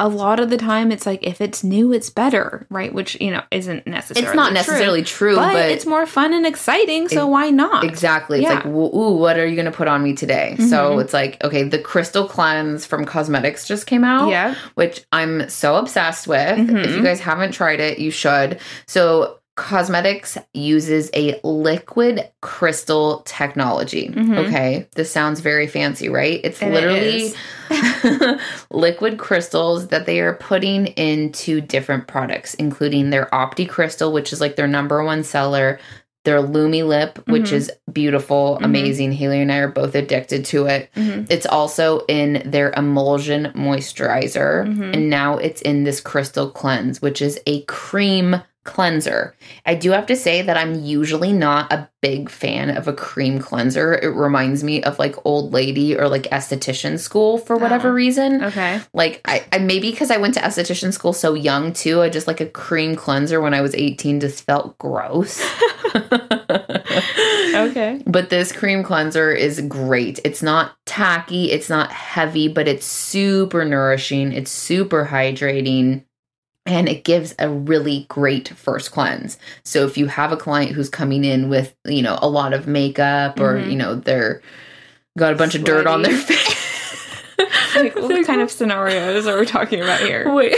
a 0.00 0.08
lot 0.08 0.38
of 0.38 0.48
the 0.50 0.56
time, 0.56 0.92
it's 0.92 1.06
like 1.06 1.20
if 1.26 1.40
it's 1.40 1.64
new, 1.64 1.92
it's 1.92 2.08
better, 2.10 2.66
right? 2.70 2.92
Which 2.92 3.20
you 3.20 3.30
know 3.30 3.42
isn't 3.50 3.86
necessarily 3.86 4.26
It's 4.28 4.36
not 4.36 4.46
true, 4.48 4.54
necessarily 4.54 5.02
true, 5.02 5.34
but, 5.36 5.52
but, 5.54 5.70
it's 5.70 5.86
more 5.86 6.06
fun 6.06 6.32
and 6.32 6.46
exciting. 6.46 7.08
So 7.08 7.22
Ex- 7.22 7.30
why 7.30 7.50
not? 7.50 7.84
Exactly. 7.84 8.40
It's 8.44 8.48
like, 8.48 8.66
ooh, 8.66 9.16
what 9.16 9.38
are 9.38 9.46
you 9.46 9.56
going 9.56 9.64
to 9.66 9.72
put 9.72 9.88
on 9.88 10.02
me 10.02 10.14
today? 10.14 10.56
So 10.58 10.96
Mhm. 10.96 11.02
it's 11.02 11.12
like, 11.12 11.42
okay, 11.42 11.64
the 11.64 11.78
crystal 11.78 12.26
cleanse 12.26 12.86
from 12.86 13.04
Cosmedix 13.06 13.66
just 13.66 13.86
came 13.86 14.04
out. 14.04 14.28
Yeah. 14.30 14.54
which 14.74 15.04
I'm 15.12 15.48
so 15.48 15.76
obsessed 15.76 16.26
with. 16.28 16.58
If 16.58 16.66
Mhm. 16.68 16.96
you 16.96 17.02
guys 17.02 17.20
haven't 17.20 17.52
tried 17.52 17.80
it, 17.80 17.98
you 17.98 18.10
should. 18.10 18.58
So, 18.86 19.37
Cosmedix 19.58 20.42
uses 20.54 21.10
a 21.14 21.40
liquid 21.42 22.30
crystal 22.42 23.22
technology. 23.26 24.08
Mhm. 24.08 24.46
Okay. 24.46 24.86
This 24.94 25.10
sounds 25.10 25.40
very 25.40 25.66
fancy, 25.66 26.08
right? 26.08 26.40
It's 26.44 26.62
And 26.62 26.72
literally 26.72 27.32
is. 27.32 27.34
liquid 28.70 29.18
crystals 29.18 29.88
that 29.88 30.06
they 30.06 30.20
are 30.20 30.34
putting 30.34 30.86
into 30.88 31.60
different 31.60 32.06
products, 32.06 32.54
including 32.54 33.10
their 33.10 33.26
Opti 33.32 33.68
Crystal, 33.68 34.12
which 34.12 34.32
is 34.32 34.40
like 34.40 34.54
their 34.54 34.68
number 34.68 35.02
one 35.02 35.24
seller, 35.24 35.80
their 36.24 36.40
Lumi 36.40 36.86
Lip, 36.86 37.18
which 37.26 37.50
Mhm. 37.50 37.52
is 37.54 37.70
beautiful, 37.92 38.58
Mhm. 38.60 38.64
amazing. 38.64 39.12
Haley 39.12 39.40
and 39.40 39.50
I 39.50 39.58
are 39.58 39.68
both 39.68 39.94
addicted 39.96 40.44
to 40.46 40.66
it. 40.66 40.88
Mhm. 40.96 41.26
It's 41.30 41.46
also 41.46 42.04
in 42.06 42.42
their 42.44 42.72
emulsion 42.76 43.50
moisturizer, 43.56 44.66
Mhm. 44.68 44.94
and 44.94 45.10
now 45.10 45.38
it's 45.38 45.62
in 45.62 45.82
this 45.82 46.00
crystal 46.00 46.48
cleanse, 46.48 47.02
which 47.02 47.20
is 47.20 47.40
a 47.46 47.62
cream 47.62 48.40
cleanser. 48.68 49.34
I 49.66 49.74
do 49.74 49.90
have 49.90 50.06
to 50.06 50.14
say 50.14 50.42
that 50.42 50.56
I'm 50.56 50.84
usually 50.84 51.32
not 51.32 51.72
a 51.72 51.88
big 52.00 52.28
fan 52.30 52.70
of 52.70 52.86
a 52.86 52.92
cream 52.92 53.40
cleanser. 53.40 53.94
It 53.94 54.14
reminds 54.14 54.62
me 54.62 54.82
of 54.84 54.98
like 55.00 55.16
old 55.26 55.52
lady 55.52 55.96
or 55.98 56.08
like 56.08 56.24
esthetician 56.24 56.98
school 56.98 57.38
for 57.38 57.56
oh, 57.56 57.58
whatever 57.58 57.88
Oh. 57.88 57.92
reason. 57.92 58.44
Okay. 58.44 58.80
Like 58.92 59.20
I, 59.24 59.44
I 59.52 59.58
maybe 59.58 59.90
because 59.90 60.10
I 60.12 60.18
went 60.18 60.34
to 60.34 60.40
esthetician 60.40 60.92
school 60.92 61.12
so 61.12 61.34
young 61.34 61.72
too. 61.72 62.02
I 62.02 62.08
just 62.10 62.26
like 62.28 62.40
a 62.40 62.46
cream 62.46 62.94
cleanser 62.94 63.40
when 63.40 63.54
I 63.54 63.60
was 63.62 63.74
18 63.74 64.20
just 64.20 64.44
felt 64.44 64.78
gross. 64.78 65.42
Okay. 67.54 68.00
But 68.06 68.30
this 68.30 68.52
cream 68.52 68.82
cleanser 68.84 69.32
is 69.32 69.60
great. 69.62 70.20
It's 70.24 70.42
not 70.42 70.76
tacky, 70.86 71.50
it's 71.50 71.68
not 71.68 71.90
heavy, 71.90 72.46
but 72.48 72.68
it's 72.68 72.86
super 72.86 73.64
nourishing, 73.64 74.32
it's 74.32 74.50
super 74.50 75.06
hydrating. 75.06 76.04
And 76.68 76.88
it 76.88 77.02
gives 77.02 77.34
a 77.38 77.48
really 77.48 78.04
great 78.08 78.48
first 78.50 78.92
cleanse. 78.92 79.38
So 79.64 79.84
if 79.86 79.96
you 79.96 80.06
have 80.06 80.30
a 80.32 80.36
client 80.36 80.72
who's 80.72 80.90
coming 80.90 81.24
in 81.24 81.48
with, 81.48 81.74
you 81.86 82.02
know, 82.02 82.18
a 82.20 82.28
lot 82.28 82.52
of 82.52 82.66
makeup 82.66 83.40
or, 83.40 83.54
Mhm. 83.54 83.70
you 83.70 83.76
know, 83.76 83.94
they're 83.94 84.42
got 85.16 85.32
a 85.32 85.36
bunch 85.36 85.54
of 85.54 85.64
dirt 85.64 85.86
on 85.86 86.02
their 86.02 86.16
face. 86.16 86.56
Like, 87.76 87.94
what 87.94 88.26
kind 88.26 88.40
of 88.40 88.50
scenarios 88.50 89.26
are 89.28 89.38
we 89.38 89.46
talking 89.46 89.80
about 89.80 90.00
here? 90.00 90.32
Wait. 90.34 90.56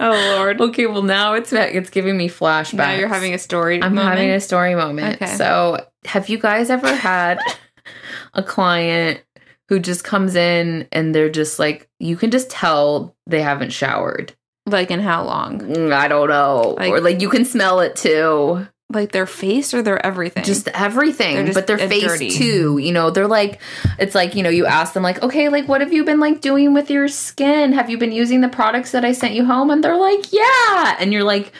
Oh 0.00 0.34
Lord. 0.36 0.60
Okay, 0.60 0.86
well 0.86 1.02
now 1.02 1.34
it's 1.34 1.52
it's 1.52 1.90
giving 1.90 2.16
me 2.16 2.28
flashbacks. 2.28 2.74
Now 2.74 2.92
you're 2.94 3.06
having 3.06 3.34
a 3.34 3.38
story. 3.38 3.80
I'm 3.80 3.94
moment? 3.94 4.08
having 4.18 4.30
a 4.30 4.40
story 4.40 4.74
moment. 4.74 5.22
Okay. 5.22 5.36
So, 5.36 5.86
have 6.04 6.28
you 6.28 6.38
guys 6.38 6.70
ever 6.70 6.92
had 6.92 7.38
a 8.34 8.42
client 8.42 9.22
who 9.68 9.78
just 9.78 10.02
comes 10.02 10.34
in 10.34 10.88
and 10.90 11.14
they're 11.14 11.30
just 11.30 11.60
like 11.60 11.88
you 12.00 12.16
can 12.16 12.32
just 12.32 12.50
tell 12.50 13.14
they 13.28 13.40
haven't 13.42 13.70
showered? 13.72 14.34
Like 14.66 14.90
in 14.90 15.00
how 15.00 15.24
long? 15.24 15.60
Mm, 15.60 15.92
I 15.92 16.08
don't 16.08 16.28
know. 16.28 16.76
Like- 16.78 16.92
or 16.92 17.00
like 17.00 17.20
you 17.20 17.28
can 17.28 17.44
smell 17.44 17.80
it 17.80 17.96
too. 17.96 18.66
Like 18.90 19.10
their 19.12 19.24
face 19.26 19.72
or 19.72 19.80
their 19.80 20.04
everything? 20.04 20.44
Just 20.44 20.68
everything, 20.68 21.36
They're 21.36 21.46
just, 21.46 21.54
but 21.56 21.66
their 21.66 21.78
face 21.78 22.02
dirty. 22.04 22.28
too. 22.28 22.76
You 22.76 22.92
know, 22.92 23.08
they're 23.08 23.26
like, 23.26 23.58
it's 23.98 24.14
like 24.14 24.34
you 24.34 24.42
know, 24.42 24.50
you 24.50 24.66
ask 24.66 24.92
them 24.92 25.02
like, 25.02 25.22
okay, 25.22 25.48
like 25.48 25.66
what 25.66 25.80
have 25.80 25.94
you 25.94 26.04
been 26.04 26.20
like 26.20 26.42
doing 26.42 26.74
with 26.74 26.90
your 26.90 27.08
skin? 27.08 27.72
Have 27.72 27.88
you 27.88 27.96
been 27.96 28.12
using 28.12 28.42
the 28.42 28.50
products 28.50 28.92
that 28.92 29.02
I 29.02 29.12
sent 29.12 29.32
you 29.32 29.46
home? 29.46 29.70
And 29.70 29.82
they're 29.82 29.96
like, 29.96 30.30
yeah. 30.30 30.96
And 30.98 31.10
you're 31.10 31.24
like, 31.24 31.52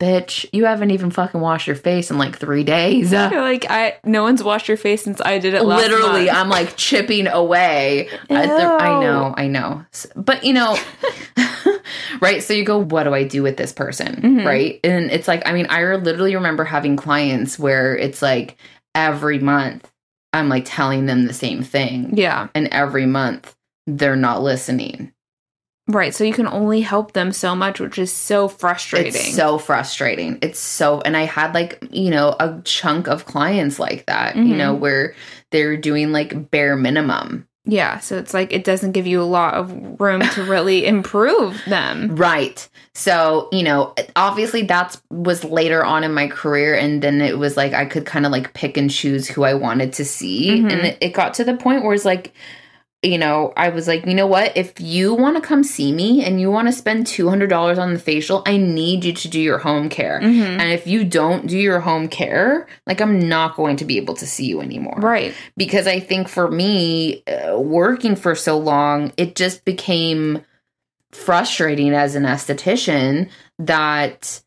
bitch, 0.00 0.46
you 0.52 0.64
haven't 0.64 0.90
even 0.90 1.10
fucking 1.10 1.40
washed 1.40 1.66
your 1.66 1.76
face 1.76 2.10
in 2.10 2.18
like 2.18 2.38
three 2.38 2.64
days. 2.64 3.12
You're 3.12 3.30
like 3.40 3.66
I. 3.68 3.96
No 4.04 4.22
one's 4.22 4.42
washed 4.42 4.68
your 4.68 4.76
face 4.76 5.02
since 5.02 5.20
I 5.20 5.38
did 5.38 5.54
it. 5.54 5.64
Last 5.64 5.82
Literally, 5.82 6.26
month. 6.26 6.36
I'm 6.38 6.48
like 6.48 6.76
chipping 6.76 7.26
away. 7.26 8.08
I, 8.30 8.42
I 8.42 9.00
know, 9.00 9.34
I 9.36 9.46
know. 9.48 9.84
But 10.16 10.44
you 10.44 10.52
know, 10.52 10.78
right? 12.20 12.42
So 12.42 12.54
you 12.54 12.64
go, 12.64 12.78
what 12.78 13.04
do 13.04 13.14
I 13.14 13.24
do 13.24 13.42
with 13.42 13.56
this 13.56 13.72
person? 13.72 14.16
Mhm. 14.16 14.44
Right? 14.46 14.80
And 14.84 15.10
it's 15.10 15.28
like, 15.28 15.46
I 15.46 15.52
mean, 15.52 15.66
I 15.70 15.82
literally 15.96 16.34
remember 16.34 16.64
having 16.64 16.96
clients 16.96 17.58
where 17.58 17.96
it's 17.96 18.22
like 18.22 18.56
every 18.94 19.38
month 19.38 19.90
I'm 20.32 20.48
like 20.48 20.64
telling 20.66 21.06
them 21.06 21.26
the 21.26 21.32
same 21.32 21.62
thing. 21.62 22.16
Yeah. 22.16 22.48
And 22.54 22.68
every 22.68 23.06
month 23.06 23.54
they're 23.86 24.16
not 24.16 24.42
listening. 24.42 25.12
Right. 25.88 26.14
So 26.14 26.22
you 26.22 26.34
can 26.34 26.46
only 26.46 26.82
help 26.82 27.12
them 27.12 27.32
so 27.32 27.54
much, 27.56 27.80
which 27.80 27.98
is 27.98 28.12
so 28.12 28.46
frustrating. 28.46 29.08
It's 29.14 29.34
so 29.34 29.56
frustrating. 29.58 30.38
It's 30.42 30.58
so, 30.58 31.00
and 31.00 31.16
I 31.16 31.22
had 31.22 31.54
like, 31.54 31.82
you 31.90 32.10
know, 32.10 32.36
a 32.38 32.60
chunk 32.64 33.08
of 33.08 33.24
clients 33.24 33.78
like 33.78 34.04
that, 34.06 34.36
you 34.36 34.54
Mhm. 34.54 34.56
know, 34.58 34.74
where 34.74 35.14
they're 35.50 35.76
doing 35.78 36.12
like 36.12 36.50
bare 36.50 36.76
minimum. 36.76 37.46
yeah. 37.70 37.98
So 37.98 38.16
it's 38.16 38.32
like 38.32 38.50
it 38.50 38.64
doesn't 38.64 38.92
give 38.92 39.06
you 39.06 39.20
a 39.20 39.28
lot 39.28 39.52
of 39.52 39.70
room 40.00 40.22
to 40.22 40.42
really 40.44 40.86
improve 40.94 41.60
them. 41.66 42.16
Right. 42.16 42.66
So, 42.94 43.48
you 43.52 43.62
know, 43.62 43.94
obviously 44.16 44.62
that 44.62 44.96
was 45.10 45.44
later 45.44 45.84
on 45.84 46.02
in 46.02 46.14
my 46.14 46.28
career 46.28 46.74
and 46.74 47.02
then 47.02 47.20
it 47.20 47.36
was 47.38 47.58
like 47.58 47.74
I 47.74 47.84
could 47.84 48.06
kind 48.06 48.24
of 48.24 48.32
like 48.32 48.54
pick 48.54 48.78
and 48.78 48.90
choose 48.90 49.28
who 49.28 49.42
I 49.44 49.52
wanted 49.52 49.92
to 49.94 50.04
see 50.06 50.60
Mhm. 50.62 50.72
and 50.72 50.96
it 51.00 51.12
got 51.12 51.34
to 51.34 51.44
the 51.44 51.56
point 51.56 51.84
where 51.84 51.92
it's 51.92 52.06
like 52.06 52.32
you 53.02 53.16
know, 53.16 53.52
I 53.56 53.68
was 53.68 53.86
like, 53.86 54.06
you 54.06 54.14
know 54.14 54.26
what? 54.26 54.56
If 54.56 54.80
you 54.80 55.14
want 55.14 55.36
to 55.36 55.40
come 55.40 55.62
see 55.62 55.92
me 55.92 56.24
and 56.24 56.40
you 56.40 56.50
want 56.50 56.66
to 56.66 56.72
spend 56.72 57.06
$200 57.06 57.78
on 57.78 57.92
the 57.94 57.98
facial, 58.00 58.42
I 58.44 58.56
need 58.56 59.04
you 59.04 59.12
to 59.12 59.28
do 59.28 59.40
your 59.40 59.58
home 59.58 59.88
care. 59.88 60.20
Mhm. 60.20 60.58
And 60.60 60.72
if 60.72 60.84
you 60.86 61.04
don't 61.04 61.46
do 61.46 61.56
your 61.56 61.78
home 61.78 62.08
care, 62.08 62.66
like 62.88 63.00
I'm 63.00 63.20
not 63.28 63.54
going 63.54 63.76
to 63.76 63.84
be 63.84 63.98
able 63.98 64.14
to 64.14 64.26
see 64.26 64.46
you 64.46 64.60
anymore 64.60 64.96
Right. 64.98 65.32
because 65.56 65.86
I 65.86 66.00
think 66.00 66.28
for 66.28 66.50
me, 66.50 67.22
uh, 67.28 67.56
working 67.58 68.16
for 68.16 68.34
so 68.34 68.58
long, 68.58 69.12
it 69.16 69.36
just 69.36 69.64
became 69.64 70.40
frustrating 71.12 71.94
as 71.94 72.14
an 72.16 72.24
esthetician 72.24 73.28
that 73.60 74.40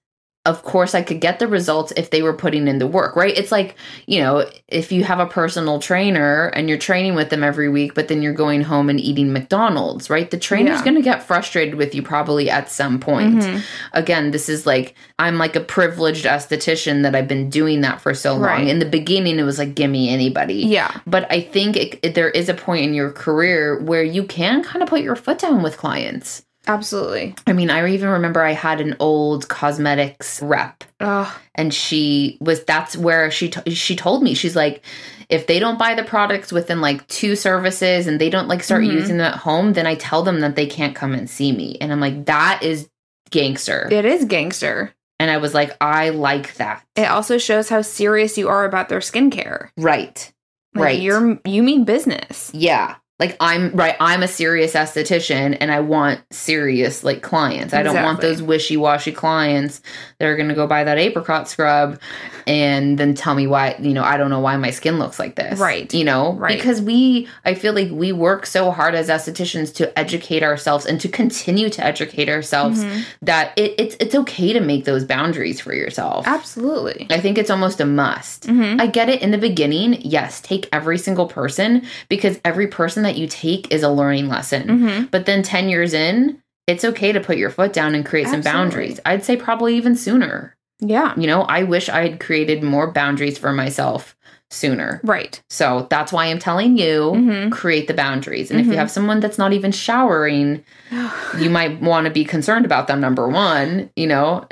of 0.46 0.64
course 0.64 0.96
I 0.96 1.04
could 1.04 1.22
get 1.22 1.38
the 1.38 1.48
results 1.48 1.94
if 1.96 2.10
they 2.10 2.24
were 2.24 2.34
putting 2.34 2.68
in 2.68 2.80
the 2.80 2.88
work, 2.88 3.16
right? 3.16 3.38
It's 3.38 3.52
like, 3.52 3.76
you 4.08 4.20
know, 4.20 4.50
if 4.68 4.92
you 4.92 5.04
have 5.04 5.20
a 5.20 5.28
personal 5.28 5.78
trainer 5.80 6.48
and 6.56 6.68
you're 6.68 6.80
training 6.80 7.14
with 7.14 7.30
them 7.30 7.44
every 7.44 7.70
week, 7.70 7.94
but 7.94 8.08
then 8.08 8.24
you're 8.24 8.34
going 8.34 8.62
home 8.64 8.90
and 8.90 9.00
eating 9.00 9.32
McDonald's, 9.32 10.10
right? 10.10 10.32
The 10.32 10.40
trainer's 10.40 10.80
Yeah. 10.80 10.86
going 10.86 10.96
to 10.96 11.04
get 11.04 11.22
frustrated 11.22 11.76
with 11.76 11.94
you 11.94 12.02
probably 12.02 12.50
at 12.50 12.72
some 12.72 13.00
point 13.00 13.36
Mhm. 13.44 13.62
again, 13.94 14.32
this 14.32 14.50
is 14.50 14.66
like 14.66 14.96
I'm 15.20 15.38
like 15.38 15.56
a 15.56 15.60
privileged 15.60 16.26
esthetician 16.26 17.04
that 17.04 17.16
I've 17.16 17.28
been 17.28 17.52
doing 17.52 17.82
that 17.82 18.02
for 18.02 18.16
so 18.16 18.32
long. 18.34 18.42
Right. 18.42 18.68
In 18.68 18.80
the 18.80 18.86
beginning, 18.86 19.38
it 19.38 19.44
was 19.44 19.60
like 19.60 19.76
gimme 19.76 20.10
anybody. 20.10 20.56
Yeah. 20.56 20.90
But 21.06 21.28
I 21.32 21.42
think 21.42 21.78
it, 21.78 22.00
it- 22.02 22.16
there 22.16 22.30
is 22.32 22.50
a 22.50 22.56
point 22.56 22.84
in 22.84 22.96
your 22.96 23.12
career 23.12 23.80
where 23.80 24.04
you 24.04 24.24
can 24.24 24.64
kind 24.64 24.82
of 24.82 24.90
put 24.90 25.02
your 25.02 25.16
foot 25.16 25.38
down 25.38 25.62
with 25.62 25.78
clients. 25.78 26.42
Absolutely. 26.68 27.36
I 27.48 27.54
mean, 27.54 27.70
I 27.70 27.88
even 27.90 28.10
remember 28.10 28.42
I 28.42 28.52
had 28.52 28.82
an 28.82 28.96
old 29.00 29.48
cosmetics 29.50 30.42
rep, 30.42 30.84
Oh, 31.00 31.36
and 31.56 31.74
she 31.74 32.38
was 32.40 32.64
that's 32.66 32.96
where 32.96 33.32
she 33.32 33.50
t- 33.50 33.74
she 33.74 33.96
told 33.96 34.22
me 34.24 34.34
she's 34.36 34.56
like, 34.56 34.84
if 35.30 35.48
they 35.48 35.60
don't 35.60 35.80
buy 35.80 35.96
the 35.96 36.04
products 36.04 36.52
within 36.52 36.80
like 36.82 37.08
two 37.08 37.36
services 37.36 38.06
and 38.06 38.22
they 38.22 38.30
don't 38.30 38.48
like 38.48 38.64
start 38.64 38.84
Mhm. 38.84 38.92
using 38.94 39.18
them 39.18 39.34
at 39.34 39.40
home, 39.40 39.74
then 39.74 39.88
I 39.88 39.96
tell 39.96 40.22
them 40.24 40.42
that 40.42 40.56
they 40.56 40.68
can't 40.68 40.96
come 40.96 41.14
and 41.14 41.30
see 41.30 41.52
me, 41.52 41.78
and 41.82 41.92
I'm 41.92 42.00
like, 42.02 42.26
that 42.26 42.62
is 42.64 42.88
gangster. 43.32 43.88
it 43.92 44.06
is 44.06 44.26
gangster. 44.26 44.94
And 45.20 45.30
I 45.30 45.38
was 45.38 45.54
like, 45.54 45.76
I 45.80 46.10
like 46.10 46.56
that. 46.56 46.84
It 46.96 47.08
also 47.10 47.38
shows 47.38 47.70
how 47.70 47.82
serious 47.84 48.38
you 48.40 48.50
are 48.50 48.66
about 48.66 48.90
their 48.90 49.00
skincare. 49.02 49.70
Right. 49.78 50.32
Like 50.74 50.84
right. 50.84 51.00
You're 51.02 51.40
you 51.46 51.62
mean 51.64 51.86
business. 51.86 52.50
yeah. 52.54 52.96
Like 53.22 53.38
I'm 53.40 53.72
right. 53.74 53.96
I'm 54.00 54.24
a 54.24 54.28
serious 54.28 54.74
esthetician 54.74 55.56
and 55.62 55.72
I 55.72 55.80
want 55.80 56.22
serious 56.34 57.04
like 57.04 57.22
clients. 57.22 57.72
I 57.72 57.84
don't 57.84 58.02
want 58.02 58.20
those 58.20 58.42
wishy 58.42 58.78
washy 58.78 59.12
clients 59.12 59.80
that 60.18 60.26
are 60.28 60.36
going 60.36 60.50
to 60.50 60.56
go 60.56 60.66
buy 60.66 60.84
that 60.84 60.98
apricot 60.98 61.48
scrub 61.48 62.00
and 62.48 62.98
then 62.98 63.14
tell 63.14 63.36
me 63.36 63.46
why, 63.46 63.76
you 63.80 63.94
know, 63.94 64.04
I 64.04 64.18
don't 64.18 64.32
know 64.32 64.40
why 64.40 64.58
my 64.58 64.72
skin 64.72 64.98
looks 64.98 65.20
like 65.20 65.36
this. 65.36 65.60
Right. 65.60 65.94
You 65.94 66.04
know, 66.04 66.34
Right. 66.34 66.58
because 66.58 66.82
we, 66.82 67.28
I 67.46 67.54
feel 67.54 67.74
like 67.74 67.90
we 67.92 68.12
work 68.12 68.48
so 68.48 68.72
hard 68.72 68.96
as 68.96 69.08
estheticians 69.10 69.72
to 69.76 69.98
educate 69.98 70.42
ourselves 70.42 70.88
and 70.88 71.00
to 71.02 71.08
continue 71.08 71.70
to 71.70 71.84
educate 71.86 72.28
ourselves 72.28 72.84
Mhm. 72.84 73.04
that 73.22 73.54
it, 73.56 73.76
it's, 73.78 73.96
it's 74.00 74.16
okay 74.16 74.54
to 74.54 74.60
make 74.60 74.86
those 74.86 75.06
boundaries 75.06 75.62
for 75.62 75.76
yourself. 75.76 76.26
Absolutely. 76.28 77.06
I 77.12 77.20
think 77.20 77.38
it's 77.38 77.52
almost 77.52 77.80
a 77.80 77.86
must. 77.86 78.48
Mhm. 78.48 78.82
I 78.82 78.88
get 78.88 79.10
it 79.10 79.22
in 79.22 79.30
the 79.30 79.38
beginning. 79.38 80.02
Yes, 80.02 80.42
take 80.42 80.68
every 80.74 80.98
single 80.98 81.28
person 81.28 81.84
because 82.10 82.40
every 82.44 82.66
person 82.68 83.04
that 83.04 83.11
you 83.18 83.28
take 83.28 83.72
is 83.72 83.84
a 83.84 83.90
learning 83.90 84.28
lesson. 84.30 84.68
Mhm. 84.68 85.12
But 85.12 85.26
then 85.26 85.44
10 85.44 85.70
years 85.70 85.94
in, 85.94 86.38
it's 86.68 86.86
okay 86.86 87.12
to 87.12 87.20
put 87.20 87.38
your 87.38 87.50
foot 87.50 87.74
down 87.74 87.96
and 87.96 88.06
create 88.06 88.28
some 88.28 88.42
boundaries. 88.42 89.00
I'd 89.06 89.24
say 89.26 89.36
probably 89.36 89.76
even 89.76 89.96
sooner. 89.96 90.56
Yeah. 90.80 91.14
You 91.18 91.28
know, 91.28 91.42
I 91.44 91.64
wish 91.64 91.90
I 91.90 92.02
had 92.08 92.20
created 92.20 92.64
more 92.64 92.92
boundaries 92.92 93.38
for 93.38 93.52
myself 93.52 94.16
sooner. 94.50 95.00
Right. 95.04 95.42
So 95.50 95.88
that's 95.90 96.12
why 96.12 96.26
I'm 96.26 96.40
telling 96.40 96.78
you 96.78 97.14
Mhm. 97.16 97.52
create 97.52 97.88
the 97.88 97.94
boundaries. 97.94 98.52
And 98.52 98.60
if 98.60 98.66
you 98.68 98.74
Mhm. 98.74 98.78
have 98.78 98.92
someone 98.92 99.20
that's 99.22 99.38
not 99.38 99.54
even 99.54 99.72
showering, 99.72 100.64
you 101.40 101.50
might 101.50 101.82
want 101.82 102.06
to 102.06 102.12
be 102.12 102.26
concerned 102.26 102.66
about 102.66 102.88
them, 102.88 103.00
number 103.00 103.28
one, 103.30 103.90
you 103.96 104.08
know. 104.08 104.46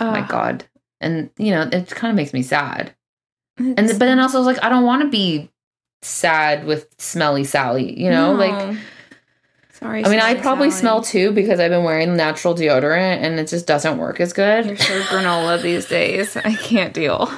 Oh 0.00 0.10
my 0.10 0.22
God. 0.22 0.64
And, 1.00 1.30
you 1.38 1.50
know, 1.52 1.62
it 1.70 1.90
kind 1.90 2.10
of 2.10 2.16
makes 2.16 2.32
me 2.32 2.42
sad. 2.42 2.92
And 3.58 3.76
but 3.76 3.98
then 4.00 4.18
also 4.18 4.36
I 4.38 4.40
was 4.40 4.46
like, 4.46 4.64
I 4.64 4.68
don't 4.68 4.84
want 4.84 5.02
to 5.02 5.08
be 5.08 5.50
sad 6.02 6.64
with 6.64 6.88
smelly 6.98 7.44
Sally, 7.44 7.98
you 8.00 8.10
know? 8.10 8.32
Like 8.32 8.76
sorry. 9.72 10.04
I 10.04 10.08
mean, 10.08 10.20
I 10.20 10.34
probably 10.34 10.70
Sally. 10.70 10.80
smell 10.80 11.02
too 11.02 11.32
because 11.32 11.60
I've 11.60 11.70
been 11.70 11.84
wearing 11.84 12.16
natural 12.16 12.54
deodorant 12.54 13.22
and 13.22 13.38
it 13.38 13.48
just 13.48 13.66
doesn't 13.66 13.98
work 13.98 14.20
as 14.20 14.32
good. 14.32 14.66
You're 14.66 14.76
so 14.76 15.00
granola 15.02 15.60
these 15.60 15.86
days. 15.86 16.36
I 16.36 16.54
can't 16.54 16.94
deal. 16.94 17.30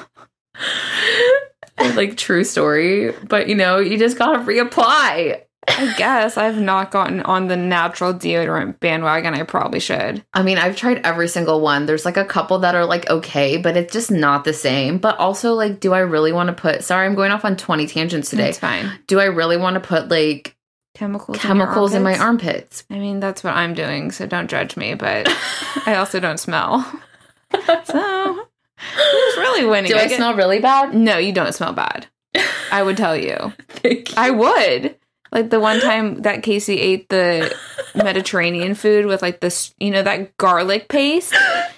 like 1.79 2.17
true 2.17 2.45
story, 2.45 3.13
but 3.29 3.49
you 3.49 3.55
know, 3.55 3.79
you 3.79 3.99
just 3.99 4.19
got 4.19 4.33
to 4.33 4.39
reapply. 4.41 5.43
I 5.69 5.95
guess 5.97 6.37
I've 6.37 6.59
not 6.61 6.91
gotten 6.91 7.21
on 7.23 7.49
the 7.49 7.57
natural 7.57 8.15
deodorant 8.15 8.81
bandwagon. 8.81 9.35
I 9.35 9.43
probably 9.43 9.81
should. 9.81 10.25
I 10.35 10.43
mean, 10.43 10.59
I've 10.59 10.77
tried 10.77 10.99
every 11.05 11.29
single 11.29 11.61
one. 11.61 11.87
There's 11.87 12.05
like 12.05 12.17
a 12.17 12.25
couple 12.25 12.59
that 12.61 12.75
are 12.75 12.85
like 12.87 13.09
okay, 13.11 13.57
but 13.57 13.77
it's 13.77 13.93
just 13.93 14.11
not 14.11 14.45
the 14.45 14.53
same. 14.53 14.99
But 14.99 15.19
also 15.19 15.55
like 15.55 15.81
do 15.81 15.93
I 15.93 16.01
really 16.01 16.33
want 16.33 16.49
to 16.49 16.53
put 16.55 16.83
Sorry, 16.85 17.07
I'm 17.07 17.15
going 17.15 17.31
off 17.33 17.45
on 17.45 17.57
20 17.57 17.87
tangents 17.87 18.31
today. 18.31 18.49
It's 18.49 18.59
fine. 18.59 18.91
Do 19.07 19.21
I 19.21 19.25
really 19.27 19.57
want 19.57 19.75
to 19.75 19.81
put 19.81 20.09
like 20.09 20.57
Chemicals. 20.95 21.39
chemicals 21.39 21.95
in 21.95 22.03
my 22.03 22.19
armpits? 22.19 22.85
I 22.91 22.99
mean, 22.99 23.21
that's 23.21 23.45
what 23.45 23.55
I'm 23.55 23.75
doing, 23.75 24.11
so 24.11 24.27
don't 24.27 24.49
judge 24.51 24.77
me. 24.77 24.95
But 24.95 25.29
I 25.87 25.95
also 25.97 26.19
don't 26.21 26.39
smell. 26.41 26.85
So 27.85 28.35
who's 28.95 29.37
really 29.39 29.65
winning? 29.67 29.91
Do 29.91 29.97
I 29.99 30.07
get- 30.07 30.17
smell 30.19 30.35
really 30.35 30.61
bad? 30.61 30.95
No, 30.95 31.17
you 31.19 31.33
don't 31.33 31.55
smell 31.55 31.73
bad. 31.73 32.07
I 32.71 32.83
would 32.83 32.97
tell 32.97 33.17
you. 33.17 33.53
Thank 33.69 34.11
you. 34.11 34.15
I 34.17 34.31
would. 34.31 34.97
Like 35.33 35.51
the 35.51 35.61
one 35.61 35.81
time 35.81 36.23
that 36.23 36.43
Kasey 36.43 36.77
ate 36.79 37.09
the 37.09 37.55
Mediterranean 37.95 38.75
food 38.75 39.07
with 39.07 39.23
like 39.23 39.41
this, 39.41 39.75
you 39.79 39.91
know, 39.91 40.03
that 40.03 40.37
garlic 40.37 40.89
paste. 40.89 41.35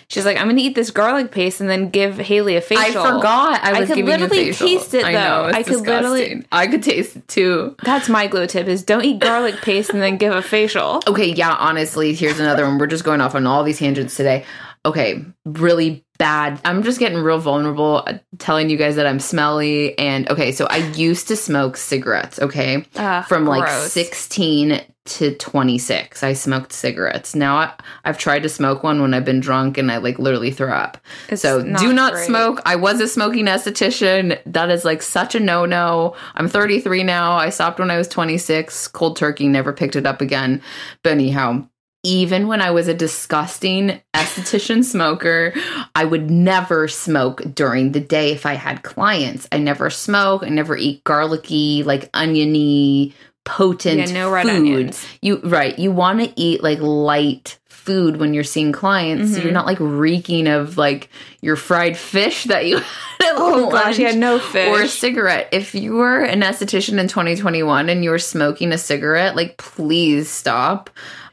She's 0.09 0.25
like, 0.25 0.37
I'm 0.39 0.49
gonna 0.49 0.61
eat 0.61 0.75
this 0.75 0.91
garlic 0.91 1.31
paste 1.31 1.61
and 1.61 1.71
then 1.71 1.89
give 1.91 2.19
Haley 2.19 2.57
a 2.57 2.61
facial. 2.61 3.01
I 3.03 3.17
forgot. 3.17 3.61
I 3.63 3.83
I 3.83 3.87
could 3.87 3.99
literally 4.05 4.45
you 4.47 4.51
a 4.51 4.55
facial. 4.55 4.67
taste 4.67 4.95
it, 4.95 5.05
I 5.05 5.13
know, 5.13 5.19
though. 5.53 5.59
I 5.59 5.63
could 5.63 5.81
literally- 5.81 6.45
I 6.51 6.67
could 6.67 6.83
taste 6.83 7.17
it 7.17 7.29
too. 7.29 7.77
That's 7.85 8.09
my 8.09 8.27
glow 8.27 8.47
tip: 8.47 8.67
is 8.67 8.83
don't 8.83 9.05
eat 9.05 9.21
garlic 9.21 9.57
paste 9.63 9.91
and 9.91 10.03
then 10.03 10.17
give 10.17 10.33
a 10.35 10.43
facial. 10.43 11.01
Okay, 11.07 11.33
yeah, 11.33 11.55
honestly, 11.55 12.13
here's 12.15 12.41
another 12.41 12.65
one. 12.65 12.79
We're 12.79 12.87
just 12.89 13.05
going 13.05 13.21
off 13.21 13.35
on 13.35 13.47
all 13.47 13.63
these 13.63 13.79
tangents 13.79 14.17
today. 14.17 14.45
Okay, 14.85 15.25
really 15.45 16.05
bad. 16.21 16.61
I'm 16.67 16.83
just 16.83 17.01
getting 17.01 17.19
real 17.19 17.39
vulnerable 17.39 18.05
uh, 18.07 18.19
telling 18.39 18.69
you 18.69 18.77
guys 18.77 18.97
that 18.97 19.07
I'm 19.07 19.19
smelly. 19.19 19.99
And 19.99 20.29
okay, 20.29 20.53
so 20.53 20.67
I 20.67 20.77
used 20.95 21.27
to 21.29 21.35
smoke 21.37 21.79
cigarettes, 21.79 22.39
okay? 22.39 22.85
Ugh, 22.95 23.25
From 23.25 23.47
like 23.47 23.67
16 23.69 24.83
to 25.07 25.35
26, 25.35 26.23
I 26.23 26.35
smoked 26.35 26.75
cigarettes. 26.75 27.35
Now 27.35 27.57
I, 27.57 27.73
I've 28.05 28.19
tried 28.19 28.43
to 28.43 28.51
smoke 28.51 28.83
one 28.83 29.01
when 29.01 29.15
I've 29.15 29.25
been 29.25 29.41
drunk 29.41 29.79
and 29.79 29.91
I 29.91 29.97
like 29.97 30.19
literally 30.19 30.51
throw 30.51 30.71
up. 30.71 30.99
It's 31.31 31.41
so 31.41 31.63
do 31.63 31.93
not 31.93 32.13
great. 32.13 32.27
smoke. 32.27 32.61
I 32.67 32.77
was 32.77 33.01
a 33.01 33.09
smoking 33.09 33.47
esthetician. 33.47 34.39
That 34.45 34.71
is 34.71 34.85
like 34.85 35.01
such 35.01 35.35
a 35.35 35.41
no 35.41 35.65
no. 35.65 36.15
I'm 36.35 36.49
33 36.49 37.03
now. 37.03 37.33
I 37.33 37.49
stopped 37.49 37.79
when 37.79 37.91
I 37.91 37.97
was 37.97 38.09
26. 38.09 38.89
Cold 38.89 39.17
turkey, 39.17 39.49
never 39.49 39.73
picked 39.73 39.97
it 39.97 40.05
up 40.05 40.21
again. 40.21 40.61
But 41.03 41.13
anyhow, 41.13 41.67
even 42.03 42.49
when 42.49 42.61
I 42.63 42.71
was 42.71 42.89
a 42.89 42.95
disgusting 42.95 44.01
esthetician 44.15 44.85
smoker, 44.85 45.53
I 45.95 46.05
would 46.05 46.31
never 46.31 46.89
smoke 46.89 47.43
during 47.55 47.93
the 47.93 48.01
day 48.01 48.33
if 48.33 48.47
I 48.47 48.55
had 48.55 48.83
clients. 48.83 49.47
I 49.53 49.59
never 49.59 49.91
smoke. 49.91 50.43
I 50.43 50.49
never 50.49 50.77
eat 50.77 51.05
garlicky, 51.05 51.83
like 51.83 52.09
oniony, 52.15 53.15
potent 53.45 54.09
Yeah, 54.09 54.15
no 54.15 54.31
red 54.31 54.47
food. 54.47 54.57
onions. 54.57 55.07
You 55.21 55.41
right. 55.45 55.79
You 55.79 55.93
want 55.93 56.21
to 56.21 56.33
eat 56.41 56.63
like 56.63 56.79
light 56.81 57.59
food 57.69 58.19
when 58.19 58.35
you're 58.35 58.45
seeing 58.45 58.73
clients. 58.73 59.33
So 59.35 59.41
Mhm. 59.41 59.45
you're 59.45 59.53
not 59.53 59.67
like 59.67 59.79
reeking 59.81 60.47
of 60.47 60.77
like 60.79 61.09
your 61.41 61.57
fried 61.57 61.97
fish 61.97 62.45
that 62.45 62.67
you 62.67 62.77
had 63.21 63.33
Oh 63.37 63.71
gosh, 63.71 63.99
yeah, 63.99 64.13
no 64.13 64.39
fish. 64.39 64.69
or 64.69 64.83
a 64.83 64.89
cigarette. 64.89 65.49
If 65.53 65.75
you 65.75 65.95
were 65.95 66.21
an 66.21 66.41
esthetician 66.43 66.99
in 66.99 67.09
2021 67.09 67.89
and 67.89 68.05
you 68.05 68.11
were 68.11 68.19
smoking 68.19 68.73
a 68.73 68.79
cigarette, 68.79 69.35
like 69.37 69.57
please 69.57 70.31
stop. 70.31 70.91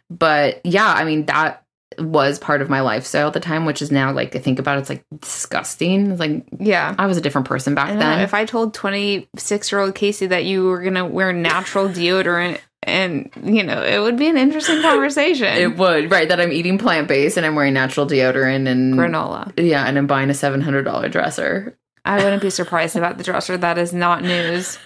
But 0.10 0.66
yeah, 0.66 0.92
I 0.92 1.04
mean 1.04 1.26
that 1.26 1.64
was 1.98 2.38
part 2.38 2.62
of 2.62 2.70
my 2.70 2.82
lifestyle 2.82 3.28
at 3.28 3.34
the 3.34 3.40
time, 3.40 3.66
which 3.66 3.82
is 3.82 3.92
now 3.92 4.12
like 4.12 4.32
to 4.32 4.40
think 4.40 4.60
about 4.60 4.78
it, 4.78 4.82
it's 4.82 4.90
like 4.90 5.06
disgusting. 5.20 6.12
It's 6.12 6.20
like 6.20 6.46
yeah. 6.60 6.94
I 6.98 7.08
was 7.08 7.18
a 7.18 7.22
different 7.22 7.48
person 7.48 7.76
back 7.76 7.90
I 7.90 7.96
then. 7.96 8.20
if 8.20 8.34
I 8.34 8.46
told 8.46 8.74
26 8.74 9.72
year 9.72 9.82
old 9.82 9.96
Kasey 9.96 10.30
that 10.30 10.46
you 10.46 10.66
were 10.66 10.82
gonna 10.82 11.06
wear 11.06 11.34
natural 11.34 11.88
deodorant, 11.88 12.60
and 12.84 13.30
you 13.44 13.64
know, 13.64 13.82
it 13.82 14.00
would 14.00 14.18
be 14.18 14.28
an 14.28 14.38
interesting 14.38 14.82
conversation. 14.82 15.48
it 15.48 15.78
would 15.78 16.12
right 16.12 16.30
that 16.30 16.40
I'm 16.40 16.52
eating 16.52 16.78
plant 16.78 17.08
based 17.08 17.38
and 17.38 17.46
I'm 17.46 17.56
wearing 17.56 17.74
natural 17.74 18.06
deodorant 18.08 18.68
and 18.68 18.94
Granola. 18.96 19.52
yeah, 19.58 19.86
and 19.86 19.98
I'm 19.98 20.08
buying 20.08 20.30
a 20.30 20.34
seven 20.34 20.62
hundred 20.62 20.84
dollar 20.84 21.10
dresser. 21.10 21.78
I 22.06 22.24
wouldn't 22.24 22.42
be 22.42 22.50
surprised 22.50 22.96
about 22.96 23.18
the 23.18 23.24
dresser. 23.24 23.58
That 23.58 23.78
is 23.78 23.92
not 23.92 24.24
news. 24.24 24.80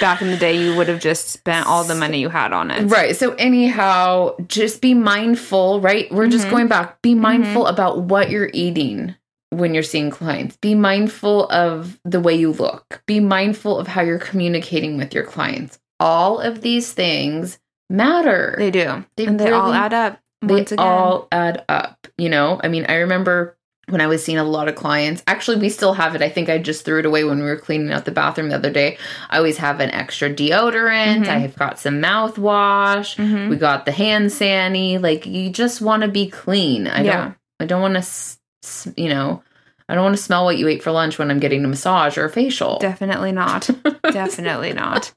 Back 0.00 0.22
in 0.22 0.30
the 0.30 0.36
day, 0.36 0.56
you 0.56 0.74
would 0.76 0.88
have 0.88 1.00
just 1.00 1.28
spent 1.28 1.66
all 1.66 1.84
the 1.84 1.94
money 1.94 2.20
you 2.20 2.28
had 2.28 2.52
on 2.52 2.70
it. 2.70 2.84
Right. 2.90 3.16
So 3.16 3.34
anyhow, 3.34 4.34
just 4.48 4.80
be 4.80 4.94
mindful, 4.94 5.80
right? 5.80 6.10
We're 6.12 6.28
just 6.28 6.46
Mhm. 6.46 6.50
going 6.50 6.66
back. 6.68 7.00
Be 7.02 7.14
mindful 7.14 7.66
about 7.66 8.00
what 8.02 8.30
you're 8.30 8.50
eating 8.52 9.14
when 9.50 9.72
you're 9.74 9.82
seeing 9.82 10.10
clients. 10.10 10.56
Be 10.56 10.74
mindful 10.74 11.48
of 11.48 11.98
the 12.04 12.20
way 12.20 12.34
you 12.34 12.52
look. 12.52 13.02
Be 13.06 13.20
mindful 13.20 13.78
of 13.78 13.88
how 13.88 14.02
you're 14.02 14.18
communicating 14.18 14.96
with 14.98 15.14
your 15.14 15.24
clients. 15.24 15.78
All 16.00 16.40
of 16.40 16.60
these 16.62 16.92
things 16.92 17.58
matter. 17.88 18.56
They 18.58 18.70
do, 18.70 19.04
They 19.16 19.26
and 19.26 19.38
they 19.38 19.52
all 19.52 19.72
add 19.72 19.92
up. 19.94 20.18
they 20.42 20.62
again, 20.62 20.78
all 20.78 21.28
add 21.30 21.64
up. 21.68 22.08
You 22.18 22.28
know, 22.28 22.60
I 22.62 22.68
mean, 22.68 22.84
I 22.88 22.96
remember 22.96 23.56
when 23.88 24.00
I 24.00 24.06
was 24.06 24.24
seeing 24.24 24.38
a 24.38 24.44
lot 24.44 24.68
of 24.68 24.74
clients. 24.74 25.22
Actually, 25.26 25.58
we 25.58 25.68
still 25.68 25.92
have 25.94 26.14
it. 26.14 26.22
I 26.22 26.28
think 26.28 26.48
I 26.48 26.58
just 26.58 26.84
threw 26.84 26.98
it 27.00 27.06
away 27.06 27.24
when 27.24 27.38
we 27.38 27.44
were 27.44 27.56
cleaning 27.56 27.92
out 27.92 28.04
the 28.04 28.10
bathroom 28.10 28.48
the 28.48 28.54
other 28.56 28.70
day. 28.70 28.96
I 29.30 29.38
always 29.38 29.58
have 29.58 29.80
an 29.80 29.90
extra 29.90 30.30
deodorant. 30.32 31.24
Mhm. 31.24 31.28
I 31.28 31.38
have 31.38 31.56
got 31.56 31.78
some 31.78 32.00
mouthwash. 32.00 33.16
Mhm. 33.16 33.48
We 33.50 33.56
got 33.56 33.84
the 33.86 33.92
hand 33.92 34.32
sanny. 34.32 34.98
Like 34.98 35.26
you 35.26 35.50
just 35.50 35.80
want 35.80 36.02
to 36.02 36.08
be 36.08 36.28
clean. 36.28 36.86
I 36.86 37.02
Yeah. 37.02 37.16
don't. 37.22 37.34
I 37.60 37.64
don't 37.66 37.82
want 37.82 38.02
to. 38.02 38.92
You 38.96 39.08
know. 39.10 39.42
I 39.86 39.94
don't 39.94 40.04
want 40.04 40.16
to 40.16 40.22
smell 40.22 40.46
what 40.46 40.56
you 40.56 40.66
ate 40.68 40.82
for 40.82 40.92
lunch 40.92 41.18
when 41.18 41.30
I'm 41.30 41.38
getting 41.40 41.62
a 41.62 41.68
massage 41.68 42.16
or 42.16 42.24
a 42.24 42.30
facial. 42.30 42.78
definitely 42.78 43.32
not. 43.32 43.68
definitely 44.12 44.72
not. 44.72 45.12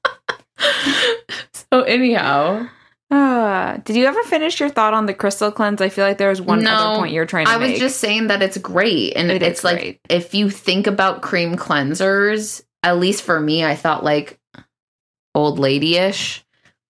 so 1.72 1.84
anyhow, 1.84 2.68
Uh, 3.10 3.78
did 3.86 3.96
you 3.96 4.06
ever 4.06 4.22
finish 4.24 4.60
your 4.60 4.70
thought 4.70 4.94
on 4.94 5.06
the 5.06 5.14
crystal 5.14 5.52
cleanse? 5.52 5.82
I 5.82 5.90
feel 5.90 6.06
like 6.06 6.18
there 6.18 6.30
was 6.30 6.42
one 6.42 6.64
No, 6.64 6.72
other 6.72 7.00
point 7.00 7.14
you're 7.14 7.26
trying 7.26 7.46
to 7.46 7.52
I 7.52 7.58
was 7.58 7.70
make. 7.70 7.80
just 7.80 8.00
saying 8.00 8.28
that 8.28 8.42
it's 8.42 8.58
great. 8.58 9.14
And 9.16 9.32
It 9.32 9.42
it's 9.44 9.64
like 9.64 9.78
great. 9.80 10.00
if 10.10 10.34
you 10.34 10.50
think 10.50 10.88
about 10.88 11.22
cream 11.22 11.56
cleansers, 11.56 12.64
at 12.84 12.98
least 13.00 13.24
for 13.24 13.40
me, 13.40 13.64
I 13.64 13.76
thought 13.76 14.04
like 14.04 14.40
old 15.34 15.58
lady-ish, 15.60 16.44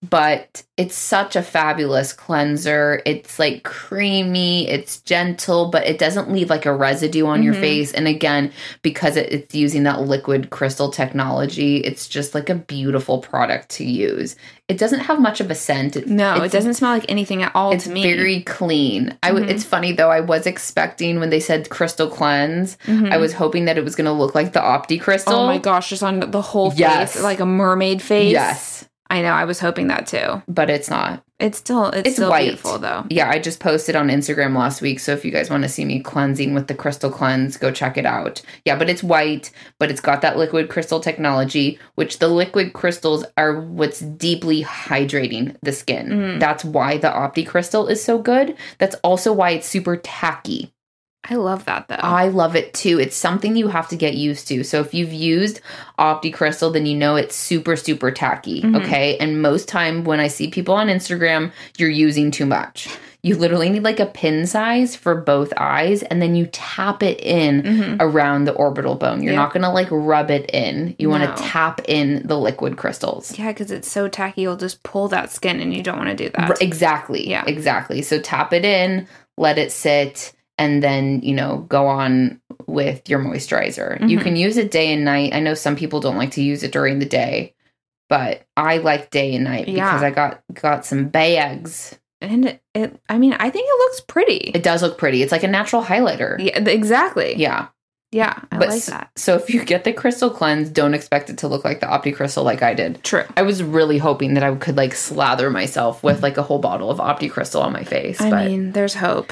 but 0.07 0.63
it's 0.77 0.95
such 0.95 1.35
a 1.35 1.41
fabulous 1.41 2.13
cleanser. 2.13 3.01
It's 3.05 3.39
like 3.39 3.63
creamy, 3.63 4.69
it's 4.69 4.99
gentle, 4.99 5.69
but 5.71 5.87
it 5.87 5.97
doesn't 5.97 6.31
leave 6.31 6.51
like 6.51 6.67
a 6.67 6.73
residue 6.73 7.25
on 7.25 7.41
your 7.41 7.55
Mhm. 7.55 7.59
face. 7.61 7.91
And 7.93 8.07
again, 8.07 8.51
because 8.83 9.17
it, 9.17 9.31
it's 9.31 9.55
using 9.55 9.83
that 9.83 10.01
liquid 10.01 10.51
crystal 10.51 10.91
technology, 10.91 11.77
it's 11.77 12.07
just 12.07 12.35
like 12.35 12.47
a 12.49 12.55
beautiful 12.55 13.17
product 13.17 13.69
to 13.69 13.85
use. 13.85 14.35
It 14.67 14.77
doesn't 14.77 14.99
have 14.99 15.19
much 15.19 15.39
of 15.41 15.49
a 15.49 15.55
scent. 15.55 15.95
It- 15.95 16.07
no, 16.07 16.43
it 16.43 16.51
doesn't 16.51 16.75
smell 16.75 16.91
like 16.91 17.05
anything 17.09 17.41
at 17.41 17.53
all 17.55 17.71
it's 17.71 17.85
to 17.85 17.89
me. 17.89 18.03
very 18.03 18.41
clean. 18.41 19.15
I 19.23 19.29
w- 19.29 19.45
Mhm. 19.47 19.49
It's 19.49 19.63
funny 19.63 19.93
though. 19.93 20.11
I 20.11 20.19
was 20.19 20.45
expecting 20.45 21.19
when 21.19 21.31
they 21.31 21.39
said 21.39 21.69
crystal 21.69 22.07
cleanse, 22.07 22.77
Mhm. 22.85 23.11
I 23.11 23.17
was 23.17 23.33
hoping 23.33 23.65
that 23.65 23.77
it 23.79 23.83
was 23.83 23.95
going 23.95 24.05
to 24.05 24.11
look 24.11 24.35
like 24.35 24.53
the 24.53 24.59
Opti 24.59 25.01
crystal. 25.01 25.33
Oh 25.33 25.47
my 25.47 25.57
gosh, 25.57 25.89
just 25.89 26.03
on 26.03 26.19
the 26.19 26.41
whole 26.41 26.69
face, 26.69 26.79
Yes. 26.81 27.19
like 27.21 27.39
a 27.39 27.45
mermaid 27.45 28.01
face. 28.01 28.31
Yes, 28.31 28.76
I 29.17 29.21
know. 29.21 29.33
I 29.33 29.45
was 29.45 29.59
hoping 29.59 29.87
that 29.87 30.07
too. 30.07 30.41
but 30.47 30.69
it's 30.69 30.89
not. 30.89 31.23
It's 31.39 31.59
still 31.59 31.85
it's, 31.91 32.07
It's 32.07 32.15
still 32.15 32.31
white. 32.31 32.45
beautiful 32.45 32.79
though. 32.79 33.05
Yeah, 33.11 33.29
I 33.29 33.37
just 33.37 33.59
posted 33.59 33.95
on 33.95 34.07
Instagram 34.07 34.55
last 34.57 34.81
week. 34.81 34.99
So 34.99 35.11
if 35.13 35.23
you 35.23 35.31
guys 35.31 35.51
want 35.51 35.61
to 35.63 35.69
see 35.69 35.85
me 35.85 35.99
cleansing 36.01 36.55
with 36.55 36.65
the 36.67 36.73
crystal 36.73 37.11
cleanse, 37.11 37.57
go 37.57 37.69
check 37.71 37.95
it 37.95 38.07
out. 38.07 38.41
Yeah, 38.65 38.75
but 38.75 38.89
it's 38.89 39.03
white, 39.03 39.51
but 39.77 39.91
it's 39.91 40.01
got 40.01 40.21
that 40.21 40.37
liquid 40.37 40.67
crystal 40.69 40.99
technology, 40.99 41.77
which 41.93 42.17
the 42.17 42.27
liquid 42.27 42.73
crystals 42.73 43.23
are 43.37 43.59
what's 43.61 43.99
deeply 43.99 44.63
hydrating 44.63 45.55
the 45.61 45.73
skin. 45.73 46.07
Mm. 46.09 46.39
That's 46.39 46.65
why 46.65 46.97
the 46.97 47.09
Opti 47.09 47.45
crystal 47.45 47.87
is 47.87 48.03
so 48.03 48.17
good. 48.17 48.55
That's 48.79 48.95
also 49.03 49.31
why 49.31 49.51
it's 49.51 49.67
super 49.67 49.97
tacky. 49.97 50.73
I 51.29 51.35
love 51.35 51.65
that 51.65 51.87
though. 51.89 51.95
I 51.95 52.29
love 52.29 52.55
it 52.55 52.73
too. 52.73 52.99
It's 52.99 53.15
something 53.15 53.55
you 53.57 53.67
have 53.67 53.89
to 53.89 53.95
get 53.97 54.13
used 54.15 54.47
to. 54.47 54.63
So 54.63 54.79
if 54.79 54.93
you've 54.93 55.11
used 55.11 55.59
Opti 55.99 56.33
Crystal, 56.33 56.69
then 56.71 56.85
you 56.85 56.95
know 56.97 57.15
it's 57.17 57.35
super, 57.35 57.75
super 57.75 58.11
tacky. 58.11 58.61
Mhm. 58.61 58.83
Okay. 58.85 59.17
And 59.17 59.41
most 59.41 59.67
time 59.67 60.05
when 60.05 60.21
I 60.21 60.27
see 60.27 60.47
people 60.49 60.75
on 60.75 60.87
Instagram, 60.87 61.51
you're 61.77 61.89
using 61.89 62.31
too 62.31 62.45
much. 62.45 62.87
You 63.23 63.35
literally 63.35 63.69
need 63.69 63.83
like 63.83 63.99
a 63.99 64.05
pin 64.05 64.45
size 64.47 64.95
for 64.95 65.15
both 65.15 65.51
eyes, 65.57 66.01
and 66.03 66.21
then 66.21 66.33
you 66.35 66.45
tap 66.53 67.03
it 67.03 67.19
in 67.19 67.61
Mhm. 67.63 67.97
around 67.99 68.45
the 68.45 68.53
orbital 68.53 68.95
bone. 68.95 69.21
You're 69.21 69.33
Yeah. 69.33 69.39
not 69.39 69.53
gonna 69.53 69.73
like 69.73 69.87
rub 69.91 70.31
it 70.31 70.49
in. 70.53 70.95
You 70.97 71.09
No. 71.09 71.17
to 71.25 71.33
tap 71.35 71.81
in 71.89 72.21
the 72.25 72.37
liquid 72.37 72.77
crystals. 72.77 73.37
Yeah, 73.37 73.47
because 73.47 73.69
it's 73.71 73.91
so 73.91 74.07
tacky, 74.07 74.43
you'll 74.43 74.55
just 74.55 74.81
pull 74.83 75.09
that 75.09 75.29
skin, 75.33 75.59
and 75.59 75.73
you 75.73 75.83
don't 75.83 75.97
want 75.97 76.09
to 76.09 76.15
do 76.15 76.29
that. 76.37 76.61
Exactly. 76.61 77.27
Yeah. 77.27 77.43
Exactly. 77.47 78.01
So 78.01 78.17
tap 78.19 78.53
it 78.53 78.63
in, 78.63 79.07
let 79.37 79.57
it 79.57 79.73
sit, 79.73 80.31
and 80.57 80.81
then, 80.83 81.21
you 81.21 81.33
know, 81.35 81.65
go 81.69 81.87
on 81.87 82.39
with 82.65 83.09
your 83.09 83.19
moisturizer. 83.19 83.99
You 84.09 84.17
Mhm. 84.19 84.23
can 84.23 84.35
use 84.35 84.57
it 84.57 84.71
day 84.71 84.91
and 84.91 85.05
night. 85.05 85.33
I 85.33 85.39
know 85.39 85.53
some 85.53 85.75
people 85.75 85.99
don't 85.99 86.17
like 86.17 86.31
to 86.31 86.41
use 86.43 86.63
it 86.63 86.71
during 86.71 86.99
the 86.99 87.05
day, 87.05 87.53
but 88.09 88.43
I 88.55 88.77
like 88.77 89.09
day 89.11 89.35
and 89.35 89.43
night 89.43 89.67
Yeah. 89.67 89.85
because 89.91 90.03
I 90.03 90.09
got 90.11 90.41
got 90.53 90.85
some 90.85 91.05
bags. 91.09 91.97
And 92.21 92.45
it, 92.47 92.61
it, 92.73 92.99
I 93.09 93.17
mean, 93.19 93.33
I 93.33 93.49
think 93.51 93.67
it 93.69 93.79
looks 93.79 94.01
pretty. 94.01 94.51
It 94.55 94.63
does 94.63 94.81
look 94.81 94.97
pretty. 94.97 95.21
It's 95.21 95.31
like 95.31 95.43
a 95.43 95.47
natural 95.47 95.83
highlighter. 95.83 96.35
yeah, 96.39 96.57
exactly. 96.67 97.35
Yeah. 97.37 97.67
yeah, 98.11 98.33
I 98.51 98.57
but 98.57 98.69
like 98.69 98.85
that. 98.85 99.11
So 99.15 99.35
if 99.35 99.53
you 99.53 99.63
get 99.63 99.83
the 99.83 99.93
crystal 99.93 100.31
cleanse, 100.31 100.69
don't 100.69 100.95
expect 100.95 101.29
it 101.29 101.37
to 101.39 101.47
look 101.47 101.63
like 101.63 101.79
the 101.81 101.85
Opti 101.85 102.15
Crystal 102.15 102.43
like 102.43 102.63
I 102.63 102.73
did. 102.73 103.03
True. 103.03 103.25
I 103.35 103.43
was 103.43 103.61
really 103.61 103.97
hoping 103.99 104.33
that 104.33 104.43
I 104.43 104.55
could 104.55 104.77
like 104.77 104.95
slather 104.95 105.51
myself 105.51 106.03
with 106.03 106.23
like 106.23 106.37
a 106.37 106.41
whole 106.41 106.57
bottle 106.59 106.89
of 106.89 106.97
Opti 106.97 107.29
Crystal 107.29 107.61
on 107.61 107.71
my 107.73 107.83
face. 107.83 108.19
I 108.19 108.29
but 108.31 108.45
mean, 108.47 108.71
there's 108.71 108.95
hope. 108.95 109.31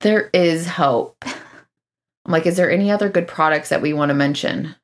There 0.00 0.30
is 0.32 0.66
hope. 0.66 1.24
I'm 1.26 2.32
like, 2.32 2.46
is 2.46 2.56
there 2.56 2.70
any 2.70 2.90
other 2.90 3.08
good 3.08 3.26
products 3.26 3.70
that 3.70 3.82
we 3.82 3.92
want 3.92 4.10
to 4.10 4.14
mention? 4.14 4.74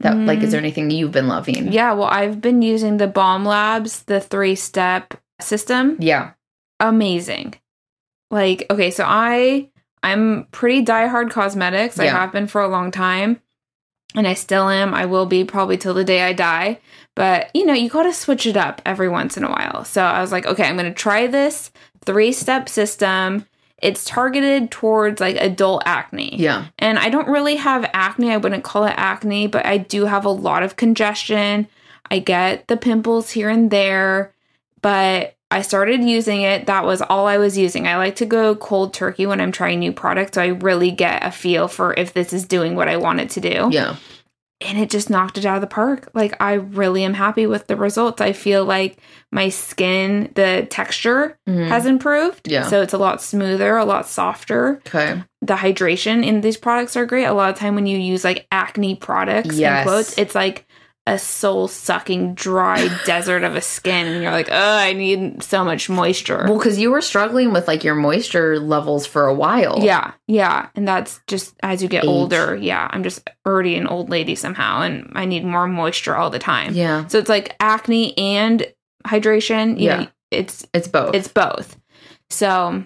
That 0.00 0.16
like, 0.16 0.38
is 0.40 0.48
Mm. 0.48 0.50
there 0.52 0.60
anything 0.60 0.90
you've 0.90 1.12
been 1.12 1.28
loving? 1.28 1.72
Yeah, 1.72 1.92
well, 1.92 2.08
I've 2.08 2.40
been 2.40 2.62
using 2.62 2.96
the 2.96 3.06
Balm 3.06 3.44
Labs, 3.44 4.02
the 4.04 4.18
three 4.20 4.54
step 4.54 5.14
system. 5.40 5.96
Yeah. 6.00 6.30
Amazing. 6.80 7.54
Like, 8.30 8.64
okay, 8.70 8.90
so 8.90 9.04
I 9.06 9.68
I'm 10.02 10.46
pretty 10.50 10.82
diehard 10.82 11.30
Cosmedix. 11.30 11.98
I 12.00 12.06
have 12.06 12.32
been 12.32 12.46
for 12.46 12.62
a 12.62 12.68
long 12.68 12.90
time. 12.90 13.40
and 14.16 14.26
I 14.26 14.34
still 14.34 14.68
am. 14.68 14.92
I 14.92 15.04
will 15.06 15.26
be 15.26 15.44
probably 15.44 15.76
till 15.76 15.94
the 15.94 16.02
day 16.02 16.22
I 16.22 16.32
die. 16.32 16.80
But 17.14 17.48
you 17.54 17.64
know, 17.66 17.74
you 17.74 17.88
got 17.90 18.04
to 18.04 18.12
switch 18.12 18.44
it 18.46 18.56
up 18.56 18.80
every 18.86 19.08
once 19.08 19.36
in 19.36 19.44
a 19.44 19.50
while. 19.50 19.84
So 19.84 20.02
I 20.02 20.20
was 20.20 20.32
like, 20.32 20.46
okay, 20.46 20.64
I'm 20.64 20.76
going 20.76 20.92
to 20.92 20.98
try 20.98 21.26
this 21.28 21.70
three 22.04 22.32
step 22.32 22.68
system. 22.68 23.46
It's 23.80 24.04
targeted 24.04 24.70
towards 24.70 25.20
like 25.20 25.36
adult 25.36 25.82
acne. 25.86 26.36
Yeah. 26.36 26.66
And 26.78 26.98
I 26.98 27.08
don't 27.08 27.28
really 27.28 27.56
have 27.56 27.88
acne. 27.92 28.30
I 28.30 28.36
wouldn't 28.36 28.64
call 28.64 28.84
it 28.84 28.94
acne, 28.96 29.46
but 29.46 29.64
I 29.66 29.78
do 29.78 30.04
have 30.06 30.24
a 30.24 30.30
lot 30.30 30.62
of 30.62 30.76
congestion. 30.76 31.66
I 32.10 32.18
get 32.18 32.68
the 32.68 32.76
pimples 32.76 33.30
here 33.30 33.48
and 33.48 33.70
there, 33.70 34.32
but 34.82 35.36
I 35.50 35.62
started 35.62 36.04
using 36.04 36.42
it. 36.42 36.66
That 36.66 36.84
was 36.84 37.02
all 37.02 37.26
I 37.26 37.38
was 37.38 37.58
using. 37.58 37.88
I 37.88 37.96
like 37.96 38.16
to 38.16 38.26
go 38.26 38.54
cold 38.54 38.94
turkey 38.94 39.26
when 39.26 39.40
I'm 39.40 39.52
trying 39.52 39.80
new 39.80 39.92
products. 39.92 40.34
So 40.34 40.42
I 40.42 40.48
really 40.48 40.90
get 40.90 41.24
a 41.24 41.30
feel 41.32 41.66
for 41.66 41.94
if 41.94 42.12
this 42.12 42.32
is 42.32 42.44
doing 42.44 42.76
what 42.76 42.88
I 42.88 42.96
want 42.96 43.20
it 43.20 43.30
to 43.30 43.40
do. 43.40 43.68
Yeah. 43.70 43.96
And 44.62 44.76
it 44.78 44.90
just 44.90 45.08
knocked 45.08 45.38
it 45.38 45.46
out 45.46 45.54
of 45.54 45.60
the 45.62 45.66
park. 45.66 46.10
Like, 46.12 46.36
I 46.40 46.54
really 46.54 47.02
am 47.02 47.14
happy 47.14 47.46
with 47.46 47.66
the 47.66 47.76
results. 47.76 48.20
I 48.20 48.32
feel 48.32 48.64
like 48.64 48.98
my 49.32 49.48
skin, 49.48 50.30
the 50.34 50.66
texture 50.68 51.38
Mhm. 51.48 51.68
has 51.68 51.86
improved. 51.86 52.46
Yeah. 52.46 52.64
So 52.64 52.82
it's 52.82 52.92
a 52.92 52.98
lot 52.98 53.22
smoother, 53.22 53.76
a 53.78 53.84
lot 53.86 54.06
softer 54.06 54.82
Okay. 54.86 55.22
the 55.40 55.54
hydration 55.54 56.22
in 56.26 56.42
these 56.42 56.58
products 56.58 56.94
are 56.96 57.06
great. 57.06 57.24
A 57.24 57.32
lot 57.32 57.48
of 57.50 57.56
time 57.58 57.74
when 57.74 57.86
you 57.86 57.96
use 57.96 58.22
like 58.22 58.46
acne 58.52 58.96
products 58.96 59.56
Yes. 59.56 59.78
in 59.86 59.88
quotes, 59.88 60.18
it's 60.18 60.34
like 60.34 60.66
a 61.10 61.18
soul 61.18 61.66
sucking 61.68 62.34
dry 62.34 62.88
desert 63.04 63.42
of 63.44 63.56
a 63.56 63.60
skin, 63.60 64.06
and 64.06 64.22
you're 64.22 64.30
like, 64.32 64.48
oh, 64.50 64.76
I 64.76 64.92
need 64.92 65.42
so 65.42 65.64
much 65.64 65.88
moisture. 65.90 66.44
Well, 66.48 66.58
because 66.58 66.78
you 66.78 66.90
were 66.90 67.00
struggling 67.02 67.52
with 67.52 67.66
like 67.68 67.82
your 67.84 67.94
moisture 67.94 68.58
levels 68.60 69.06
for 69.06 69.26
a 69.26 69.34
while. 69.34 69.78
yeah, 69.80 70.12
yeah, 70.26 70.68
and 70.74 70.86
that's 70.86 71.20
just 71.26 71.54
as 71.62 71.82
you 71.82 71.88
get 71.88 72.04
Age. 72.04 72.08
older. 72.08 72.56
Yeah, 72.56 72.88
I'm 72.90 73.02
just 73.02 73.28
already 73.46 73.76
an 73.76 73.86
old 73.86 74.08
lady 74.10 74.34
somehow, 74.34 74.82
and 74.82 75.10
I 75.14 75.24
need 75.24 75.44
more 75.44 75.66
moisture 75.66 76.16
all 76.16 76.30
the 76.30 76.38
time. 76.38 76.74
Yeah. 76.74 77.06
So 77.08 77.18
it's 77.18 77.28
like 77.28 77.56
acne 77.60 78.16
and 78.16 78.66
hydration. 79.06 79.80
Yeah. 79.80 80.00
know, 80.02 80.06
it's 80.30 80.66
It's 80.72 80.88
both. 80.88 81.14
it's 81.14 81.28
both. 81.28 81.76
So 82.30 82.84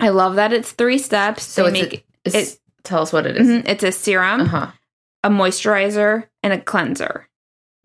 I 0.00 0.08
love 0.08 0.36
that 0.36 0.52
it's 0.52 0.72
three 0.72 0.98
steps. 0.98 1.42
so 1.44 1.64
They 1.64 1.72
make 1.82 2.06
a, 2.24 2.38
it- 2.38 2.58
tell 2.84 3.02
us 3.02 3.12
what 3.12 3.26
it 3.26 3.36
is. 3.36 3.46
Mhm, 3.46 3.68
it's 3.68 3.84
a 3.84 3.92
serum. 3.92 4.40
Uh 4.40 4.44
huh. 4.46 4.66
a 5.22 5.28
moisturizer, 5.28 6.24
and 6.42 6.54
a 6.54 6.58
cleanser. 6.60 7.28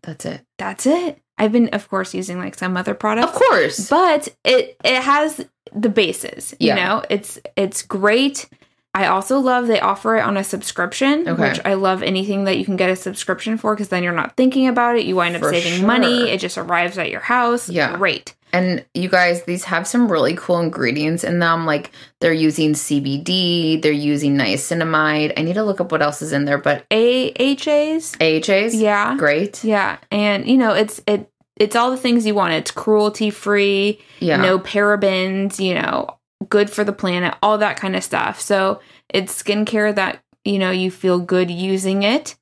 That's 0.06 0.24
it. 0.24 0.42
That's 0.58 0.86
it. 0.86 1.18
I've 1.38 1.52
been, 1.52 1.68
of 1.70 1.88
course, 1.90 2.14
using 2.14 2.38
like 2.38 2.54
some 2.54 2.76
other 2.76 2.94
products, 2.94 3.28
Of 3.28 3.34
course. 3.34 3.90
but 3.90 4.28
it 4.44 4.76
it 4.84 5.02
has 5.02 5.44
the 5.74 5.88
bases. 5.90 6.54
You 6.58 6.68
Yeah. 6.68 6.74
know, 6.76 7.02
it's 7.10 7.38
it's 7.56 7.82
great. 7.82 8.48
I 8.94 9.08
also 9.08 9.38
love 9.40 9.66
they 9.66 9.78
offer 9.80 10.16
it 10.16 10.22
on 10.22 10.38
a 10.38 10.44
subscription, 10.44 11.28
Okay. 11.28 11.50
which 11.50 11.60
I 11.66 11.74
love 11.74 12.02
anything 12.02 12.44
that 12.44 12.56
you 12.56 12.64
can 12.64 12.76
get 12.76 12.88
a 12.88 12.96
subscription 12.96 13.58
for 13.58 13.74
because 13.74 13.88
then 13.90 14.02
you're 14.02 14.14
not 14.14 14.34
thinking 14.38 14.68
about 14.68 14.96
it. 14.96 15.04
You 15.04 15.16
wind 15.16 15.36
up 15.36 15.42
For 15.42 15.52
saving 15.52 15.80
sure. 15.80 15.86
money. 15.86 16.30
It 16.30 16.40
just 16.40 16.56
arrives 16.56 16.96
at 16.96 17.10
your 17.10 17.20
house. 17.20 17.68
Yeah. 17.68 17.94
Great. 17.98 18.34
And 18.56 18.84
you 18.94 19.08
guys, 19.08 19.44
these 19.44 19.64
have 19.64 19.86
some 19.86 20.10
really 20.10 20.34
cool 20.36 20.58
ingredients 20.60 21.24
in 21.24 21.38
them. 21.40 21.66
Like 21.66 21.90
they're 22.20 22.32
using 22.32 22.72
CBD, 22.72 23.80
they're 23.82 23.92
using 23.92 24.36
niacinamide. 24.36 25.32
I 25.36 25.42
need 25.42 25.54
to 25.54 25.62
look 25.64 25.80
up 25.80 25.92
what 25.92 26.02
else 26.02 26.22
is 26.22 26.32
in 26.32 26.44
there, 26.44 26.58
but 26.58 26.84
AHAs. 26.90 28.16
AHAs, 28.20 28.74
Yeah. 28.74 29.16
great. 29.16 29.62
Yeah. 29.64 29.98
And 30.10 30.46
you 30.46 30.56
know, 30.56 30.72
it's 30.72 31.00
it 31.06 31.30
it's 31.56 31.74
all 31.76 31.90
the 31.90 31.96
things 31.96 32.26
you 32.26 32.34
want. 32.34 32.52
It's 32.52 32.70
cruelty 32.70 33.30
free. 33.30 34.00
Yeah, 34.20 34.36
no 34.36 34.58
parabens, 34.58 35.58
you 35.58 35.74
know, 35.74 36.16
good 36.48 36.68
for 36.70 36.84
the 36.84 36.92
planet, 36.92 37.34
all 37.42 37.58
that 37.58 37.78
kind 37.78 37.96
of 37.96 38.04
stuff. 38.04 38.40
So 38.40 38.80
it's 39.08 39.42
skincare 39.42 39.94
that, 39.94 40.22
you 40.44 40.58
know, 40.58 40.70
you 40.70 40.90
feel 40.90 41.18
good 41.18 41.50
using 41.50 42.02
it 42.02 42.36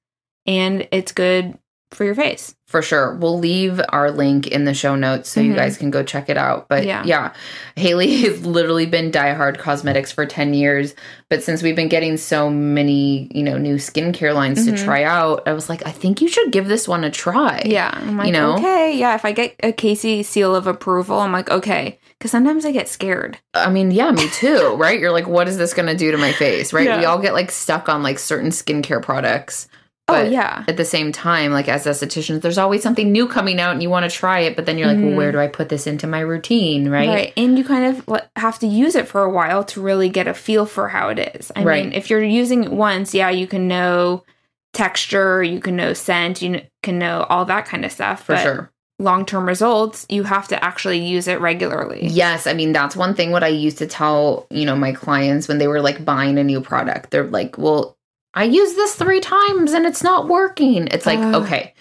and 0.46 0.86
it's 0.90 1.12
good 1.12 1.56
for 1.94 2.04
your 2.04 2.14
face. 2.14 2.54
for 2.66 2.82
sure. 2.82 3.14
We'll 3.14 3.38
leave 3.38 3.80
our 3.90 4.10
link 4.10 4.48
in 4.48 4.64
the 4.64 4.74
show 4.74 4.96
notes 4.96 5.28
so 5.28 5.40
you 5.40 5.52
Mhm. 5.52 5.56
guys 5.56 5.76
can 5.76 5.90
go 5.92 6.02
check 6.02 6.28
it 6.28 6.36
out. 6.36 6.66
But 6.68 6.84
yeah. 6.84 7.02
Yeah. 7.04 7.30
Haley 7.76 8.16
has 8.22 8.44
literally 8.44 8.86
been 8.86 9.12
diehard 9.12 9.58
Cosmedix 9.58 10.12
for 10.12 10.26
10 10.26 10.54
years. 10.54 10.96
But 11.30 11.44
since 11.44 11.62
we've 11.62 11.76
been 11.76 11.88
getting 11.88 12.16
so 12.16 12.50
many, 12.50 13.28
you 13.32 13.44
know, 13.44 13.58
new 13.58 13.76
skincare 13.76 14.34
lines 14.34 14.66
Mhm. 14.66 14.76
to 14.76 14.84
try 14.84 15.04
out, 15.04 15.44
I 15.46 15.52
was 15.52 15.68
like, 15.68 15.86
I 15.86 15.90
think 15.92 16.20
you 16.20 16.26
should 16.26 16.50
give 16.50 16.66
this 16.66 16.88
one 16.88 17.04
a 17.04 17.10
try. 17.12 17.62
Yeah. 17.64 17.92
I'm 17.94 18.16
like, 18.16 18.26
You 18.26 18.32
know? 18.32 18.54
okay. 18.54 18.96
Yeah. 18.96 19.14
If 19.14 19.24
I 19.24 19.30
get 19.30 19.54
a 19.62 19.70
Kasey 19.70 20.24
seal 20.24 20.56
of 20.56 20.66
approval, 20.66 21.20
I'm 21.20 21.30
like, 21.32 21.50
okay. 21.52 22.00
Because 22.18 22.32
sometimes 22.32 22.64
I 22.64 22.72
get 22.72 22.88
scared. 22.88 23.38
I 23.52 23.70
mean, 23.70 23.92
yeah, 23.92 24.10
me 24.10 24.28
too, 24.30 24.74
right? 24.78 24.98
You're 24.98 25.12
like, 25.12 25.28
what 25.28 25.46
is 25.46 25.58
this 25.58 25.74
going 25.74 25.86
to 25.88 25.94
do 25.96 26.10
to 26.10 26.18
my 26.18 26.32
face, 26.32 26.72
right? 26.72 26.86
Yeah. 26.86 26.98
We 26.98 27.04
all 27.04 27.18
get 27.18 27.34
like 27.34 27.52
stuck 27.52 27.88
on 27.88 28.02
like 28.02 28.18
certain 28.18 28.50
skincare 28.50 29.00
products. 29.02 29.68
Oh, 30.08 30.12
But 30.14 30.30
yeah. 30.30 30.64
at 30.68 30.76
the 30.76 30.84
same 30.84 31.12
time, 31.12 31.52
like 31.52 31.68
as 31.68 31.86
estheticians, 31.86 32.42
there's 32.42 32.58
always 32.58 32.82
something 32.82 33.10
new 33.10 33.26
coming 33.26 33.60
out 33.60 33.72
and 33.72 33.82
you 33.82 33.88
want 33.90 34.10
to 34.10 34.14
try 34.16 34.40
it, 34.40 34.54
but 34.56 34.66
then 34.66 34.76
you're 34.78 34.86
like, 34.88 34.98
well, 34.98 35.06
Mhm. 35.12 35.16
where 35.16 35.32
do 35.32 35.38
I 35.40 35.46
put 35.48 35.68
this 35.70 35.86
into 35.86 36.06
my 36.06 36.20
routine, 36.20 36.88
right? 36.90 37.08
Right. 37.08 37.32
And 37.36 37.56
you 37.58 37.64
kind 37.64 37.96
of 38.08 38.20
have 38.36 38.58
to 38.58 38.66
use 38.66 38.94
it 38.94 39.08
for 39.08 39.22
a 39.22 39.30
while 39.30 39.64
to 39.64 39.80
really 39.80 40.08
get 40.08 40.28
a 40.28 40.34
feel 40.34 40.66
for 40.66 40.88
how 40.88 41.08
it 41.08 41.18
is. 41.34 41.50
I 41.56 41.62
Right. 41.64 41.84
mean, 41.84 41.92
if 41.94 42.10
you're 42.10 42.22
using 42.22 42.64
it 42.64 42.72
once, 42.72 43.14
yeah, 43.14 43.30
you 43.30 43.46
can 43.46 43.66
know 43.68 44.24
texture, 44.72 45.42
you 45.42 45.60
can 45.60 45.76
know 45.76 45.92
scent, 45.92 46.42
you 46.42 46.60
can 46.82 46.98
know 46.98 47.24
all 47.30 47.44
that 47.46 47.64
kind 47.66 47.84
of 47.84 47.92
stuff. 47.92 48.24
For 48.24 48.36
sure. 48.36 48.70
long 49.00 49.26
term 49.26 49.44
results, 49.46 50.06
you 50.08 50.22
have 50.22 50.46
to 50.46 50.64
actually 50.64 50.98
use 51.00 51.26
it 51.26 51.40
regularly. 51.40 51.98
Yes, 52.06 52.46
I 52.46 52.52
mean 52.54 52.72
that's 52.72 52.94
one 52.94 53.12
thing 53.14 53.32
what 53.32 53.42
I 53.42 53.48
used 53.48 53.78
to 53.78 53.86
tell, 53.88 54.46
you 54.50 54.64
know, 54.64 54.76
my 54.76 54.92
clients 54.92 55.48
when 55.48 55.58
they 55.58 55.66
were 55.66 55.80
like 55.80 56.04
buying 56.04 56.38
a 56.38 56.44
new 56.44 56.60
product. 56.60 57.10
They're 57.10 57.24
like, 57.26 57.58
"Well, 57.58 57.96
I 58.34 58.44
used 58.44 58.76
this 58.76 58.94
3 58.94 59.20
times 59.20 59.72
and 59.72 59.86
it's 59.86 60.02
not 60.02 60.28
working." 60.28 60.88
It's 60.88 61.06
like, 61.06 61.18
Ugh. 61.18 61.34
"Okay, 61.42 61.74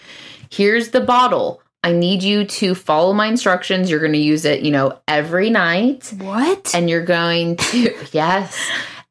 here's 0.50 0.90
the 0.90 1.00
bottle. 1.00 1.60
I 1.82 1.92
need 1.92 2.22
you 2.22 2.44
to 2.46 2.74
follow 2.74 3.12
my 3.12 3.26
instructions. 3.26 3.90
You're 3.90 4.00
going 4.00 4.12
to 4.14 4.18
use 4.18 4.46
it, 4.46 4.62
you 4.62 4.70
know, 4.70 4.98
every 5.06 5.50
night 5.50 6.14
What? 6.16 6.74
and 6.74 6.88
you're 6.88 7.04
going 7.04 7.56
to 7.56 7.94
yes. 8.12 8.56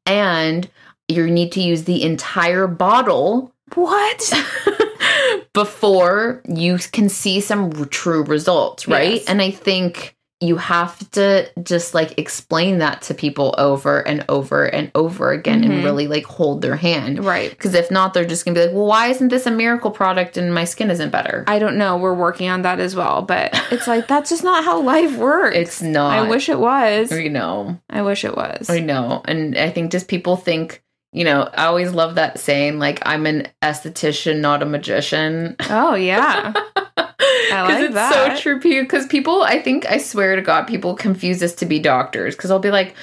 And 0.08 0.68
you 1.08 1.30
need 1.30 1.52
to 1.52 1.62
use 1.62 1.84
the 1.84 2.02
entire 2.04 2.66
bottle 2.66 3.54
what? 3.76 4.34
before 5.54 6.42
you 6.48 6.78
can 6.92 7.10
see 7.10 7.40
some 7.42 7.72
true 7.90 8.24
results, 8.24 8.88
right? 8.88 9.16
Yes. 9.16 9.26
And 9.28 9.42
I 9.42 9.52
think 9.52 10.13
you 10.44 10.58
have 10.58 11.10
to 11.12 11.50
just 11.64 11.94
like 11.94 12.18
explain 12.20 12.80
that 12.80 13.02
to 13.04 13.14
people 13.14 13.56
over 13.58 14.00
and 14.06 14.26
over 14.28 14.66
and 14.66 14.92
over 14.94 15.32
again 15.32 15.64
and 15.64 15.74
Mhm. 15.74 15.84
really 15.84 16.08
like 16.08 16.26
hold 16.26 16.62
their 16.62 16.76
hand. 16.76 17.24
right. 17.24 17.50
Because 17.50 17.74
if 17.74 17.90
not, 17.90 18.14
they're 18.14 18.26
just 18.26 18.44
gonna 18.44 18.56
be 18.56 18.66
like, 18.66 18.76
well, 18.76 18.86
why 18.86 19.08
isn't 19.08 19.30
this 19.30 19.46
a 19.46 19.52
miracle 19.52 19.92
product 19.92 20.36
and 20.38 20.54
my 20.54 20.66
skin 20.66 20.92
isn't 20.92 21.12
better? 21.12 21.46
I 21.48 21.60
don't 21.60 21.78
know. 21.78 21.98
We're 21.98 22.14
working 22.14 22.50
on 22.50 22.64
that 22.64 22.80
as 22.80 22.96
well, 22.96 23.22
but 23.22 23.52
it's 23.72 23.88
like 23.88 24.08
that's 24.08 24.30
just 24.30 24.44
not 24.44 24.64
how 24.66 24.82
life 24.82 25.16
works. 25.18 25.56
it's 25.56 25.82
not. 25.82 26.18
I 26.20 26.30
wish 26.30 26.50
it 26.50 26.60
was. 26.60 27.12
I 27.12 27.28
know. 27.28 27.78
I 27.90 28.02
wish 28.02 28.26
it 28.26 28.36
was. 28.36 28.70
I 28.70 28.80
know. 28.80 29.22
And 29.26 29.58
I 29.58 29.70
think 29.70 29.92
just 29.92 30.08
people 30.08 30.36
think, 30.36 30.82
you 31.14 31.24
know, 31.24 31.48
I 31.54 31.66
always 31.66 31.94
love 31.94 32.16
that 32.16 32.40
saying, 32.40 32.80
like, 32.80 33.00
I'm 33.06 33.28
an 33.28 33.48
esthetician, 33.62 34.40
not 34.40 34.64
a 34.64 34.66
magician. 34.66 35.56
Oh 35.70 35.94
yeah. 35.94 36.54
I 36.98 37.62
like 37.62 37.84
it's 37.84 37.94
that. 37.94 38.38
so 38.38 38.42
true 38.42 38.60
because 38.60 39.06
people, 39.06 39.44
I 39.44 39.62
think, 39.62 39.86
I 39.86 40.00
swear 40.00 40.36
to 40.36 40.42
God, 40.42 40.66
people 40.66 40.96
confuse 40.96 41.44
us 41.44 41.54
to 41.56 41.68
be 41.68 41.80
doctors 41.80 42.36
because 42.36 42.50
I'll 42.50 42.60
be 42.60 42.72
like, 42.72 42.96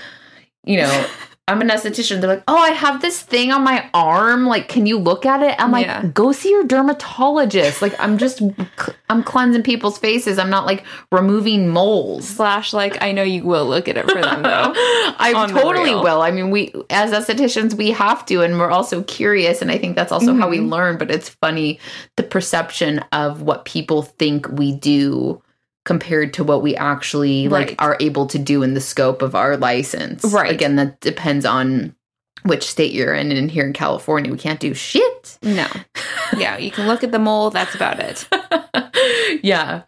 you 0.64 0.76
know, 0.78 1.06
I'm 1.50 1.60
an 1.60 1.68
esthetician. 1.68 2.20
They're 2.20 2.30
like, 2.30 2.44
oh, 2.46 2.56
I 2.56 2.70
have 2.70 3.02
this 3.02 3.20
thing 3.20 3.50
on 3.50 3.62
my 3.64 3.90
arm. 3.92 4.46
Like, 4.46 4.68
can 4.68 4.86
you 4.86 4.98
look 4.98 5.26
at 5.26 5.42
it? 5.42 5.56
I'm 5.58 5.72
like, 5.72 5.86
Yeah. 5.86 6.04
go 6.14 6.30
see 6.32 6.50
your 6.50 6.64
dermatologist. 6.64 7.82
Like, 7.82 7.94
I'm 7.98 8.18
just, 8.18 8.40
I'm 9.10 9.22
cleansing 9.24 9.64
people's 9.64 9.98
faces. 9.98 10.38
I'm 10.38 10.50
not 10.50 10.64
like 10.66 10.84
removing 11.10 11.68
moles. 11.68 12.28
Slash 12.28 12.72
like 12.72 13.02
I 13.02 13.12
know 13.12 13.22
you 13.24 13.42
will 13.44 13.66
look 13.66 13.88
at 13.88 13.96
it 13.96 14.08
for 14.10 14.20
them 14.22 14.42
though. 14.42 14.72
I 15.18 15.32
totally 15.50 15.94
will. 15.94 16.22
I 16.22 16.30
mean, 16.30 16.50
we 16.50 16.72
as 16.90 17.10
estheticians 17.10 17.74
we 17.74 17.90
have 17.90 18.24
to, 18.26 18.42
and 18.42 18.58
we're 18.58 18.70
also 18.70 19.02
curious, 19.02 19.60
and 19.62 19.70
I 19.70 19.78
think 19.78 19.96
that's 19.96 20.12
also 20.12 20.34
how 20.34 20.48
we 20.48 20.58
Mhm. 20.58 20.70
learn. 20.70 20.98
But 20.98 21.10
it's 21.10 21.28
funny 21.28 21.80
the 22.16 22.22
perception 22.22 23.00
of 23.12 23.42
what 23.42 23.64
people 23.64 24.02
think 24.02 24.48
we 24.48 24.72
do 24.72 25.42
compared 25.90 26.32
to 26.32 26.44
what 26.44 26.62
we 26.62 26.76
actually 26.76 27.48
like 27.48 27.74
are 27.80 27.96
able 27.98 28.24
to 28.24 28.38
do 28.38 28.62
in 28.62 28.74
the 28.74 28.80
scope 28.80 29.22
of 29.22 29.34
our 29.34 29.56
license. 29.56 30.22
Right. 30.22 30.52
Again, 30.52 30.76
that 30.76 31.00
depends 31.00 31.44
on 31.44 31.96
which 32.44 32.62
state 32.62 32.92
you're 32.92 33.12
in. 33.12 33.32
And 33.32 33.50
here 33.50 33.66
in 33.66 33.72
California, 33.72 34.30
we 34.30 34.38
can't 34.38 34.60
do 34.60 34.72
shit. 34.72 35.36
No. 35.42 35.66
Yeah, 36.36 36.58
you 36.58 36.70
can 36.70 36.86
look 36.86 37.02
at 37.02 37.10
the 37.10 37.18
mole, 37.18 37.50
that's 37.50 37.74
about 37.74 37.98
it. 37.98 38.28
yeah. 39.42 39.82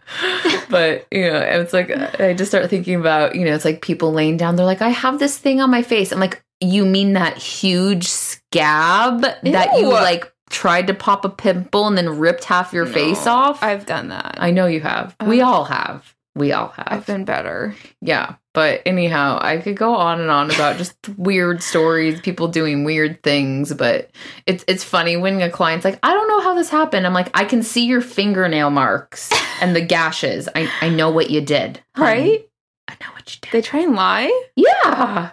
But, 0.68 1.06
you 1.12 1.30
know, 1.30 1.38
it's 1.38 1.72
like, 1.72 1.92
I 2.18 2.34
just 2.34 2.50
start 2.50 2.68
thinking 2.68 2.96
about, 2.96 3.36
you 3.36 3.44
know, 3.44 3.54
it's 3.54 3.64
like 3.64 3.80
people 3.80 4.12
laying 4.12 4.36
down, 4.36 4.56
they're 4.56 4.66
like, 4.66 4.82
I 4.82 4.88
have 4.88 5.20
this 5.20 5.38
thing 5.38 5.60
on 5.60 5.70
my 5.70 5.82
face. 5.82 6.10
I'm 6.10 6.18
like, 6.18 6.42
you 6.60 6.84
mean 6.84 7.12
that 7.12 7.38
huge 7.38 8.08
scab 8.08 9.20
that 9.20 9.44
you 9.44 9.88
like 9.88 10.31
tried 10.52 10.86
to 10.86 10.94
pop 10.94 11.24
a 11.24 11.28
pimple 11.28 11.86
and 11.88 11.98
then 11.98 12.18
ripped 12.18 12.44
half 12.44 12.72
your 12.72 12.86
face 12.86 13.26
off? 13.26 13.62
I've 13.62 13.86
done 13.86 14.08
that. 14.08 14.36
I 14.38 14.50
know 14.50 14.66
you 14.66 14.80
have. 14.80 15.16
we 15.26 15.40
uh, 15.40 15.46
all 15.46 15.64
have. 15.64 16.14
We 16.34 16.52
all 16.52 16.68
have. 16.68 16.88
I've 16.88 17.06
been 17.06 17.24
better. 17.24 17.74
Yeah. 18.00 18.36
But 18.54 18.82
anyhow, 18.86 19.38
I 19.40 19.58
could 19.58 19.76
go 19.76 19.94
on 19.94 20.20
and 20.20 20.30
on 20.30 20.50
about 20.50 20.76
just 20.76 20.94
weird 21.16 21.62
stories, 21.62 22.20
people 22.20 22.48
doing 22.48 22.84
weird 22.84 23.22
things, 23.22 23.72
but 23.74 24.10
it's 24.46 24.64
it's 24.68 24.84
funny 24.84 25.16
when 25.16 25.40
a 25.40 25.50
client's 25.50 25.84
like, 25.84 25.98
I 26.02 26.12
don't 26.14 26.28
know 26.28 26.40
how 26.40 26.54
this 26.54 26.68
happened. 26.70 27.06
I'm 27.06 27.14
like, 27.14 27.30
I 27.34 27.44
can 27.44 27.62
see 27.62 27.86
your 27.86 28.00
fingernail 28.00 28.70
marks 28.70 29.30
and 29.60 29.74
the 29.74 29.80
gashes. 29.80 30.48
I, 30.54 30.70
I 30.80 30.88
know 30.88 31.10
what 31.10 31.30
you 31.30 31.40
did. 31.40 31.82
honey. 31.96 32.20
Right? 32.20 32.48
I 32.88 32.92
know 33.00 33.12
what 33.14 33.34
you 33.34 33.40
did. 33.40 33.52
They 33.52 33.62
try 33.62 33.80
and 33.80 33.94
lie. 33.94 34.42
yeah. 34.56 35.30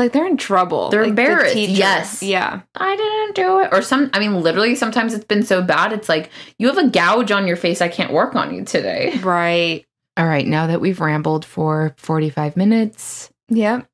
It's 0.00 0.06
like 0.06 0.12
they're 0.12 0.26
in 0.26 0.36
trouble. 0.36 0.88
They're 0.90 1.02
Like, 1.02 1.10
embarrassed. 1.10 1.54
teacher. 1.54 1.72
Yes. 1.72 2.22
Yeah. 2.22 2.60
I 2.74 2.96
didn't 2.96 3.34
do 3.34 3.60
it. 3.60 3.68
Or 3.72 3.82
some 3.82 4.10
I 4.12 4.18
mean 4.18 4.40
literally 4.40 4.74
sometimes 4.74 5.14
it's 5.14 5.24
been 5.24 5.42
so 5.42 5.62
bad 5.62 5.92
it's 5.92 6.08
like 6.08 6.30
you 6.58 6.66
have 6.68 6.78
a 6.78 6.88
gouge 6.88 7.30
on 7.30 7.46
your 7.46 7.56
face. 7.56 7.80
I 7.80 7.88
can't 7.88 8.12
work 8.12 8.34
on 8.34 8.54
you 8.54 8.64
today. 8.64 9.18
Right. 9.22 9.84
All 10.16 10.26
right, 10.26 10.46
now 10.46 10.66
that 10.66 10.80
we've 10.80 11.00
rambled 11.00 11.44
for 11.44 11.94
45 11.96 12.56
minutes, 12.56 13.30
Yep. 13.48 13.86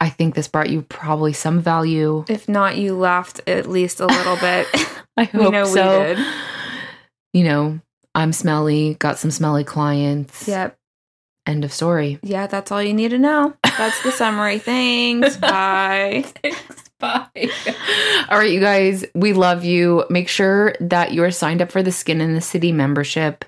I 0.00 0.08
think 0.08 0.34
this 0.34 0.48
brought 0.48 0.68
you 0.70 0.82
probably 0.82 1.32
some 1.32 1.60
value. 1.60 2.24
If 2.28 2.48
not, 2.48 2.76
you 2.76 2.94
laughed 2.96 3.40
at 3.46 3.68
least 3.68 4.00
a 4.00 4.06
little 4.06 4.36
bit. 4.40 4.66
I 5.16 5.28
we 5.32 5.48
know 5.50 5.64
we 5.64 5.74
did. 5.74 6.18
You 7.32 7.44
know, 7.44 7.80
I'm 8.14 8.32
smelly, 8.32 8.94
got 8.94 9.18
some 9.18 9.30
smelly 9.30 9.64
clients. 9.64 10.48
Yep. 10.48 10.76
End 11.46 11.64
of 11.64 11.72
story. 11.72 12.18
Yeah, 12.22 12.46
that's 12.46 12.70
all 12.70 12.82
you 12.82 12.92
need 12.94 13.10
to 13.10 13.18
know. 13.18 13.54
That's 13.64 14.02
the 14.02 14.12
summary. 14.12 14.58
Thanks. 14.60 15.36
Bye. 15.36 16.24
Bye. 17.00 17.26
All 18.28 18.38
right, 18.38 18.50
you 18.50 18.60
guys, 18.60 19.06
we 19.14 19.32
love 19.32 19.64
you. 19.64 20.04
Make 20.10 20.28
sure 20.28 20.74
that 20.80 21.14
you're 21.14 21.30
signed 21.30 21.62
up 21.62 21.72
for 21.72 21.82
the 21.82 21.92
Skin 21.92 22.20
and 22.20 22.36
the 22.36 22.40
City 22.42 22.72
membership. 22.72 23.44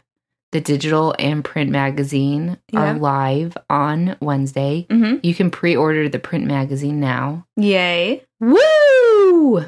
The 0.52 0.60
digital 0.60 1.14
and 1.18 1.42
print 1.44 1.70
magazine 1.70 2.58
Yeah. 2.72 2.80
are 2.80 2.98
live 2.98 3.56
on 3.70 4.16
Wednesday. 4.20 4.86
hmm 4.90 5.16
You 5.22 5.34
can 5.34 5.50
pre 5.50 5.76
order 5.76 6.08
the 6.08 6.18
print 6.18 6.46
magazine 6.46 6.98
now. 7.00 7.46
Yay. 7.56 8.22
Woo! 8.40 9.64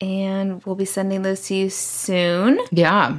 And 0.00 0.62
we'll 0.64 0.74
be 0.74 0.84
sending 0.84 1.22
those 1.22 1.46
to 1.46 1.54
you 1.54 1.70
soon. 1.70 2.58
Yeah. 2.70 3.18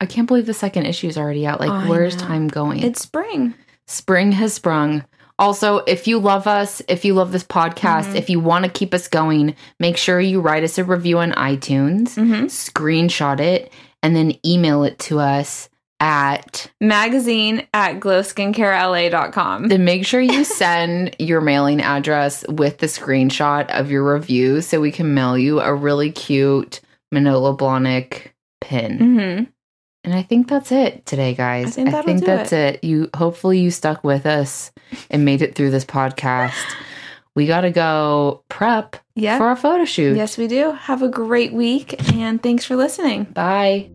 I 0.00 0.06
can't 0.06 0.28
believe 0.28 0.46
the 0.46 0.54
second 0.54 0.86
issue 0.86 1.08
is 1.08 1.16
already 1.18 1.46
out. 1.46 1.58
Like, 1.60 1.70
I 1.70 1.88
where's 1.88 2.14
time 2.16 2.46
going? 2.48 2.80
It's 2.80 3.00
spring. 3.02 3.54
Spring 3.88 4.32
has 4.32 4.52
sprung. 4.54 5.04
Also, 5.40 5.78
if 5.86 6.06
you 6.06 6.18
love 6.18 6.46
us, 6.46 6.82
if 6.88 7.04
you 7.04 7.14
love 7.14 7.32
this 7.32 7.44
podcast, 7.44 8.12
Mhm. 8.12 8.16
if 8.16 8.28
you 8.30 8.38
want 8.40 8.64
to 8.64 8.70
keep 8.70 8.92
us 8.92 9.08
going, 9.08 9.54
make 9.80 9.96
sure 9.96 10.20
you 10.20 10.40
write 10.40 10.64
us 10.64 10.78
a 10.78 10.84
review 10.84 11.18
on 11.18 11.32
iTunes, 11.32 12.14
Mm-hmm. 12.16 12.46
screenshot 12.46 13.40
it, 13.40 13.72
and 14.02 14.14
then 14.16 14.34
email 14.44 14.82
it 14.84 14.98
to 15.00 15.20
us 15.20 15.68
at. 16.00 16.68
Magazine 16.80 17.66
at 17.72 17.98
glowskincarela.com. 18.00 19.68
Then 19.68 19.84
make 19.84 20.04
sure 20.06 20.20
you 20.20 20.44
send 20.62 21.14
your 21.18 21.40
mailing 21.40 21.80
address 21.80 22.44
with 22.48 22.78
the 22.78 22.86
screenshot 22.86 23.66
of 23.70 23.90
your 23.90 24.12
review 24.14 24.60
so 24.60 24.80
we 24.80 24.90
can 24.92 25.14
mail 25.14 25.36
you 25.38 25.60
a 25.60 25.74
really 25.74 26.10
cute 26.10 26.80
Manolo 27.12 27.56
Blahnik 27.56 28.32
pin. 28.60 28.98
Mm-hmm. 28.98 29.44
And 30.04 30.14
I 30.14 30.22
think 30.22 30.48
that's 30.48 30.72
it 30.72 31.04
today, 31.06 31.34
guys. 31.34 31.66
I 31.66 31.70
think 31.70 31.90
that'll 31.90 32.14
do 32.14 32.24
that's 32.24 32.52
it. 32.52 32.82
You 32.84 33.10
hopefully 33.16 33.58
you 33.60 33.70
stuck 33.70 34.04
with 34.04 34.26
us 34.26 34.70
and 35.10 35.24
made 35.24 35.42
it 35.42 35.54
through 35.54 35.70
this 35.70 35.84
podcast. 35.84 36.54
We 37.34 37.46
gotta 37.46 37.70
go 37.70 38.42
prep 38.48 38.96
Yeah. 39.14 39.38
for 39.38 39.44
our 39.46 39.54
photo 39.54 39.84
shoot. 39.84 40.16
Yes, 40.16 40.36
we 40.36 40.48
do. 40.48 40.72
Have 40.72 41.02
a 41.02 41.08
great 41.08 41.52
week 41.52 42.12
and 42.12 42.42
thanks 42.42 42.64
for 42.64 42.74
listening. 42.74 43.24
Bye. 43.24 43.90